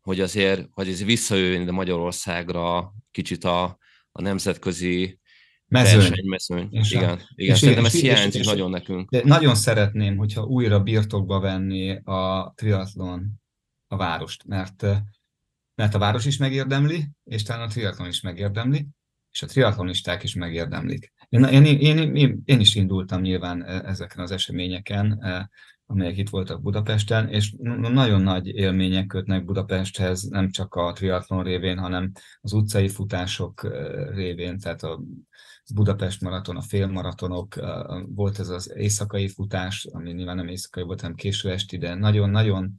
hogy 0.00 0.20
azért, 0.20 0.68
hogy 0.70 0.88
ez 0.88 1.04
visszajöjjön 1.04 1.64
de 1.64 1.72
Magyarországra 1.72 2.92
kicsit 3.10 3.44
a, 3.44 3.78
a 4.12 4.22
nemzetközi 4.22 5.20
mezőny. 5.66 5.98
versenymezőny. 5.98 6.68
És 6.70 6.90
igen, 6.92 7.20
igen. 7.34 7.54
És 7.54 7.58
szerintem 7.58 7.84
ez 7.84 8.00
hiányzik 8.00 8.44
nagyon 8.44 8.70
nekünk. 8.70 9.10
De 9.10 9.20
nagyon 9.24 9.54
szeretném, 9.54 10.16
hogyha 10.16 10.44
újra 10.44 10.80
birtokba 10.80 11.40
venni 11.40 11.96
a 12.04 12.52
triatlon 12.56 13.40
a 13.86 13.96
várost, 13.96 14.44
mert, 14.46 14.86
mert 15.74 15.94
a 15.94 15.98
város 15.98 16.26
is 16.26 16.36
megérdemli, 16.36 17.08
és 17.24 17.42
talán 17.42 17.68
a 17.68 17.70
triatlon 17.70 18.08
is 18.08 18.20
megérdemli, 18.20 18.86
és 19.30 19.42
a 19.42 19.46
triatlonisták 19.46 20.22
is 20.22 20.34
megérdemlik. 20.34 21.12
Én, 21.32 21.44
én, 21.44 21.64
én, 21.64 22.14
én, 22.14 22.42
én 22.44 22.60
is 22.60 22.74
indultam 22.74 23.20
nyilván 23.20 23.62
e, 23.62 23.82
ezeken 23.88 24.22
az 24.22 24.30
eseményeken, 24.30 25.18
e, 25.22 25.50
amelyek 25.86 26.16
itt 26.16 26.28
voltak 26.28 26.62
Budapesten, 26.62 27.28
és 27.28 27.54
nagyon 27.92 28.22
nagy 28.22 28.46
élmények 28.46 29.06
kötnek 29.06 29.44
Budapesthez, 29.44 30.22
nem 30.22 30.50
csak 30.50 30.74
a 30.74 30.92
triatlon 30.92 31.42
révén, 31.42 31.78
hanem 31.78 32.12
az 32.40 32.52
utcai 32.52 32.88
futások 32.88 33.64
e, 33.64 33.68
révén, 34.14 34.58
tehát 34.58 34.82
a 34.82 35.02
Budapest 35.74 36.20
maraton, 36.20 36.56
a 36.56 36.62
félmaratonok, 36.62 37.54
volt 38.06 38.38
ez 38.38 38.48
az 38.48 38.72
éjszakai 38.76 39.28
futás, 39.28 39.88
ami 39.92 40.12
nyilván 40.12 40.36
nem 40.36 40.48
éjszakai 40.48 40.82
volt, 40.82 41.00
hanem 41.00 41.16
késő 41.16 41.50
esti, 41.50 41.78
de 41.78 41.94
nagyon-nagyon 41.94 42.76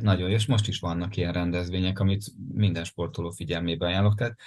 nagyon, 0.00 0.30
és 0.30 0.46
most 0.46 0.68
is 0.68 0.78
vannak 0.78 1.16
ilyen 1.16 1.32
rendezvények, 1.32 1.98
amit 1.98 2.24
minden 2.52 2.84
sportoló 2.84 3.30
figyelmébe 3.30 3.86
ajánlok. 3.86 4.14
Tehát 4.14 4.38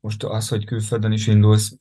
most 0.00 0.24
az, 0.24 0.48
hogy 0.48 0.64
külföldön 0.64 1.12
is 1.12 1.26
indulsz, 1.26 1.76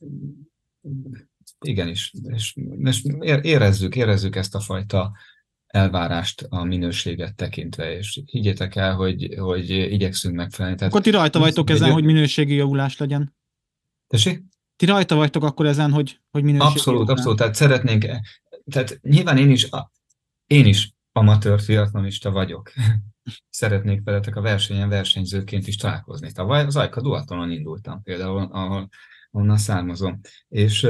igenis, 1.59 2.13
és, 2.23 2.55
és 2.83 3.03
érezzük, 3.41 3.95
érezzük 3.95 4.35
ezt 4.35 4.55
a 4.55 4.59
fajta 4.59 5.11
elvárást 5.67 6.41
a 6.49 6.63
minőséget 6.63 7.35
tekintve, 7.35 7.97
és 7.97 8.21
higgyétek 8.25 8.75
el, 8.75 8.95
hogy, 8.95 9.35
hogy 9.39 9.69
igyekszünk 9.69 10.35
megfelelni. 10.35 10.77
Tehát, 10.77 10.93
akkor 10.93 11.05
ti 11.05 11.11
rajta 11.11 11.39
vagytok 11.39 11.69
ezen, 11.69 11.91
hogy 11.91 12.03
minőségi 12.03 12.53
javulás 12.53 12.97
legyen? 12.97 13.35
Tessék? 14.07 14.43
Ti 14.75 14.85
rajta 14.85 15.15
vagytok 15.15 15.43
akkor 15.43 15.65
ezen, 15.65 15.91
hogy, 15.91 16.21
hogy 16.31 16.43
minőségi 16.43 16.71
Abszolút, 16.71 16.99
javulás. 16.99 17.17
abszolút. 17.17 17.37
Tehát 17.37 17.55
szeretnénk, 17.55 18.05
tehát 18.71 18.99
nyilván 19.01 19.37
én 19.37 19.49
is, 19.49 19.69
én 20.45 20.65
is 20.65 20.93
amatőr 21.11 21.61
triatlonista 21.61 22.31
vagyok. 22.31 22.71
Szeretnék 23.49 24.03
veletek 24.03 24.35
a 24.35 24.41
versenyen 24.41 24.89
versenyzőként 24.89 25.67
is 25.67 25.75
találkozni. 25.75 26.31
Tavaly 26.31 26.65
az 26.65 26.75
Ajka 26.75 27.01
Duatonon 27.01 27.51
indultam 27.51 28.01
például, 28.03 28.49
ahol 28.51 28.89
onnan 29.31 29.57
származom. 29.57 30.19
És, 30.47 30.87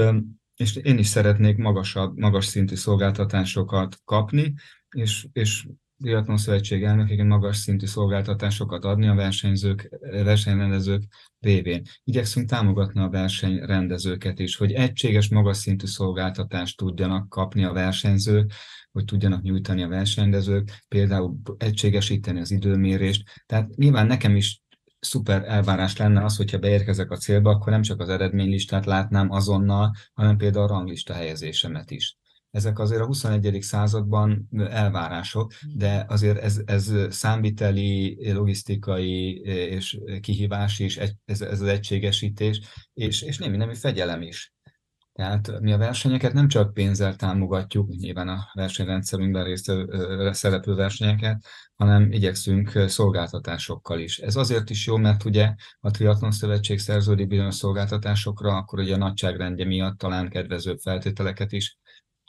és 0.56 0.76
én 0.76 0.98
is 0.98 1.08
szeretnék 1.08 1.58
magasabb, 1.58 2.18
magas 2.18 2.46
szintű 2.46 2.76
szolgáltatásokat 2.76 3.98
kapni, 4.06 4.54
és, 4.90 5.28
és 5.34 5.68
Triathlon 6.02 6.38
Szövetség 6.38 6.84
elnökeként 6.84 7.28
magas 7.28 7.58
szintű 7.58 7.86
szolgáltatásokat 7.86 8.86
adni 8.86 9.08
a 9.08 9.16
versenyzők, 9.16 9.90
versenyrendezők 10.00 11.04
révén. 11.40 11.82
Igyekszünk 12.04 12.50
támogatni 12.50 13.02
a 13.02 13.10
versenyrendezőket 13.10 14.40
is, 14.40 14.56
hogy 14.56 14.72
egységes, 14.72 15.30
magas 15.30 15.58
szintű 15.58 15.86
szolgáltatást 15.86 16.78
tudjanak 16.78 17.30
kapni 17.30 17.64
a 17.64 17.74
versenyzők, 17.74 18.52
hogy 18.92 19.06
tudjanak 19.06 19.42
nyújtani 19.42 19.84
a 19.84 19.88
versenyrendezők, 19.88 20.84
például 20.88 21.38
egységesíteni 21.58 22.40
az 22.40 22.52
időmérést. 22.52 23.44
Tehát 23.46 23.76
nyilván 23.76 24.08
nekem 24.08 24.36
is 24.36 24.62
szuper 25.00 25.44
elvárás 25.44 25.98
lenne 25.98 26.24
az, 26.24 26.38
hogyha 26.38 26.58
beérkezek 26.58 27.12
a 27.12 27.18
célba, 27.18 27.50
akkor 27.50 27.72
nem 27.72 27.82
csak 27.82 28.02
az 28.02 28.10
eredménylistát 28.10 28.86
látnám 28.86 29.32
azonnal, 29.32 29.92
hanem 30.14 30.38
például 30.38 30.66
a 30.66 30.68
ranglista 30.68 31.14
helyezésemet 31.14 31.92
is. 31.92 32.18
Ezek 32.58 32.80
azért 32.80 33.02
a 33.02 33.06
21. 33.06 33.58
században 33.62 34.50
elvárások, 34.70 35.54
de 35.76 36.06
azért 36.08 36.38
ez, 36.38 36.62
ez 36.66 36.94
számviteli, 37.10 38.18
logisztikai 38.34 39.40
és 39.46 40.00
kihívás 40.22 40.80
is, 40.80 40.98
ez, 40.98 41.12
ez 41.26 41.42
az 41.42 41.62
egységesítés, 41.62 42.62
és, 42.94 43.22
és 43.22 43.38
némi 43.38 43.58
nemű 43.58 43.74
fegyelem 43.74 44.22
is. 44.22 44.54
Tehát 45.14 45.60
mi 45.60 45.72
a 45.72 45.78
versenyeket 45.78 46.34
nem 46.34 46.48
csak 46.48 46.74
pénzzel 46.74 47.16
támogatjuk, 47.16 47.90
nyilván 47.90 48.28
a 48.28 48.50
versenyrendszerünkben 48.54 49.44
részt 49.44 49.72
szereplő 50.32 50.76
versenyeket, 50.76 51.46
hanem 51.76 52.12
igyekszünk 52.12 52.72
szolgáltatásokkal 52.88 54.00
is. 54.00 54.20
Ez 54.20 54.36
azért 54.36 54.70
is 54.70 54.88
jó, 54.88 54.98
mert 54.98 55.26
ugye 55.26 55.54
a 55.80 55.92
Triathlon 55.92 56.32
Szövetség 56.32 56.80
szerződik 56.80 57.28
bizonyos 57.28 57.56
szolgáltatásokra, 57.56 58.56
akkor 58.56 58.80
ugye 58.80 58.94
a 58.94 58.98
nagyságrendje 58.98 59.66
miatt 59.66 59.98
talán 59.98 60.30
kedvezőbb 60.30 60.78
feltételeket 60.78 61.52
is 61.52 61.78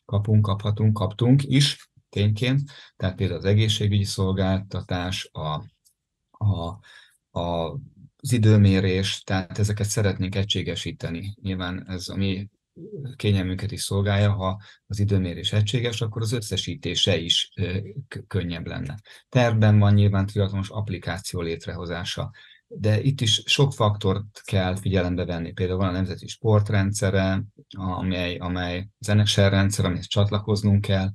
kapunk, 0.09 0.43
kaphatunk, 0.43 0.93
kaptunk 0.93 1.43
is 1.45 1.91
tényként. 2.09 2.71
Tehát 2.97 3.17
például 3.17 3.39
az 3.39 3.45
egészségügyi 3.45 4.05
szolgáltatás, 4.05 5.31
a, 5.33 5.65
a, 6.31 6.79
a 7.41 7.79
az 8.21 8.33
időmérés, 8.33 9.23
tehát 9.23 9.59
ezeket 9.59 9.87
szeretnénk 9.87 10.35
egységesíteni. 10.35 11.35
Nyilván 11.43 11.89
ez 11.89 12.09
a 12.09 12.17
mi 12.17 12.49
kényelmünket 13.17 13.73
is 13.73 13.83
szolgálja, 13.83 14.33
ha 14.33 14.61
az 14.87 14.99
időmérés 14.99 15.53
egységes, 15.53 16.01
akkor 16.01 16.23
az 16.23 16.33
összesítése 16.33 17.17
is 17.17 17.53
könnyebb 18.27 18.67
lenne. 18.67 18.99
Tervben 19.29 19.79
van 19.79 19.95
nyilván 19.95 20.27
triatlonos 20.27 20.69
applikáció 20.71 21.41
létrehozása, 21.41 22.31
de 22.69 23.01
itt 23.01 23.21
is 23.21 23.43
sok 23.47 23.73
faktort 23.73 24.43
kell 24.45 24.77
figyelembe 24.77 25.25
venni. 25.25 25.53
Például 25.53 25.79
van 25.79 25.89
a 25.89 25.93
nemzeti 25.93 26.27
sportrendszere, 26.27 27.45
amely, 27.77 28.37
amely 28.37 28.89
zeneser 28.99 29.51
rendszer, 29.51 29.85
amihez 29.85 30.07
csatlakoznunk 30.07 30.81
kell. 30.81 31.11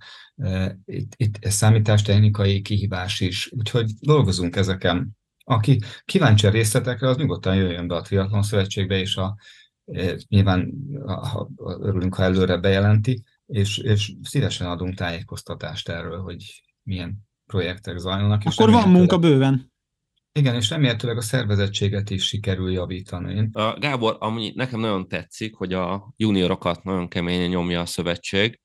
Itt, 0.86 1.14
itt 1.16 1.38
ez 1.40 1.54
számítástechnikai 1.54 2.62
kihívás 2.62 3.20
is, 3.20 3.52
úgyhogy 3.52 3.92
dolgozunk 4.00 4.56
ezeken. 4.56 5.18
Aki 5.46 5.82
kíváncsi 6.06 6.48
a 6.48 6.50
részletekre, 6.50 7.10
az 7.10 7.18
nyugodtan 7.18 7.56
jöjjön 7.56 7.88
be 7.88 7.96
a 7.96 8.02
Triathlon 8.02 8.44
Szövetségbe, 8.44 9.00
és 9.00 9.16
a 9.16 9.36
Nyilván 10.28 10.74
ha, 11.06 11.50
örülünk, 11.58 12.16
ha 12.16 12.24
előre 12.24 12.58
bejelenti, 12.58 13.24
és, 13.46 13.78
és 13.78 14.14
szívesen 14.22 14.68
adunk 14.68 14.96
tájékoztatást 14.96 15.90
erről, 15.90 16.22
hogy 16.22 16.64
milyen 16.84 17.18
projektek 17.46 17.98
zajlanak. 17.98 18.42
Akkor 18.46 18.72
van 18.72 18.90
munka 18.90 19.18
bőven. 19.18 19.73
Igen, 20.36 20.56
és 20.56 20.70
remélhetőleg 20.70 21.18
a 21.18 21.22
szervezettséget 21.22 22.10
is 22.10 22.28
sikerül 22.28 22.72
javítani. 22.72 23.50
A 23.52 23.80
Gábor, 23.80 24.18
ami 24.20 24.52
nekem 24.56 24.80
nagyon 24.80 25.08
tetszik, 25.08 25.56
hogy 25.56 25.74
a 25.74 26.14
juniorokat 26.18 26.84
nagyon 26.84 27.08
keményen 27.08 27.50
nyomja 27.50 27.80
a 27.80 27.86
szövetség. 27.86 28.60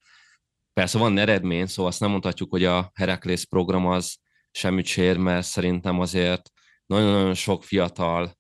Persze 0.73 0.99
van 0.99 1.19
eredmény, 1.19 1.67
szóval 1.67 1.91
azt 1.91 2.01
nem 2.01 2.11
mondhatjuk, 2.11 2.51
hogy 2.51 2.65
a 2.65 2.91
Heraklész 2.95 3.45
program 3.45 3.87
az 3.87 4.17
semmit 4.51 4.87
sér, 4.87 5.17
mert 5.17 5.47
szerintem 5.47 6.01
azért 6.01 6.51
nagyon-nagyon 6.87 7.35
sok 7.35 7.65
fiatal 7.65 8.39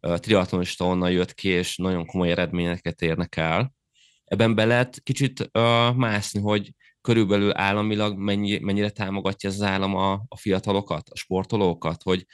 triatlonista 0.00 0.84
onnan 0.84 1.10
jött 1.10 1.34
ki, 1.34 1.48
és 1.48 1.76
nagyon 1.76 2.06
komoly 2.06 2.30
eredményeket 2.30 3.02
érnek 3.02 3.36
el. 3.36 3.72
Ebben 4.24 4.54
be 4.54 4.64
lehet 4.64 5.00
kicsit 5.02 5.40
uh, 5.40 5.94
mászni, 5.94 6.40
hogy 6.40 6.74
körülbelül 7.00 7.56
államilag 7.56 8.18
mennyi, 8.18 8.58
mennyire 8.58 8.90
támogatja 8.90 9.48
az 9.48 9.62
állam 9.62 9.94
a, 9.96 10.12
a 10.28 10.36
fiatalokat, 10.36 11.08
a 11.08 11.16
sportolókat, 11.16 12.02
hogy 12.02 12.26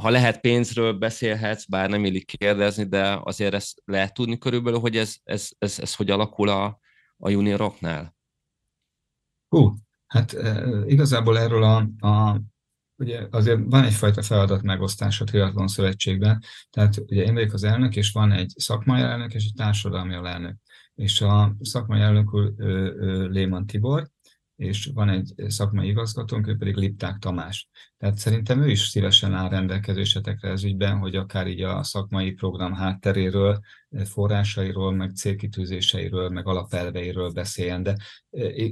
ha 0.00 0.10
lehet 0.10 0.40
pénzről 0.40 0.92
beszélhetsz, 0.92 1.64
bár 1.64 1.88
nem 1.90 2.04
illik 2.04 2.36
kérdezni, 2.38 2.84
de 2.84 3.20
azért 3.22 3.54
ezt 3.54 3.82
lehet 3.84 4.14
tudni 4.14 4.38
körülbelül, 4.38 4.78
hogy 4.78 4.96
ez, 4.96 5.16
ez, 5.22 5.48
ez, 5.58 5.78
ez 5.78 5.94
hogy 5.94 6.10
alakul 6.10 6.48
a, 6.48 6.78
a 7.16 7.28
junioroknál? 7.28 8.16
Hú, 9.48 9.74
hát 10.06 10.36
igazából 10.86 11.38
erről 11.38 11.62
a, 11.62 12.06
a 12.06 12.40
ugye 12.96 13.26
azért 13.30 13.60
van 13.64 13.84
egyfajta 13.84 14.22
feladat 14.22 14.62
megosztás 14.62 15.20
a 15.20 15.24
Triathlon 15.24 15.68
Szövetségben, 15.68 16.42
tehát 16.70 16.98
ugye 16.98 17.22
én 17.22 17.34
vagyok 17.34 17.52
az 17.52 17.64
elnök, 17.64 17.96
és 17.96 18.12
van 18.12 18.32
egy 18.32 18.52
szakmai 18.56 19.00
elnök 19.00 19.34
és 19.34 19.44
egy 19.44 19.54
társadalmi 19.56 20.14
elnök. 20.14 20.56
És 20.94 21.20
a 21.20 21.56
szakmai 21.60 22.00
elnök 22.00 22.34
úr 22.34 22.52
Léman 23.30 23.66
Tibor, 23.66 24.10
és 24.60 24.90
van 24.94 25.08
egy 25.08 25.32
szakmai 25.48 25.88
igazgatónk, 25.88 26.46
ő 26.46 26.56
pedig 26.56 26.74
Lipták 26.74 27.18
Tamás. 27.18 27.68
Tehát 27.98 28.18
szerintem 28.18 28.62
ő 28.62 28.70
is 28.70 28.80
szívesen 28.80 29.34
áll 29.34 29.48
rendelkezésetekre 29.48 30.50
ez 30.50 30.64
ügyben, 30.64 30.98
hogy 30.98 31.16
akár 31.16 31.46
így 31.46 31.62
a 31.62 31.82
szakmai 31.82 32.32
program 32.32 32.72
hátteréről, 32.72 33.60
forrásairól, 34.04 34.92
meg 34.92 35.10
célkitűzéseiről, 35.10 36.28
meg 36.28 36.46
alapelveiről 36.46 37.30
beszéljen, 37.30 37.82
de 37.82 37.96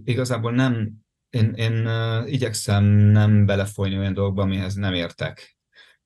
igazából 0.04 0.52
nem 0.52 0.92
én, 1.30 1.52
én 1.52 1.86
uh, 1.86 2.32
igyekszem 2.32 2.84
nem 2.84 3.46
belefolyni 3.46 3.98
olyan 3.98 4.14
dolgokba, 4.14 4.42
amihez 4.42 4.74
nem 4.74 4.94
értek. 4.94 5.58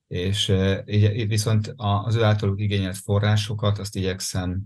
És 0.07 0.53
így, 0.87 1.29
viszont 1.29 1.73
az 1.77 2.15
ő 2.15 2.23
általuk 2.23 2.61
igényelt 2.61 2.97
forrásokat, 2.97 3.79
azt 3.79 3.97
igyekszem 3.97 4.63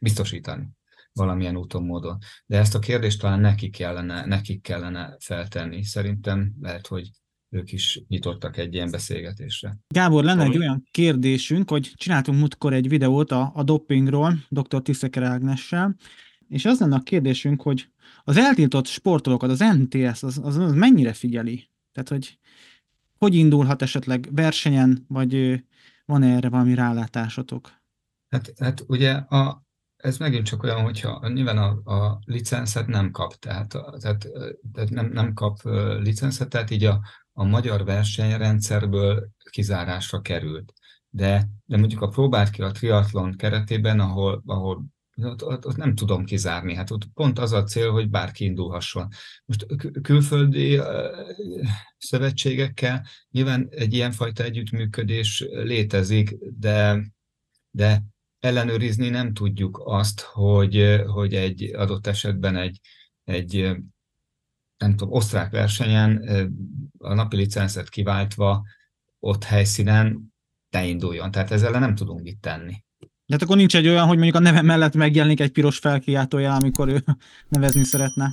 biztosítani 0.00 0.77
valamilyen 1.18 1.56
úton, 1.56 1.82
módon. 1.82 2.18
De 2.46 2.58
ezt 2.58 2.74
a 2.74 2.78
kérdést 2.78 3.20
talán 3.20 3.40
nekik 3.40 3.72
kellene, 3.72 4.26
nekik 4.26 4.62
kellene 4.62 5.16
feltenni. 5.20 5.84
Szerintem 5.84 6.52
lehet, 6.60 6.86
hogy 6.86 7.10
ők 7.50 7.72
is 7.72 8.02
nyitottak 8.08 8.56
egy 8.56 8.74
ilyen 8.74 8.90
beszélgetésre. 8.90 9.76
Gábor, 9.88 10.24
lenne 10.24 10.42
Ami... 10.42 10.54
egy 10.54 10.58
olyan 10.58 10.88
kérdésünk, 10.90 11.70
hogy 11.70 11.92
csináltunk 11.94 12.38
múltkor 12.38 12.72
egy 12.72 12.88
videót 12.88 13.32
a, 13.32 13.52
a 13.54 13.62
dopingról, 13.62 14.34
dr. 14.48 14.82
Tiszeker 14.82 15.22
Ágnessel, 15.22 15.96
és 16.48 16.64
az 16.64 16.80
lenne 16.80 16.96
a 16.96 17.00
kérdésünk, 17.00 17.62
hogy 17.62 17.90
az 18.24 18.36
eltiltott 18.36 18.86
sportolókat, 18.86 19.50
az 19.50 19.64
NTS, 19.78 20.22
az, 20.22 20.40
az, 20.42 20.56
az 20.56 20.72
mennyire 20.72 21.12
figyeli? 21.12 21.70
Tehát, 21.92 22.08
hogy 22.08 22.38
hogy 23.18 23.34
indulhat 23.34 23.82
esetleg 23.82 24.28
versenyen, 24.32 25.04
vagy 25.08 25.62
van 26.04 26.22
-e 26.22 26.34
erre 26.34 26.48
valami 26.48 26.74
rálátásotok? 26.74 27.72
Hát, 28.28 28.52
hát 28.58 28.84
ugye 28.86 29.12
a, 29.12 29.66
ez 29.98 30.18
megint 30.18 30.46
csak 30.46 30.62
olyan, 30.62 30.82
hogyha 30.82 31.28
nyilván 31.28 31.58
a, 31.58 31.94
a 31.94 32.18
licenszet 32.24 32.86
nem 32.86 33.10
kap, 33.10 33.34
tehát, 33.34 33.68
tehát, 33.98 34.28
tehát 34.72 34.90
nem, 34.90 35.10
nem 35.12 35.32
kap 35.32 35.58
licenszet, 36.00 36.48
tehát 36.48 36.70
így 36.70 36.84
a, 36.84 37.00
a 37.32 37.44
magyar 37.44 37.84
versenyrendszerből 37.84 39.28
kizárásra 39.50 40.20
került. 40.20 40.72
De, 41.10 41.48
de 41.64 41.76
mondjuk 41.76 42.02
a 42.02 42.08
próbált 42.08 42.50
ki 42.50 42.62
a 42.62 42.70
triatlon 42.70 43.36
keretében, 43.36 44.00
ahol, 44.00 44.42
ahol 44.46 44.84
ott, 45.16 45.44
ott, 45.44 45.66
ott 45.66 45.76
nem 45.76 45.94
tudom 45.94 46.24
kizárni. 46.24 46.74
Hát 46.74 46.90
ott 46.90 47.06
pont 47.14 47.38
az 47.38 47.52
a 47.52 47.64
cél, 47.64 47.90
hogy 47.90 48.10
bárki 48.10 48.44
indulhasson. 48.44 49.08
Most 49.44 49.66
külföldi 50.02 50.80
szövetségekkel 51.98 53.06
nyilván 53.30 53.68
egy 53.70 53.94
ilyenfajta 53.94 54.42
együttműködés 54.42 55.46
létezik, 55.50 56.36
de, 56.58 57.06
de 57.70 58.02
ellenőrizni 58.40 59.08
nem 59.08 59.32
tudjuk 59.32 59.80
azt, 59.84 60.20
hogy, 60.20 61.02
hogy 61.06 61.34
egy 61.34 61.74
adott 61.74 62.06
esetben 62.06 62.56
egy, 62.56 62.80
egy 63.24 63.76
nem 64.76 64.96
tudom, 64.96 65.12
osztrák 65.12 65.50
versenyen 65.50 66.28
a 66.98 67.14
napi 67.14 67.36
licenszet 67.36 67.88
kiváltva 67.88 68.62
ott 69.18 69.44
helyszínen 69.44 70.34
ne 70.70 70.86
induljon. 70.86 71.30
Tehát 71.30 71.50
ezzel 71.50 71.80
nem 71.80 71.94
tudunk 71.94 72.22
mit 72.22 72.40
tenni. 72.40 72.84
De 72.98 73.34
hát 73.34 73.42
akkor 73.42 73.56
nincs 73.56 73.76
egy 73.76 73.88
olyan, 73.88 74.06
hogy 74.06 74.16
mondjuk 74.16 74.36
a 74.36 74.40
neve 74.40 74.62
mellett 74.62 74.94
megjelenik 74.94 75.40
egy 75.40 75.52
piros 75.52 75.78
felkiáltójel, 75.78 76.54
amikor 76.54 76.88
ő 76.88 77.04
nevezni 77.48 77.84
szeretne. 77.84 78.30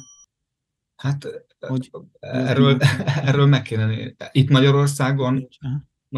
Hát 0.96 1.28
hogy 1.60 1.92
erről, 2.20 2.78
erről 3.30 3.46
meg 3.46 3.62
kéne 3.62 4.14
Itt 4.32 4.50
Magyarországon 4.50 5.48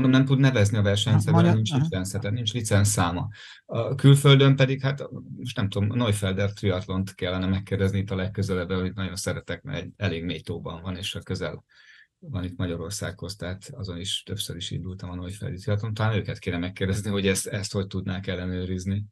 mondom, 0.01 0.19
nem 0.19 0.25
tud 0.25 0.39
nevezni 0.39 0.77
a 0.77 0.81
versenyszerűen, 0.81 1.53
nincs 1.53 1.73
licenszete, 1.73 2.29
nincs 2.29 2.53
licenszáma. 2.53 3.27
A 3.65 3.95
külföldön 3.95 4.55
pedig, 4.55 4.81
hát 4.81 5.09
most 5.37 5.55
nem 5.55 5.69
tudom, 5.69 5.97
Neufelder 5.97 6.53
triatlont 6.53 7.15
kellene 7.15 7.45
megkérdezni 7.45 7.99
itt 7.99 8.11
a 8.11 8.15
legközelebb, 8.15 8.71
hogy 8.71 8.93
nagyon 8.93 9.15
szeretek, 9.15 9.61
mert 9.61 9.83
egy 9.83 9.91
elég 9.97 10.23
mély 10.23 10.39
tóban 10.39 10.81
van, 10.81 10.97
és 10.97 11.15
a 11.15 11.21
közel 11.21 11.63
van 12.19 12.43
itt 12.43 12.57
Magyarországhoz, 12.57 13.35
tehát 13.35 13.69
azon 13.71 13.99
is 13.99 14.23
többször 14.25 14.55
is 14.55 14.71
indultam 14.71 15.09
a 15.09 15.15
Neufeldi 15.15 15.57
triatlon. 15.57 15.93
Talán 15.93 16.15
őket 16.15 16.39
kéne 16.39 16.57
megkérdezni, 16.57 17.09
hogy 17.09 17.27
ezt, 17.27 17.47
ezt 17.47 17.73
hogy 17.73 17.87
tudnák 17.87 18.27
ellenőrizni. 18.27 19.05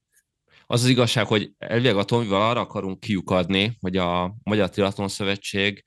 Az 0.67 0.83
az 0.83 0.89
igazság, 0.89 1.25
hogy 1.25 1.51
elvileg 1.57 1.97
a 1.97 2.03
Tomival 2.03 2.49
arra 2.49 2.59
akarunk 2.59 2.99
kiukadni, 2.99 3.77
hogy 3.79 3.97
a 3.97 4.35
Magyar 4.43 4.69
Triatlon 4.69 5.07
Szövetség 5.07 5.83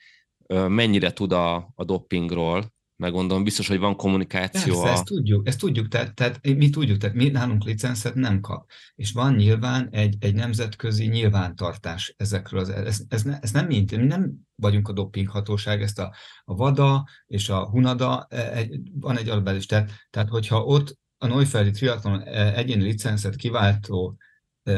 mennyire 0.49 1.13
tud 1.13 1.33
a, 1.33 1.73
a 1.75 1.85
dopingról, 1.85 2.77
meg 2.99 3.13
gondolom 3.13 3.45
biztos, 3.45 3.69
hogy 3.69 3.79
van 3.79 3.97
kommunikáció. 3.97 4.73
Persze, 4.73 4.89
a... 4.89 4.93
ezt 4.93 5.05
tudjuk, 5.05 5.49
ezt 5.49 5.59
tudjuk, 5.59 5.89
tehát, 5.89 6.15
tehát 6.15 6.47
mi 6.57 6.71
tudjuk, 6.71 6.99
tehát 6.99 7.17
mi 7.17 7.29
nálunk 7.29 7.65
licenszet 7.65 8.15
nem 8.15 8.41
kap. 8.41 8.71
És 8.95 9.13
van 9.13 9.35
nyilván 9.35 9.89
egy, 9.91 10.17
egy 10.21 10.35
nemzetközi 10.35 11.07
nyilvántartás 11.07 12.15
ezekről. 12.17 12.61
Az, 12.61 12.69
ez, 12.69 13.01
ez, 13.09 13.23
ne, 13.23 13.39
ez 13.39 13.51
nem 13.51 13.67
mint, 13.67 13.97
mi 13.97 14.05
nem 14.05 14.33
vagyunk 14.55 14.89
a 14.89 14.93
dopinghatóság, 14.93 15.83
ezt 15.83 15.99
a, 15.99 16.15
a 16.45 16.55
VADA 16.55 17.09
és 17.27 17.49
a 17.49 17.69
HUNADA, 17.69 18.27
e, 18.31 18.53
egy, 18.53 18.81
van 18.95 19.19
egy 19.19 19.29
alapbelés, 19.29 19.67
tehát, 19.67 19.91
tehát 20.11 20.29
hogyha 20.29 20.65
ott 20.65 20.99
a 21.19 21.27
Neufeldi 21.27 21.71
triatlon 21.71 22.21
e, 22.21 22.55
egyéni 22.55 22.83
licenszet 22.83 23.37
kiváltó 23.37 24.17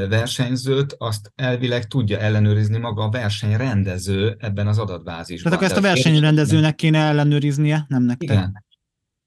versenyzőt, 0.09 0.95
azt 0.99 1.33
elvileg 1.35 1.87
tudja 1.87 2.19
ellenőrizni 2.19 2.79
maga 2.79 3.03
a 3.03 3.11
versenyrendező 3.11 4.37
ebben 4.39 4.67
az 4.67 4.79
adatbázisban. 4.79 5.53
Tehát 5.53 5.65
akkor 5.65 5.77
ezt 5.77 5.87
a 5.87 5.89
versenyrendezőnek 5.89 6.75
kéne 6.75 6.99
ellenőriznie, 6.99 7.85
nem 7.89 8.03
nektek? 8.03 8.31
Igen. 8.31 8.65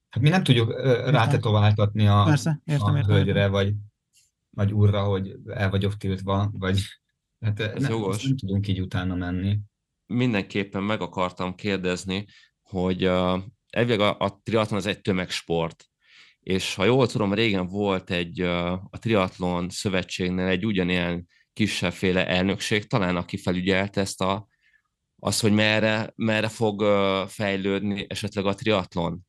Hát 0.09 0.23
mi 0.23 0.29
nem 0.29 0.43
tudjuk 0.43 0.81
rátetováltatni 1.09 2.07
a, 2.07 2.23
Persze, 2.23 2.61
értem, 2.65 2.93
a 2.93 2.97
értem, 2.97 3.11
hölgyre, 3.11 3.37
értem. 3.39 3.51
vagy, 3.51 3.73
vagy 4.49 4.71
úrra, 4.71 5.03
hogy 5.03 5.35
el 5.47 5.69
vagyok 5.69 5.97
tiltva, 5.97 6.51
vagy 6.53 6.79
hát 7.39 7.57
nem, 7.79 7.91
jogos. 7.91 8.23
nem 8.23 8.37
tudunk 8.37 8.67
így 8.67 8.81
utána 8.81 9.15
menni. 9.15 9.59
Mindenképpen 10.05 10.83
meg 10.83 11.01
akartam 11.01 11.55
kérdezni, 11.55 12.25
hogy 12.61 13.05
uh, 13.05 13.41
elvileg 13.69 13.99
a, 13.99 14.15
a 14.19 14.41
triatlon 14.43 14.79
az 14.79 14.85
egy 14.85 15.01
tömegsport, 15.01 15.89
és 16.43 16.75
ha 16.75 16.85
jól 16.85 17.07
tudom, 17.07 17.33
régen 17.33 17.67
volt 17.67 18.11
egy 18.11 18.39
a 18.89 18.97
triatlon 18.99 19.69
szövetségnél 19.69 20.47
egy 20.47 20.65
ugyanilyen 20.65 21.27
kisebbféle 21.53 22.27
elnökség, 22.27 22.87
talán 22.87 23.15
aki 23.15 23.37
felügyelt 23.37 23.97
ezt 23.97 24.21
a, 24.21 24.47
az, 25.15 25.39
hogy 25.39 25.51
merre, 25.51 26.11
merre 26.15 26.47
fog 26.47 26.81
fejlődni 27.27 28.05
esetleg 28.09 28.45
a 28.45 28.53
triatlon. 28.53 29.21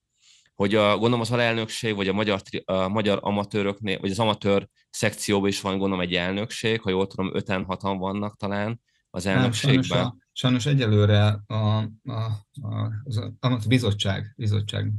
Hogy 0.54 0.74
a, 0.74 0.92
gondolom 0.92 1.20
az 1.20 1.30
alelnökség, 1.30 1.94
vagy 1.94 2.08
a 2.08 2.12
magyar, 2.12 2.40
a 2.64 2.88
magyar 2.88 3.18
amatőröknél, 3.22 3.98
vagy 4.00 4.10
az 4.10 4.18
amatőr 4.18 4.68
szekcióban 4.90 5.48
is 5.48 5.60
van 5.60 5.78
gondolom 5.78 6.00
egy 6.00 6.14
elnökség, 6.14 6.80
ha 6.80 6.90
jól 6.90 7.06
tudom, 7.06 7.34
öten, 7.34 7.64
hatan 7.64 7.98
vannak 7.98 8.36
talán 8.36 8.80
az 9.10 9.24
hát, 9.24 9.36
elnökségben. 9.36 9.82
Hát, 9.82 9.84
sajnos, 9.84 10.12
a, 10.12 10.16
sajnos 10.32 10.66
egyelőre 10.66 11.26
a, 11.26 11.54
a, 11.54 11.76
a, 12.02 12.92
az 13.04 13.16
a, 13.16 13.32
a 13.40 13.58
bizottság, 13.68 14.34
bizottság 14.36 14.92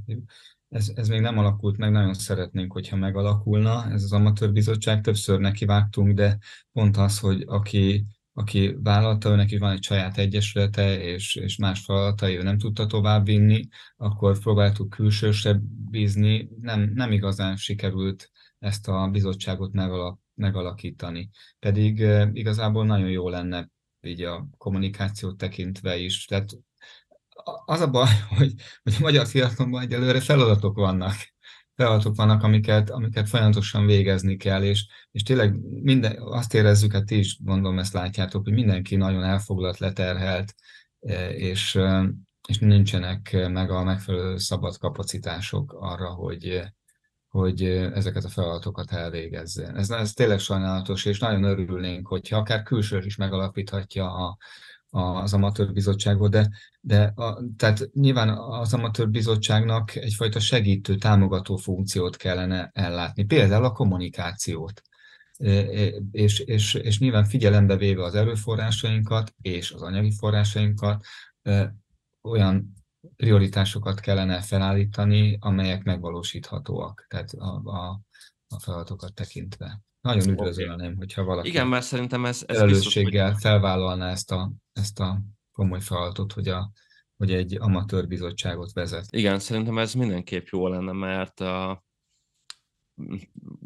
ez, 0.76 0.91
ez 0.95 1.07
még 1.07 1.19
nem 1.19 1.38
alakult 1.38 1.78
meg, 1.78 1.91
nagyon 1.91 2.13
szeretnénk, 2.13 2.71
hogyha 2.71 2.95
megalakulna 2.95 3.91
ez 3.91 4.03
az 4.03 4.11
amatőr 4.11 4.51
bizottság. 4.51 5.01
Többször 5.01 5.39
nekivágtunk, 5.39 6.13
de 6.13 6.38
pont 6.71 6.97
az, 6.97 7.19
hogy 7.19 7.43
aki, 7.47 8.05
aki 8.34 8.76
vállalta, 8.84 9.30
őnek 9.30 9.51
is 9.51 9.59
van 9.59 9.71
egy 9.71 9.84
saját 9.84 10.17
egyesülete, 10.17 11.01
és, 11.01 11.36
és 11.36 11.57
más 11.57 11.84
feladatai, 11.84 12.38
ő 12.38 12.43
nem 12.43 12.57
tudta 12.57 12.86
tovább 12.86 13.26
vinni, 13.26 13.67
akkor 13.95 14.39
próbáltuk 14.39 14.89
külsősebb 14.89 15.61
bízni, 15.89 16.49
nem, 16.61 16.91
nem 16.93 17.11
igazán 17.11 17.55
sikerült 17.55 18.32
ezt 18.59 18.88
a 18.88 19.09
bizottságot 19.11 19.73
megalak, 19.73 20.19
megalakítani. 20.34 21.30
Pedig 21.59 22.01
e, 22.01 22.30
igazából 22.34 22.86
nagyon 22.86 23.09
jó 23.09 23.30
lenne 23.30 23.69
így 24.01 24.21
a 24.21 24.47
kommunikációt 24.57 25.38
tekintve 25.38 25.97
is. 25.97 26.26
Tehát 26.26 26.49
az 27.65 27.81
a 27.81 27.89
baj, 27.89 28.09
hogy, 28.37 28.53
hogy 28.83 28.93
a 28.97 29.01
magyar 29.01 29.27
fiatalokban 29.27 29.81
egyelőre 29.81 30.19
feladatok 30.19 30.75
vannak. 30.75 31.15
Feladatok 31.75 32.15
vannak, 32.15 32.43
amiket, 32.43 32.89
amiket 32.89 33.29
folyamatosan 33.29 33.85
végezni 33.85 34.35
kell, 34.37 34.63
és, 34.63 34.85
és 35.11 35.23
tényleg 35.23 35.55
minden, 35.81 36.17
azt 36.19 36.53
érezzük, 36.53 36.91
hát 36.91 37.05
ti 37.05 37.17
is 37.17 37.39
gondolom 37.43 37.79
ezt 37.79 37.93
látjátok, 37.93 38.43
hogy 38.43 38.53
mindenki 38.53 38.95
nagyon 38.95 39.23
elfoglalt, 39.23 39.77
leterhelt, 39.77 40.55
e, 40.99 41.29
és, 41.29 41.75
e, 41.75 42.09
és 42.47 42.57
nincsenek 42.59 43.47
meg 43.49 43.71
a 43.71 43.83
megfelelő 43.83 44.37
szabad 44.37 44.77
kapacitások 44.77 45.75
arra, 45.79 46.09
hogy, 46.09 46.61
hogy 47.27 47.63
ezeket 47.93 48.23
a 48.23 48.29
feladatokat 48.29 48.91
elvégezze. 48.91 49.71
Ez, 49.75 49.89
ez 49.89 50.13
tényleg 50.13 50.39
sajnálatos, 50.39 51.05
és 51.05 51.19
nagyon 51.19 51.43
örülnénk, 51.43 52.07
hogyha 52.07 52.37
akár 52.37 52.63
külső 52.63 53.01
is 53.05 53.15
megalapíthatja 53.15 54.13
a, 54.13 54.37
az 54.95 55.33
amatőr 55.33 55.73
bizottságot, 55.73 56.31
de, 56.31 56.49
de 56.81 57.03
a, 57.15 57.43
tehát 57.57 57.89
nyilván 57.93 58.29
az 58.29 58.73
amatőr 58.73 59.09
bizottságnak 59.09 59.95
egyfajta 59.95 60.39
segítő, 60.39 60.95
támogató 60.95 61.55
funkciót 61.55 62.15
kellene 62.15 62.69
ellátni, 62.73 63.23
például 63.23 63.63
a 63.65 63.71
kommunikációt. 63.71 64.81
És, 66.11 66.39
és, 66.39 66.73
és 66.73 66.99
nyilván 66.99 67.25
figyelembe 67.25 67.77
véve 67.77 68.03
az 68.03 68.15
erőforrásainkat 68.15 69.33
és 69.41 69.71
az 69.71 69.81
anyagi 69.81 70.11
forrásainkat, 70.11 71.05
olyan 72.21 72.73
prioritásokat 73.15 73.99
kellene 73.99 74.41
felállítani, 74.41 75.37
amelyek 75.39 75.83
megvalósíthatóak, 75.83 77.05
tehát 77.07 77.31
a, 77.31 77.61
a, 77.63 78.01
a 78.47 78.59
feladatokat 78.59 79.13
tekintve. 79.13 79.81
Nagyon 80.06 80.30
üdvözölném, 80.30 80.86
okay. 80.86 80.95
hogyha 80.95 81.24
valaki 81.24 81.47
Igen, 81.47 81.68
mert 81.68 81.86
szerintem 81.86 82.26
ez, 82.26 82.43
ez 82.47 82.58
felelősséggel 82.58 83.26
biztos, 83.26 83.32
hogy... 83.32 83.41
felvállalná 83.41 84.10
ezt 84.10 84.32
a, 84.32 84.51
ezt 84.74 84.99
a 84.99 85.22
komoly 85.51 85.82
feladatot, 85.82 86.34
hogy, 86.34 86.47
a, 86.47 86.72
hogy 87.18 87.34
egy 87.34 87.58
amatőr 87.60 88.08
bizottságot 88.08 88.72
vezet. 88.74 89.06
Igen, 89.10 89.39
szerintem 89.39 89.78
ez 89.78 89.93
mindenképp 89.93 90.45
jó 90.47 90.68
lenne, 90.68 90.91
mert 90.91 91.39
a 91.39 91.84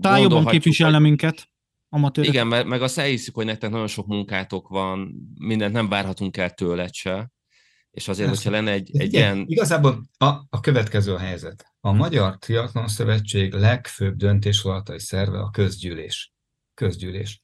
talán 0.01 0.19
jobban 0.19 0.45
képviselne 0.45 0.97
hogy... 0.97 1.05
minket. 1.05 1.47
Amatőrök. 1.89 2.31
Igen, 2.31 2.47
mert 2.47 2.67
meg 2.67 2.81
azt 2.81 2.97
elhiszik, 2.97 3.33
hogy 3.33 3.45
nektek 3.45 3.69
nagyon 3.69 3.87
sok 3.87 4.07
munkátok 4.07 4.67
van, 4.67 5.13
mindent 5.39 5.73
nem 5.73 5.89
várhatunk 5.89 6.37
el 6.37 6.51
tőled 6.51 6.93
se. 6.93 7.31
És 7.91 8.07
azért, 8.07 8.29
Ezt, 8.29 8.43
hogyha 8.43 8.57
lenne 8.57 8.71
egy, 8.71 8.97
egy 8.97 9.13
igen, 9.13 9.35
ilyen... 9.35 9.45
Igazából 9.47 10.09
a, 10.17 10.25
a 10.25 10.59
következő 10.61 11.13
a 11.13 11.17
helyzet. 11.17 11.65
A 11.79 11.91
Magyar 11.91 12.37
Triathlon 12.37 12.87
Szövetség 12.87 13.53
legfőbb 13.53 14.15
döntésholatai 14.15 14.99
szerve 14.99 15.39
a 15.39 15.49
közgyűlés. 15.49 16.33
Közgyűlés. 16.73 17.41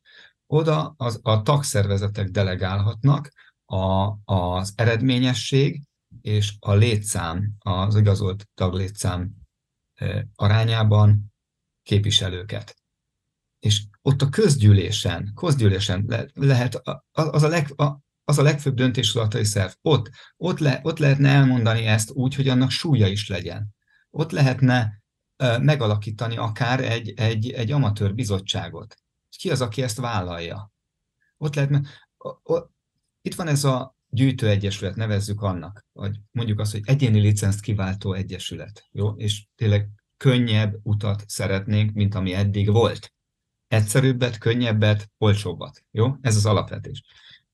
Oda 0.48 0.94
az, 0.98 1.20
a 1.22 1.42
tagszervezetek 1.42 2.28
delegálhatnak 2.28 3.30
a, 3.66 4.14
az 4.24 4.74
eredményesség 4.76 5.82
és 6.22 6.54
a 6.60 6.74
létszám, 6.74 7.52
az 7.60 7.96
igazolt 7.96 8.48
taglétszám 8.54 9.32
arányában 10.36 11.34
képviselőket. 11.84 12.76
És 13.60 13.84
ott 14.02 14.22
a 14.22 14.30
közgyűlésen, 14.30 15.32
közgyűlésen 15.36 16.04
le, 16.08 16.26
lehet, 16.34 16.82
az 17.12 17.44
a, 17.44 17.48
leg, 17.48 17.80
a, 17.80 18.00
az 18.26 18.38
a 18.38 18.44
legfőbb 18.44 18.76
döntésholatai 18.76 19.44
szerv. 19.44 19.72
Ott, 19.82 20.10
ott, 20.38 20.60
le, 20.60 20.80
ott 20.84 21.00
lehetne 21.00 21.30
elmondani 21.30 21.86
ezt 21.86 22.12
úgy, 22.12 22.36
hogy 22.36 22.48
annak 22.48 22.70
súlya 22.70 23.08
is 23.08 23.28
legyen 23.28 23.76
ott 24.16 24.32
lehetne 24.32 25.04
megalakítani 25.60 26.38
akár 26.38 26.80
egy, 26.80 27.14
egy, 27.16 27.52
egy 27.52 27.72
amatőr 27.72 28.14
bizottságot. 28.14 28.96
Ki 29.38 29.50
az, 29.52 29.62
aki 29.62 29.82
ezt 29.82 29.98
vállalja? 29.98 30.72
Ott 31.38 31.56
lehetne, 31.56 31.82
itt 33.22 33.36
van 33.36 33.48
ez 33.48 33.64
a 33.64 33.96
gyűjtőegyesület, 34.08 34.96
nevezzük 34.96 35.42
annak, 35.42 35.86
vagy 35.92 36.20
mondjuk 36.32 36.60
azt, 36.60 36.72
hogy 36.72 36.82
egyéni 36.86 37.20
licenzt 37.20 37.62
kiváltó 37.62 38.14
egyesület, 38.14 38.88
jó? 38.92 39.16
És 39.16 39.46
tényleg 39.56 39.90
könnyebb 40.18 40.76
utat 40.84 41.24
szeretnénk, 41.28 41.94
mint 41.94 42.16
ami 42.16 42.34
eddig 42.34 42.72
volt. 42.72 43.14
Egyszerűbbet, 43.68 44.38
könnyebbet, 44.38 45.12
olcsóbbat, 45.18 45.86
jó? 45.92 46.16
Ez 46.22 46.36
az 46.36 46.46
alapvetés. 46.46 47.04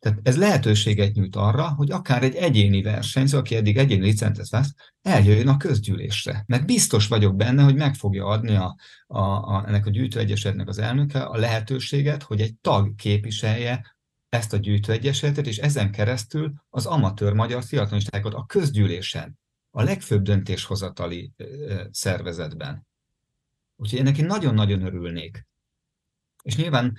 Tehát 0.02 0.20
ez 0.24 0.38
lehetőséget 0.38 1.14
nyújt 1.14 1.36
arra, 1.36 1.74
hogy 1.74 1.91
akár 1.91 2.24
egy 2.24 2.36
egyéni 2.36 2.82
versenyző, 2.82 3.38
aki 3.38 3.56
eddig 3.56 3.78
egyéni 3.78 4.06
licentet 4.06 4.49
vesz, 4.49 4.74
eljöjjön 5.02 5.47
a 5.47 5.58
közgyűlésre. 5.58 6.43
Mert 6.47 6.66
biztos 6.66 7.08
vagyok 7.08 7.36
benne, 7.36 7.64
hogy 7.64 7.76
meg 7.76 7.95
fogja 7.95 8.26
adni 8.26 8.56
a, 8.56 8.76
a, 9.08 9.20
a, 9.22 9.64
ennek 9.68 9.86
a 9.86 9.89
gyűjtőegyesetnek 9.89 10.68
az 10.68 10.78
elnöke 10.78 11.24
a 11.24 11.38
lehetőséget, 11.38 12.24
hogy 12.24 12.41
egy 12.41 12.56
tag 12.62 12.95
képviselje 12.95 13.95
ezt 14.30 14.54
a 14.54 14.58
gyűjtőegyesetet, 14.58 15.47
és 15.47 15.58
ezen 15.58 15.91
keresztül 15.91 16.54
az 16.70 16.86
amatőr 16.86 17.34
magyar 17.34 17.64
fiatalonistákat 17.64 18.34
a 18.34 18.45
közgyűlésen, 18.45 19.39
a 19.72 19.84
legfőbb 19.84 20.22
döntéshozatali 20.22 21.34
szervezetben. 21.91 22.88
Úgyhogy 23.76 23.99
ennek 23.99 24.18
én 24.18 24.26
nagyon-nagyon 24.26 24.86
örülnék. 24.86 25.47
És 26.42 26.56
nyilván 26.56 26.98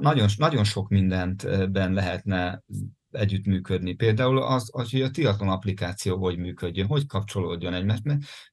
nagyon, 0.00 0.28
nagyon 0.36 0.64
sok 0.64 0.88
mindentben 0.88 1.92
lehetne 1.92 2.62
együttműködni. 3.10 3.94
Például 3.94 4.42
az, 4.42 4.68
az, 4.72 4.90
hogy 4.90 5.02
a 5.02 5.10
triatlon 5.10 5.48
applikáció 5.48 6.16
hogy 6.16 6.38
működjön, 6.38 6.86
hogy 6.86 7.06
kapcsolódjon 7.06 7.74
egy, 7.74 7.84
mert, 7.84 8.02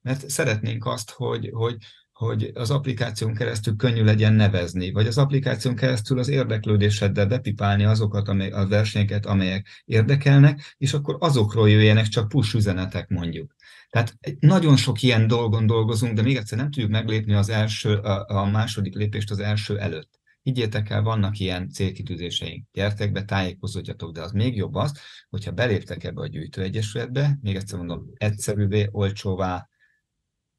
mert 0.02 0.30
szeretnénk 0.30 0.86
azt, 0.86 1.10
hogy, 1.10 1.50
hogy, 1.52 1.76
hogy 2.12 2.50
az 2.54 2.70
applikáción 2.70 3.34
keresztül 3.34 3.76
könnyű 3.76 4.04
legyen 4.04 4.32
nevezni, 4.32 4.90
vagy 4.90 5.06
az 5.06 5.18
applikáción 5.18 5.74
keresztül 5.74 6.18
az 6.18 6.28
érdeklődéseddel 6.28 7.26
bepipálni 7.26 7.84
azokat 7.84 8.28
amely, 8.28 8.50
a 8.50 8.66
versenyeket, 8.66 9.26
amelyek 9.26 9.82
érdekelnek, 9.84 10.74
és 10.78 10.92
akkor 10.92 11.16
azokról 11.18 11.70
jöjjenek 11.70 12.06
csak 12.06 12.28
push 12.28 12.54
üzenetek 12.54 13.08
mondjuk. 13.08 13.54
Tehát 13.92 14.18
nagyon 14.40 14.76
sok 14.76 15.02
ilyen 15.02 15.26
dolgon 15.26 15.66
dolgozunk, 15.66 16.14
de 16.14 16.22
még 16.22 16.36
egyszer 16.36 16.58
nem 16.58 16.70
tudjuk 16.70 16.90
meglépni 16.90 17.32
az 17.32 17.48
első, 17.48 17.96
a, 17.96 18.26
a 18.28 18.44
második 18.44 18.94
lépést 18.94 19.30
az 19.30 19.38
első 19.38 19.78
előtt. 19.78 20.20
Higgyétek 20.42 20.90
el, 20.90 21.02
vannak 21.02 21.38
ilyen 21.38 21.68
célkitűzéseink. 21.68 22.66
Gyertek 22.72 23.12
be, 23.12 23.24
tájékozódjatok, 23.24 24.12
de 24.12 24.22
az 24.22 24.32
még 24.32 24.56
jobb 24.56 24.74
az, 24.74 24.98
hogyha 25.28 25.50
beléptek 25.50 26.04
ebbe 26.04 26.20
a 26.20 26.26
gyűjtőegyesületbe, 26.26 27.38
még 27.40 27.56
egyszer 27.56 27.78
mondom, 27.78 28.10
egyszerűvé, 28.14 28.88
olcsóvá 28.90 29.68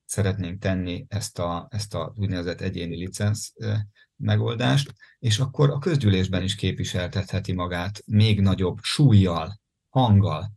szeretnénk 0.06 0.62
tenni 0.62 1.06
ezt 1.10 1.40
a, 1.40 1.68
ezt 1.72 1.94
a 1.96 2.14
úgynevezett 2.16 2.62
egyéni 2.62 2.96
licensz 2.96 3.54
megoldást, 4.16 4.94
és 5.20 5.40
akkor 5.40 5.70
a 5.70 5.80
közgyűlésben 5.80 6.44
is 6.44 6.56
képviseltetheti 6.56 7.54
magát 7.54 8.04
még 8.06 8.42
nagyobb 8.42 8.78
súlyjal, 8.82 9.62
hanggal 9.90 10.52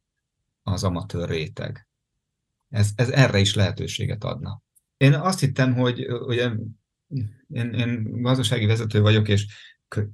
az 0.62 0.85
amatőr 0.85 1.29
réteg. 1.29 1.86
Ez, 2.69 2.91
ez 2.95 3.09
erre 3.09 3.39
is 3.39 3.55
lehetőséget 3.55 4.25
adna. 4.25 4.62
Én 4.97 5.14
azt 5.14 5.41
hittem, 5.41 5.75
hogy 5.75 6.07
ugye 6.11 6.51
én, 7.49 7.73
én 7.73 8.23
gazdasági 8.23 8.67
vezető 8.67 9.01
vagyok, 9.01 9.29
és 9.29 9.47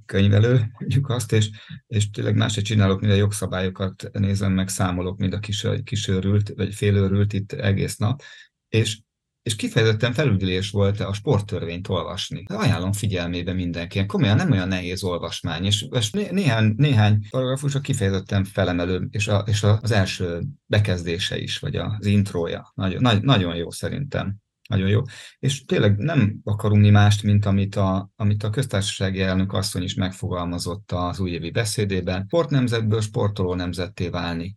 könyvelő, 0.06 0.70
mondjuk 0.78 1.08
azt, 1.08 1.32
és, 1.32 1.50
és 1.86 2.10
tényleg 2.10 2.36
más 2.36 2.52
se 2.52 2.60
csinálok, 2.60 3.00
mint 3.00 3.12
a 3.12 3.16
jogszabályokat 3.16 4.10
nézem 4.12 4.52
meg, 4.52 4.68
számolok, 4.68 5.18
mint 5.18 5.34
a 5.34 5.38
kis, 5.38 5.66
kisőrült, 5.84 6.48
vagy 6.48 6.74
félőrült 6.74 7.32
itt 7.32 7.52
egész 7.52 7.96
nap, 7.96 8.22
és 8.68 9.00
és 9.42 9.56
kifejezetten 9.56 10.12
felüldülés 10.12 10.70
volt 10.70 11.00
a 11.00 11.12
sporttörvényt 11.12 11.88
olvasni. 11.88 12.44
Ajánlom 12.46 12.92
figyelmébe 12.92 13.52
mindenki. 13.52 14.06
Komolyan 14.06 14.36
nem 14.36 14.50
olyan 14.50 14.68
nehéz 14.68 15.02
olvasmány, 15.02 15.64
és, 15.64 15.86
és 15.90 16.10
néhány, 16.10 16.74
néhány 16.76 17.26
paragrafus 17.30 17.74
a 17.74 17.80
kifejezetten 17.80 18.44
felemelő, 18.44 19.08
és, 19.10 19.28
a, 19.28 19.44
és 19.46 19.62
az 19.62 19.90
első 19.90 20.42
bekezdése 20.66 21.38
is, 21.38 21.58
vagy 21.58 21.76
az 21.76 22.06
intrója. 22.06 22.72
Nagyon, 22.74 23.00
nagy, 23.00 23.22
nagyon 23.22 23.54
jó 23.54 23.70
szerintem. 23.70 24.36
Nagyon 24.68 24.88
jó. 24.88 25.02
És 25.38 25.64
tényleg 25.64 25.96
nem 25.96 26.40
akarunk 26.44 26.82
mi 26.82 26.90
mást, 26.90 27.22
mint 27.22 27.46
amit 27.46 27.76
a, 27.76 28.10
amit 28.16 28.42
a 28.42 28.50
köztársasági 28.50 29.20
elnök 29.20 29.52
asszony 29.52 29.82
is 29.82 29.94
megfogalmazott 29.94 30.92
az 30.92 31.20
újévi 31.20 31.50
beszédében. 31.50 32.24
Sportnemzetből 32.26 33.00
sportoló 33.00 33.54
nemzetté 33.54 34.08
válni. 34.08 34.56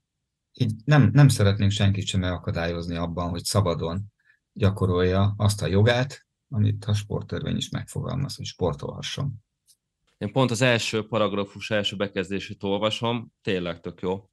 Így 0.54 0.74
nem, 0.84 1.10
nem 1.14 1.28
szeretnénk 1.28 1.72
senkit 1.72 2.06
sem 2.06 2.20
megakadályozni 2.20 2.96
abban, 2.96 3.30
hogy 3.30 3.44
szabadon 3.44 4.14
gyakorolja 4.56 5.34
azt 5.38 5.62
a 5.62 5.68
jogát, 5.68 6.26
amit 6.50 6.86
a 6.86 6.94
sporttörvény 6.94 7.56
is 7.56 7.70
megfogalmaz, 7.70 8.36
hogy 8.36 8.46
sportolhasson. 8.46 9.34
Én 10.18 10.32
pont 10.32 10.52
az 10.52 10.62
első 10.62 11.08
paragrafus 11.08 11.72
első 11.72 11.96
bekezdését 11.96 12.64
olvasom, 12.64 13.32
tényleg 13.42 13.80
tök 13.80 14.02
jó. 14.02 14.30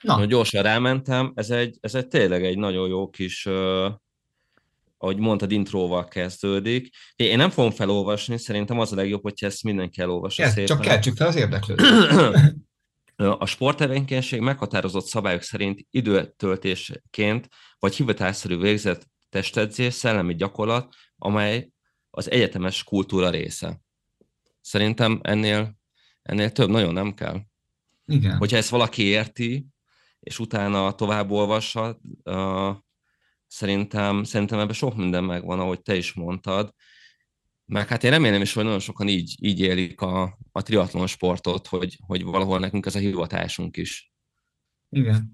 Na. 0.00 0.12
Nagyon 0.12 0.28
gyorsan 0.28 0.62
rámentem, 0.62 1.32
ez 1.34 1.50
egy, 1.50 1.78
ez 1.80 1.94
egy 1.94 2.08
tényleg 2.08 2.44
egy 2.44 2.58
nagyon 2.58 2.88
jó 2.88 3.10
kis, 3.10 3.46
uh, 3.46 3.92
ahogy 4.98 5.18
mondtad, 5.18 5.50
intróval 5.50 6.04
kezdődik. 6.04 6.94
Én 7.16 7.36
nem 7.36 7.50
fogom 7.50 7.70
felolvasni, 7.70 8.38
szerintem 8.38 8.78
az 8.78 8.92
a 8.92 8.96
legjobb, 8.96 9.22
hogyha 9.22 9.46
ezt 9.46 9.62
mindenki 9.62 10.00
elolvassa 10.00 10.48
szépen. 10.48 10.66
Csak 10.66 10.80
keltsük 10.80 11.16
fel 11.16 11.26
az 11.26 11.36
érdeklődést. 11.36 12.54
A 13.16 13.46
sporttevékenység 13.46 14.40
meghatározott 14.40 15.06
szabályok 15.06 15.42
szerint 15.42 15.86
időtöltésként 15.90 17.48
vagy 17.78 17.94
hivatásszerű 17.94 18.58
végzett 18.58 19.06
testedzés, 19.28 19.94
szellemi 19.94 20.34
gyakorlat, 20.34 20.94
amely 21.16 21.70
az 22.10 22.30
egyetemes 22.30 22.84
kultúra 22.84 23.30
része. 23.30 23.80
Szerintem 24.60 25.20
ennél, 25.22 25.78
ennél 26.22 26.52
több 26.52 26.68
nagyon 26.68 26.92
nem 26.92 27.14
kell. 27.14 27.40
Igen. 28.04 28.36
Hogyha 28.36 28.56
ezt 28.56 28.68
valaki 28.68 29.02
érti, 29.02 29.66
és 30.20 30.38
utána 30.38 30.94
tovább 30.94 31.30
olvassa, 31.30 32.00
uh, 32.24 32.76
szerintem, 33.46 34.24
szerintem 34.24 34.58
ebben 34.58 34.74
sok 34.74 34.96
minden 34.96 35.24
megvan, 35.24 35.60
ahogy 35.60 35.82
te 35.82 35.96
is 35.96 36.12
mondtad. 36.12 36.74
Meg 37.64 37.88
hát 37.88 38.04
én 38.04 38.10
remélem 38.10 38.40
is, 38.40 38.52
hogy 38.52 38.64
nagyon 38.64 38.78
sokan 38.78 39.08
így, 39.08 39.36
így 39.40 39.60
élik 39.60 40.00
a, 40.00 40.38
a 40.52 40.62
triatlon 40.62 41.06
sportot, 41.06 41.66
hogy, 41.66 41.98
hogy 42.06 42.22
valahol 42.22 42.58
nekünk 42.58 42.86
ez 42.86 42.94
a 42.94 42.98
hivatásunk 42.98 43.76
is. 43.76 44.12
Igen. 44.88 45.32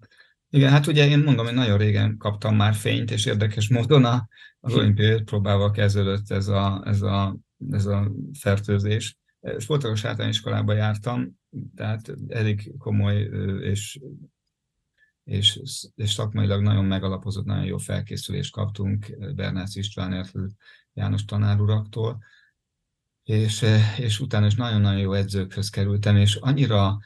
Igen, 0.55 0.71
hát 0.71 0.87
ugye 0.87 1.07
én 1.09 1.19
mondom, 1.19 1.45
hogy 1.45 1.55
nagyon 1.55 1.79
régen 1.79 2.17
kaptam 2.17 2.57
már 2.57 2.75
fényt, 2.75 3.11
és 3.11 3.27
érdekes 3.27 3.69
módon 3.69 4.05
a, 4.05 4.29
az 4.61 4.75
olimpiai 4.75 5.23
próbával 5.23 5.71
kezdődött 5.71 6.31
ez 6.31 6.49
a, 6.49 6.83
ez 6.85 7.03
a, 7.03 7.37
ez 7.71 7.87
a 7.87 8.13
fertőzés. 8.39 9.19
Sportolós 9.59 10.05
általános 10.05 10.37
iskolába 10.37 10.73
jártam, 10.73 11.41
tehát 11.77 12.15
elég 12.29 12.73
komoly 12.79 13.31
és, 13.63 14.01
és, 15.25 15.61
és 15.95 16.13
szakmailag 16.13 16.63
nagyon 16.63 16.85
megalapozott, 16.85 17.45
nagyon 17.45 17.65
jó 17.65 17.79
felkészülést 17.79 18.53
kaptunk 18.53 19.07
Bernász 19.35 19.77
István 19.77 20.13
Erfő 20.13 20.51
János 20.93 21.25
tanáruraktól, 21.25 22.19
és, 23.23 23.65
és 23.99 24.21
utána 24.21 24.47
is 24.47 24.55
nagyon-nagyon 24.55 25.01
jó 25.01 25.13
edzőkhöz 25.13 25.69
kerültem, 25.69 26.17
és 26.17 26.35
annyira 26.35 26.99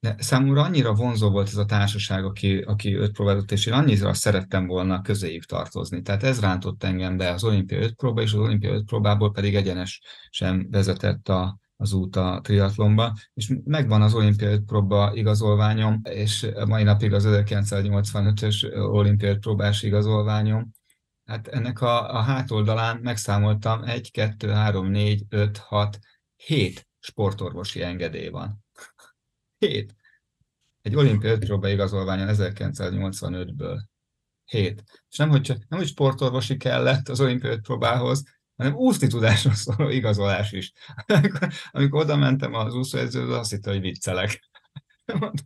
de 0.00 0.16
számomra 0.18 0.62
annyira 0.62 0.94
vonzó 0.94 1.30
volt 1.30 1.48
ez 1.48 1.56
a 1.56 1.64
társaság, 1.64 2.24
aki, 2.24 2.58
aki 2.58 2.94
öt 2.94 3.12
próbázott, 3.12 3.52
és 3.52 3.66
én 3.66 3.72
annyira 3.72 4.14
szerettem 4.14 4.66
volna 4.66 5.00
közéjük 5.00 5.44
tartozni. 5.44 6.02
Tehát 6.02 6.22
ez 6.22 6.40
rántott 6.40 6.84
engem 6.84 7.16
be 7.16 7.30
az 7.30 7.44
olimpia 7.44 7.78
öt 7.78 7.94
próba, 7.94 8.22
és 8.22 8.32
az 8.32 8.40
olimpia 8.40 8.72
öt 8.72 8.84
próbából 8.84 9.32
pedig 9.32 9.54
egyenes 9.54 10.00
sem 10.30 10.66
vezetett 10.70 11.28
a, 11.28 11.58
az 11.76 11.92
út 11.92 12.16
a 12.16 12.40
triatlonba, 12.42 13.12
és 13.34 13.52
megvan 13.64 14.02
az 14.02 14.14
olimpia 14.14 14.50
öt 14.50 14.64
próba 14.64 15.10
igazolványom, 15.14 16.00
és 16.10 16.46
mai 16.66 16.82
napig 16.82 17.12
az 17.12 17.24
1985-ös 17.28 18.88
olimpia 18.92 19.30
öt 19.30 19.38
próbás 19.38 19.82
igazolványom. 19.82 20.70
Hát 21.24 21.48
ennek 21.48 21.80
a, 21.80 22.14
a 22.14 22.20
hátoldalán 22.20 22.98
megszámoltam 23.02 23.82
1, 23.82 24.10
2, 24.10 24.50
3, 24.50 24.86
4, 24.86 25.24
5, 25.28 25.58
6, 25.58 25.98
7 26.36 26.88
sportorvosi 26.98 27.82
engedély 27.82 28.28
van. 28.28 28.65
Hét. 29.58 29.94
Egy 30.82 30.94
olimpia 30.94 31.30
ötpróba 31.30 31.68
igazolványon 31.68 32.28
1985-ből. 32.30 33.80
Hét. 34.44 34.84
És 35.08 35.16
nem, 35.16 35.28
hogy, 35.28 35.42
csak, 35.42 35.56
nem, 35.68 35.78
hogy 35.78 35.88
sportorvosi 35.88 36.56
kellett 36.56 37.08
az 37.08 37.20
olimpia 37.20 37.50
öt 37.50 37.60
próbához, 37.60 38.24
hanem 38.56 38.74
úszni 38.74 39.06
tudásra 39.06 39.54
szóló 39.54 39.88
igazolás 39.88 40.52
is. 40.52 40.72
Amikor, 41.06 41.48
amikor 41.70 42.00
oda 42.00 42.16
mentem 42.16 42.54
az 42.54 42.74
úszóedzőhöz, 42.74 43.36
azt 43.36 43.50
hitte, 43.50 43.70
hogy 43.70 43.80
viccelek. 43.80 44.48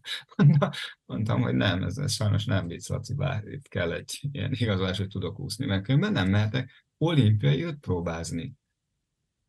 Mondtam, 1.06 1.42
hogy 1.42 1.54
nem, 1.54 1.82
ez, 1.82 1.98
ez 1.98 2.12
sajnos 2.12 2.44
nem 2.44 2.66
vicc, 2.66 2.88
Laci, 2.88 3.14
bár 3.14 3.46
itt 3.46 3.68
kell 3.68 3.92
egy 3.92 4.18
ilyen 4.32 4.52
igazolás, 4.52 4.96
hogy 4.98 5.08
tudok 5.08 5.38
úszni, 5.38 5.66
mert 5.66 5.86
nem 5.86 6.28
mehetek 6.28 6.86
olimpiai 6.98 7.62
öt 7.62 7.78
próbázni. 7.78 8.54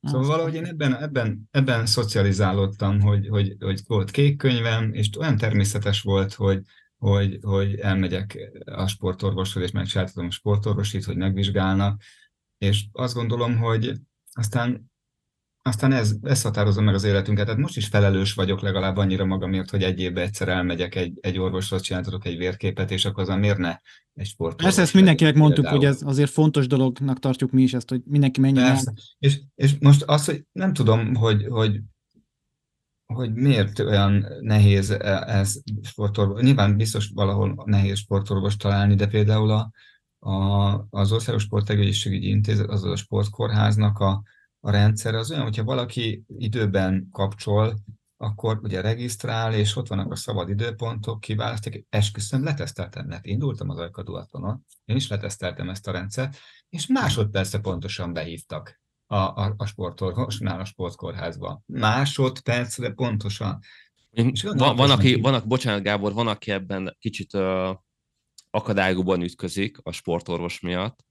Szóval 0.01 0.27
valahogy 0.27 0.53
én 0.53 0.65
ebben, 0.65 0.95
ebben, 0.95 1.47
ebben 1.51 1.85
szocializálódtam, 1.85 3.01
hogy, 3.01 3.27
hogy, 3.27 3.55
hogy 3.59 3.81
volt 3.87 4.11
kék 4.11 4.37
könyvem, 4.37 4.93
és 4.93 5.09
olyan 5.17 5.37
természetes 5.37 6.01
volt, 6.01 6.33
hogy, 6.33 6.61
hogy, 6.97 7.39
hogy 7.41 7.75
elmegyek 7.75 8.51
a 8.65 8.87
sportorvoshoz, 8.87 9.63
és 9.63 9.71
megcsináltatom 9.71 10.25
a 10.25 10.31
sportorvosit, 10.31 11.03
hogy 11.03 11.17
megvizsgálnak, 11.17 12.01
és 12.57 12.85
azt 12.91 13.13
gondolom, 13.13 13.57
hogy 13.57 13.93
aztán 14.31 14.90
aztán 15.61 15.91
ez, 15.91 16.15
ez 16.21 16.41
határozza 16.41 16.81
meg 16.81 16.93
az 16.93 17.03
életünket. 17.03 17.45
Tehát 17.45 17.61
most 17.61 17.77
is 17.77 17.87
felelős 17.87 18.33
vagyok 18.33 18.61
legalább 18.61 18.97
annyira 18.97 19.25
magamért, 19.25 19.69
hogy 19.69 19.83
egy 19.83 19.99
évben 19.99 20.23
egyszer 20.23 20.47
elmegyek 20.47 20.95
egy, 20.95 21.17
egy 21.21 21.37
orvoshoz, 21.37 21.81
csináltatok 21.81 22.25
egy 22.25 22.37
vérképet, 22.37 22.91
és 22.91 23.05
akkor 23.05 23.23
azon 23.23 23.39
miért 23.39 23.57
ne 23.57 23.77
egy 24.13 24.25
sport. 24.25 24.55
Persze, 24.55 24.81
ezt 24.81 24.93
mindenkinek 24.93 25.35
mondtuk, 25.35 25.63
például. 25.63 25.85
hogy 25.85 25.95
ez 25.95 26.01
azért 26.01 26.29
fontos 26.29 26.67
dolognak 26.67 27.19
tartjuk 27.19 27.51
mi 27.51 27.61
is 27.61 27.73
ezt, 27.73 27.89
hogy 27.89 28.01
mindenki 28.05 28.39
menjen 28.39 28.65
Persze. 28.65 28.93
el. 28.95 29.03
És, 29.19 29.39
és 29.55 29.75
most 29.79 30.03
azt, 30.03 30.25
hogy 30.25 30.45
nem 30.51 30.73
tudom, 30.73 31.15
hogy, 31.15 31.45
hogy 31.49 31.79
hogy 33.13 33.33
miért 33.33 33.79
olyan 33.79 34.25
nehéz 34.39 34.89
e, 34.89 35.23
ez 35.27 35.61
sportorvos. 35.81 36.41
Nyilván 36.41 36.77
biztos 36.77 37.09
valahol 37.13 37.63
nehéz 37.65 37.97
sportorvos 37.97 38.55
találni, 38.55 38.95
de 38.95 39.07
például 39.07 39.51
a, 39.51 39.71
a, 40.29 40.87
az 40.89 41.11
Országos 41.11 41.43
Sportegészségügyi 41.43 42.27
Intézet, 42.27 42.69
azaz 42.69 42.91
a 42.91 42.95
sportkórháznak 42.95 43.99
a, 43.99 44.23
a 44.63 44.71
rendszer 44.71 45.15
az 45.15 45.31
olyan, 45.31 45.43
hogyha 45.43 45.63
valaki 45.63 46.23
időben 46.27 47.07
kapcsol, 47.11 47.79
akkor 48.17 48.59
ugye 48.63 48.81
regisztrál, 48.81 49.53
és 49.53 49.75
ott 49.75 49.87
vannak 49.87 50.11
a 50.11 50.15
szabad 50.15 50.49
időpontok, 50.49 51.19
kiválasztik, 51.19 51.85
esküszöm, 51.89 52.43
leteszteltem, 52.43 53.05
mert 53.05 53.25
indultam 53.25 53.69
az 53.69 53.77
ajkaduatlonon, 53.77 54.65
én 54.85 54.95
is 54.95 55.07
leteszteltem 55.07 55.69
ezt 55.69 55.87
a 55.87 55.91
rendszert, 55.91 56.37
és 56.69 56.87
másodperce 56.87 57.59
pontosan 57.59 58.13
behívtak 58.13 58.81
a, 59.05 59.15
a, 59.15 59.53
a 59.57 59.65
sportorvosnál 59.65 60.59
a 60.59 60.65
sportkórházba. 60.65 61.61
Másodpercre 61.65 62.89
pontosan. 62.89 63.59
Van, 64.41 64.75
van, 64.75 64.91
aki, 64.91 65.21
van, 65.21 65.43
bocsánat 65.45 65.83
Gábor, 65.83 66.13
van, 66.13 66.27
aki 66.27 66.51
ebben 66.51 66.95
kicsit 66.99 67.33
uh, 67.33 67.69
akadályokban 68.49 69.21
ütközik 69.21 69.77
a 69.83 69.91
sportorvos 69.91 70.59
miatt. 70.59 71.05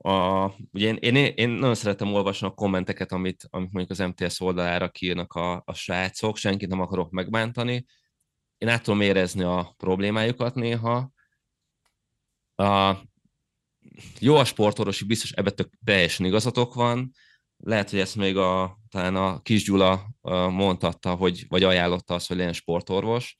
A, 0.00 0.44
ugye 0.72 0.88
én, 0.88 0.96
én, 0.96 1.14
én 1.14 1.48
nagyon 1.48 1.74
szeretem 1.74 2.14
olvasni 2.14 2.46
a 2.46 2.50
kommenteket, 2.50 3.12
amit, 3.12 3.46
amit 3.50 3.72
mondjuk 3.72 4.00
az 4.00 4.06
MTS 4.06 4.40
oldalára 4.40 4.88
kiírnak 4.88 5.32
a, 5.32 5.62
a 5.66 5.74
srácok, 5.74 6.36
senkit 6.36 6.68
nem 6.68 6.80
akarok 6.80 7.10
megbántani. 7.10 7.84
Én 8.58 8.68
át 8.68 8.82
tudom 8.82 9.00
érezni 9.00 9.42
a 9.42 9.74
problémájukat 9.76 10.54
néha. 10.54 11.10
A, 12.54 12.96
jó 14.20 14.34
a 14.34 14.44
sportorvosi, 14.44 15.04
biztos 15.04 15.30
ebben 15.30 15.54
tök 15.54 15.72
teljesen 15.84 16.26
igazatok 16.26 16.74
van. 16.74 17.12
Lehet, 17.56 17.90
hogy 17.90 17.98
ezt 17.98 18.16
még 18.16 18.36
a, 18.36 18.78
talán 18.88 19.16
a 19.16 19.40
Kis 19.40 19.64
Gyula 19.64 20.10
mondhatta, 20.50 21.14
hogy, 21.14 21.44
vagy 21.48 21.62
ajánlotta 21.62 22.14
azt, 22.14 22.28
hogy 22.28 22.36
legyen 22.36 22.52
sportorvos. 22.52 23.38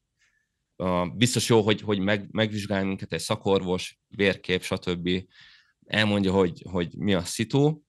Biztos 1.14 1.48
jó, 1.48 1.60
hogy, 1.60 1.80
hogy 1.80 1.98
meg, 1.98 2.28
megvizsgálj 2.30 2.84
minket 2.86 3.12
egy 3.12 3.20
szakorvos, 3.20 3.98
vérkép, 4.08 4.62
stb. 4.62 5.08
Elmondja, 5.88 6.32
hogy, 6.32 6.62
hogy 6.70 6.96
mi 6.96 7.14
a 7.14 7.24
szitu. 7.24 7.80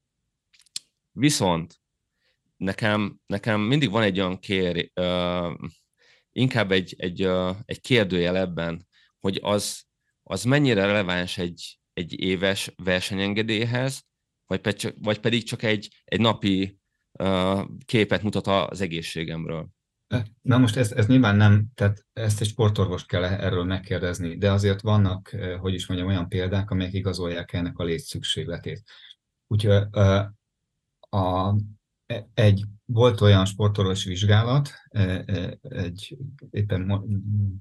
Viszont 1.12 1.80
nekem, 2.58 3.20
nekem 3.26 3.62
mindig 3.62 3.90
van 3.90 4.04
egy 4.04 4.20
olyan 4.20 4.40
kér, 4.40 4.92
uh, 4.96 5.54
inkább 6.32 6.72
egy, 6.72 6.96
egy, 6.98 7.26
uh, 7.26 7.56
egy 7.66 7.82
kérdőjel 7.82 8.38
ebben, 8.38 8.88
hogy 9.20 9.40
az, 9.42 9.84
az 10.24 10.44
mennyire 10.44 10.86
releváns 10.86 11.38
egy, 11.38 11.80
egy 11.94 12.20
éves 12.20 12.72
versenyengedélyhez, 12.84 14.04
vagy, 14.46 14.94
vagy 14.98 15.20
pedig 15.20 15.44
csak 15.44 15.64
egy, 15.64 16.02
egy 16.04 16.20
napi 16.20 16.80
uh, 17.12 17.62
képet 17.86 18.24
mutat 18.24 18.48
az 18.48 18.82
egészségemről. 18.82 19.70
Na 20.42 20.58
most 20.58 20.76
ez, 20.76 20.92
ez 20.92 21.08
nyilván 21.08 21.36
nem, 21.36 21.68
tehát 21.74 22.06
ezt 22.14 22.42
egy 22.42 22.48
sportorvost 22.48 23.08
kell 23.08 23.24
erről 23.24 23.64
megkérdezni, 23.64 24.38
de 24.38 24.52
azért 24.52 24.82
vannak, 24.82 25.36
hogy 25.60 25.74
is 25.74 25.88
mondjam, 25.88 26.10
olyan 26.10 26.28
példák, 26.28 26.70
amelyek 26.70 26.94
igazolják 26.94 27.54
ennek 27.54 27.78
a 27.78 27.84
létszükségletét. 27.84 28.84
Úgyhogy 29.48 29.72
a, 31.10 31.56
egy, 32.34 32.64
volt 32.86 33.22
olyan 33.22 33.46
sportorvos 33.46 34.04
vizsgálat, 34.04 34.74
e, 34.90 35.24
e, 35.26 35.58
egy, 35.62 36.18
éppen 36.50 37.04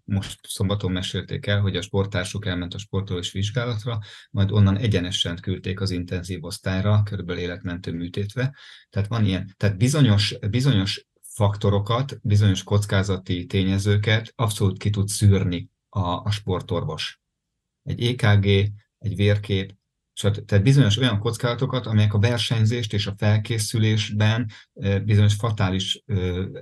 most 0.05 0.38
szombaton 0.42 0.92
mesélték 0.92 1.46
el, 1.46 1.61
hogy 1.61 1.76
a 1.76 1.82
sportársuk 1.82 2.46
elment 2.46 2.74
a 2.74 2.78
sportorvos 2.78 3.32
vizsgálatra, 3.32 3.99
majd 4.30 4.51
onnan 4.51 4.76
egyenesen 4.76 5.36
küldték 5.40 5.80
az 5.80 5.90
intenzív 5.90 6.44
osztályra, 6.44 7.03
körülbelül 7.03 7.42
életmentő 7.42 7.92
műtétve. 7.92 8.57
Tehát 8.90 9.09
van 9.09 9.24
ilyen, 9.24 9.55
tehát 9.57 9.76
bizonyos, 9.76 10.38
bizonyos 10.51 11.07
faktorokat, 11.39 12.18
bizonyos 12.22 12.62
kockázati 12.62 13.47
tényezőket 13.47 14.32
abszolút 14.36 14.78
ki 14.78 14.91
tud 14.91 15.09
szűrni 15.09 15.70
a, 15.89 16.01
a 16.01 16.30
sportorvos. 16.30 17.20
Egy 17.82 18.05
EKG, 18.05 18.45
egy 18.99 19.16
vérkép, 19.16 19.76
tehát 20.20 20.62
bizonyos 20.62 20.97
olyan 20.97 21.18
kockázatokat, 21.18 21.86
amelyek 21.86 22.14
a 22.14 22.18
versenyzést 22.18 22.93
és 22.93 23.07
a 23.07 23.14
felkészülésben 23.16 24.51
bizonyos 25.05 25.34
fatális 25.34 26.03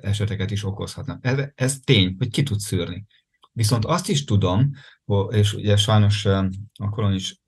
eseteket 0.01 0.51
is 0.51 0.65
okozhatnak. 0.65 1.25
Ez, 1.27 1.49
ez 1.55 1.79
tény, 1.85 2.15
hogy 2.19 2.29
ki 2.29 2.43
tud 2.43 2.59
szűrni. 2.59 3.07
Viszont 3.53 3.85
azt 3.85 4.09
is 4.09 4.25
tudom, 4.25 4.71
és 5.31 5.55
ugye 5.55 5.77
sajnos 5.77 6.25
a 6.25 6.89
kolonis 6.91 7.41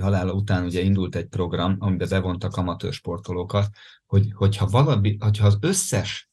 halála 0.00 0.32
után 0.32 0.64
ugye 0.64 0.80
indult 0.80 1.16
egy 1.16 1.26
program, 1.26 1.76
amiben 1.78 2.08
bevontak 2.08 2.56
amatőr 2.56 2.92
sportolókat, 2.92 3.68
hogy, 4.06 4.32
hogyha, 4.34 4.66
valami, 4.66 5.16
hogyha 5.18 5.46
az 5.46 5.58
összes 5.60 6.29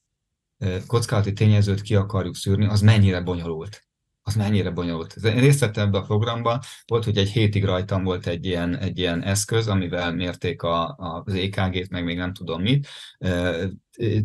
kockázati 0.88 1.34
tényezőt 1.34 1.82
ki 1.82 1.96
akarjuk 1.96 2.36
szűrni, 2.36 2.66
az 2.66 2.82
mennyire 2.82 3.22
bonyolult 3.22 3.88
az 4.28 4.36
mennyire 4.36 4.70
bonyolult. 4.70 5.16
Én 5.24 5.40
részt 5.40 5.60
vettem 5.60 5.88
ebbe 5.88 5.98
a 5.98 6.02
programba, 6.02 6.62
volt, 6.86 7.04
hogy 7.04 7.18
egy 7.18 7.30
hétig 7.30 7.66
rajtam 7.66 8.04
volt 8.04 8.28
egy 8.28 8.46
ilyen, 8.46 8.78
egy 8.78 8.98
ilyen 8.98 9.24
eszköz, 9.24 9.68
amivel 9.68 10.14
mérték 10.14 10.62
a, 10.62 10.88
a, 10.88 11.24
az 11.26 11.34
EKG-t, 11.34 11.90
meg 11.90 12.04
még 12.04 12.18
nem 12.18 12.34
tudom 12.34 12.62
mit. 12.62 12.88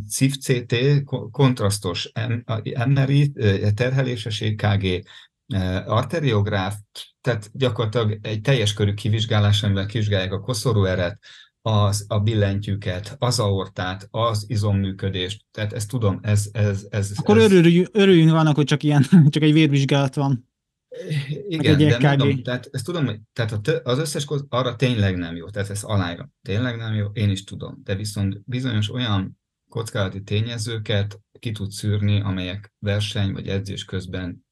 CIF-CT, 0.08 0.74
kontrasztos 1.30 2.12
MRI, 2.86 3.32
terheléses 3.74 4.40
EKG, 4.40 5.04
arteriográf, 5.86 6.74
tehát 7.20 7.50
gyakorlatilag 7.52 8.18
egy 8.22 8.40
teljes 8.40 8.72
körű 8.72 8.94
kivizsgálás, 8.94 9.62
amivel 9.62 9.86
kivizsgálják 9.86 10.32
a 10.32 10.40
koszorúeret, 10.40 11.18
az, 11.62 12.04
a 12.08 12.20
billentyűket, 12.20 13.16
az 13.18 13.38
aortát, 13.38 14.08
az 14.10 14.44
izomműködést, 14.48 15.44
tehát 15.50 15.72
ezt 15.72 15.88
tudom, 15.88 16.18
ez... 16.22 16.48
ez, 16.52 16.86
ez 16.90 17.12
Akkor 17.16 17.38
ez... 17.38 17.52
Örüljünk, 17.52 17.88
örüljünk 17.92 18.30
vannak, 18.30 18.54
hogy 18.56 18.64
csak 18.64 18.82
ilyen, 18.82 19.02
csak 19.30 19.42
egy 19.42 19.52
vérvizsgálat 19.52 20.14
van. 20.14 20.50
Igen, 21.48 21.78
de 21.78 22.08
mondom, 22.08 22.42
tehát 22.42 22.68
ezt 22.70 22.84
tudom, 22.84 23.26
tehát 23.32 23.68
az 23.82 23.98
összes 23.98 24.26
arra 24.48 24.76
tényleg 24.76 25.16
nem 25.16 25.36
jó, 25.36 25.50
tehát 25.50 25.70
ez 25.70 25.82
aláírom, 25.82 26.32
tényleg 26.42 26.76
nem 26.76 26.94
jó, 26.94 27.06
én 27.12 27.30
is 27.30 27.44
tudom, 27.44 27.80
de 27.84 27.94
viszont 27.94 28.42
bizonyos 28.44 28.90
olyan 28.90 29.40
kockázati 29.68 30.22
tényezőket 30.22 31.20
ki 31.38 31.52
tud 31.52 31.70
szűrni, 31.70 32.20
amelyek 32.20 32.72
verseny 32.78 33.32
vagy 33.32 33.48
edzés 33.48 33.84
közben 33.84 34.46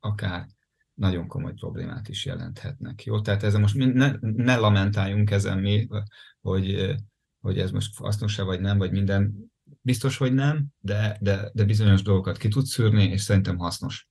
akár 0.00 0.46
nagyon 0.94 1.26
komoly 1.26 1.52
problémát 1.52 2.08
is 2.08 2.24
jelenthetnek. 2.24 3.04
Jó, 3.04 3.20
tehát 3.20 3.42
ezzel 3.42 3.60
most 3.60 3.74
ne, 3.74 4.12
ne 4.20 4.56
lamentáljunk 4.56 5.30
ezen 5.30 5.58
mi, 5.58 5.88
hogy, 6.40 6.94
hogy 7.40 7.58
ez 7.58 7.70
most 7.70 7.98
hasznos-e 7.98 8.42
vagy 8.42 8.60
nem, 8.60 8.78
vagy 8.78 8.90
minden 8.90 9.50
biztos, 9.80 10.16
hogy 10.16 10.34
nem, 10.34 10.66
de, 10.80 11.16
de, 11.20 11.50
de 11.52 11.64
bizonyos 11.64 12.02
dolgokat 12.02 12.36
ki 12.36 12.48
tud 12.48 12.64
szűrni, 12.64 13.04
és 13.04 13.20
szerintem 13.20 13.58
hasznos. 13.58 14.08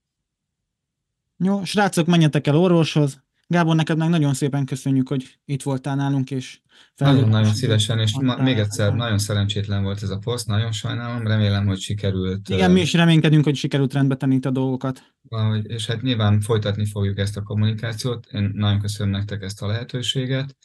Jó, 1.37 1.63
srácok, 1.63 2.07
menjetek 2.07 2.47
el 2.47 2.55
orvoshoz. 2.55 3.23
Gábor, 3.47 3.75
neked 3.75 3.97
meg 3.97 4.09
nagyon 4.09 4.33
szépen 4.33 4.65
köszönjük, 4.65 5.07
hogy 5.07 5.39
itt 5.45 5.63
voltál 5.63 5.95
nálunk, 5.95 6.31
és 6.31 6.59
Nagyon-nagyon 6.95 7.53
szívesen, 7.53 7.99
és 7.99 8.13
ma, 8.19 8.35
még 8.35 8.57
egyszer 8.57 8.93
nagyon 8.93 9.17
szerencsétlen 9.17 9.83
volt 9.83 10.03
ez 10.03 10.09
a 10.09 10.17
poszt, 10.17 10.47
nagyon 10.47 10.71
sajnálom, 10.71 11.27
remélem, 11.27 11.65
hogy 11.65 11.79
sikerült. 11.79 12.49
Igen, 12.49 12.71
mi 12.71 12.81
is 12.81 12.93
reménykedünk, 12.93 13.43
hogy 13.43 13.55
sikerült 13.55 13.93
rendbe 13.93 14.15
tenni 14.15 14.35
itt 14.35 14.45
a 14.45 14.51
dolgokat. 14.51 15.03
És 15.63 15.87
hát 15.87 16.01
nyilván 16.01 16.41
folytatni 16.41 16.85
fogjuk 16.85 17.17
ezt 17.17 17.37
a 17.37 17.43
kommunikációt. 17.43 18.27
Én 18.31 18.51
nagyon 18.53 18.79
köszönöm 18.79 19.11
nektek 19.11 19.41
ezt 19.41 19.61
a 19.61 19.67
lehetőséget. 19.67 20.57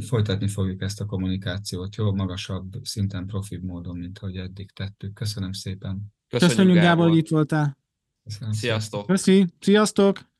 Folytatni 0.00 0.48
fogjuk 0.48 0.82
ezt 0.82 1.00
a 1.00 1.06
kommunikációt 1.06 1.94
jó, 1.96 2.14
magasabb 2.14 2.74
szinten, 2.82 3.26
profibb 3.26 3.62
módon, 3.62 3.96
mint 3.96 4.18
ahogy 4.18 4.36
eddig 4.36 4.70
tettük. 4.70 5.14
Köszönöm 5.14 5.52
szépen. 5.52 6.12
Köszönjük, 6.28 6.56
Köszönjük 6.56 6.82
Gábor, 6.82 7.08
hogy 7.08 7.16
itt 7.16 7.28
voltál. 7.28 7.78
Köszönöm 8.24 8.52
Sziasztok. 8.52 9.06
Köszi, 9.06 9.46
sziasztok. 9.60 10.31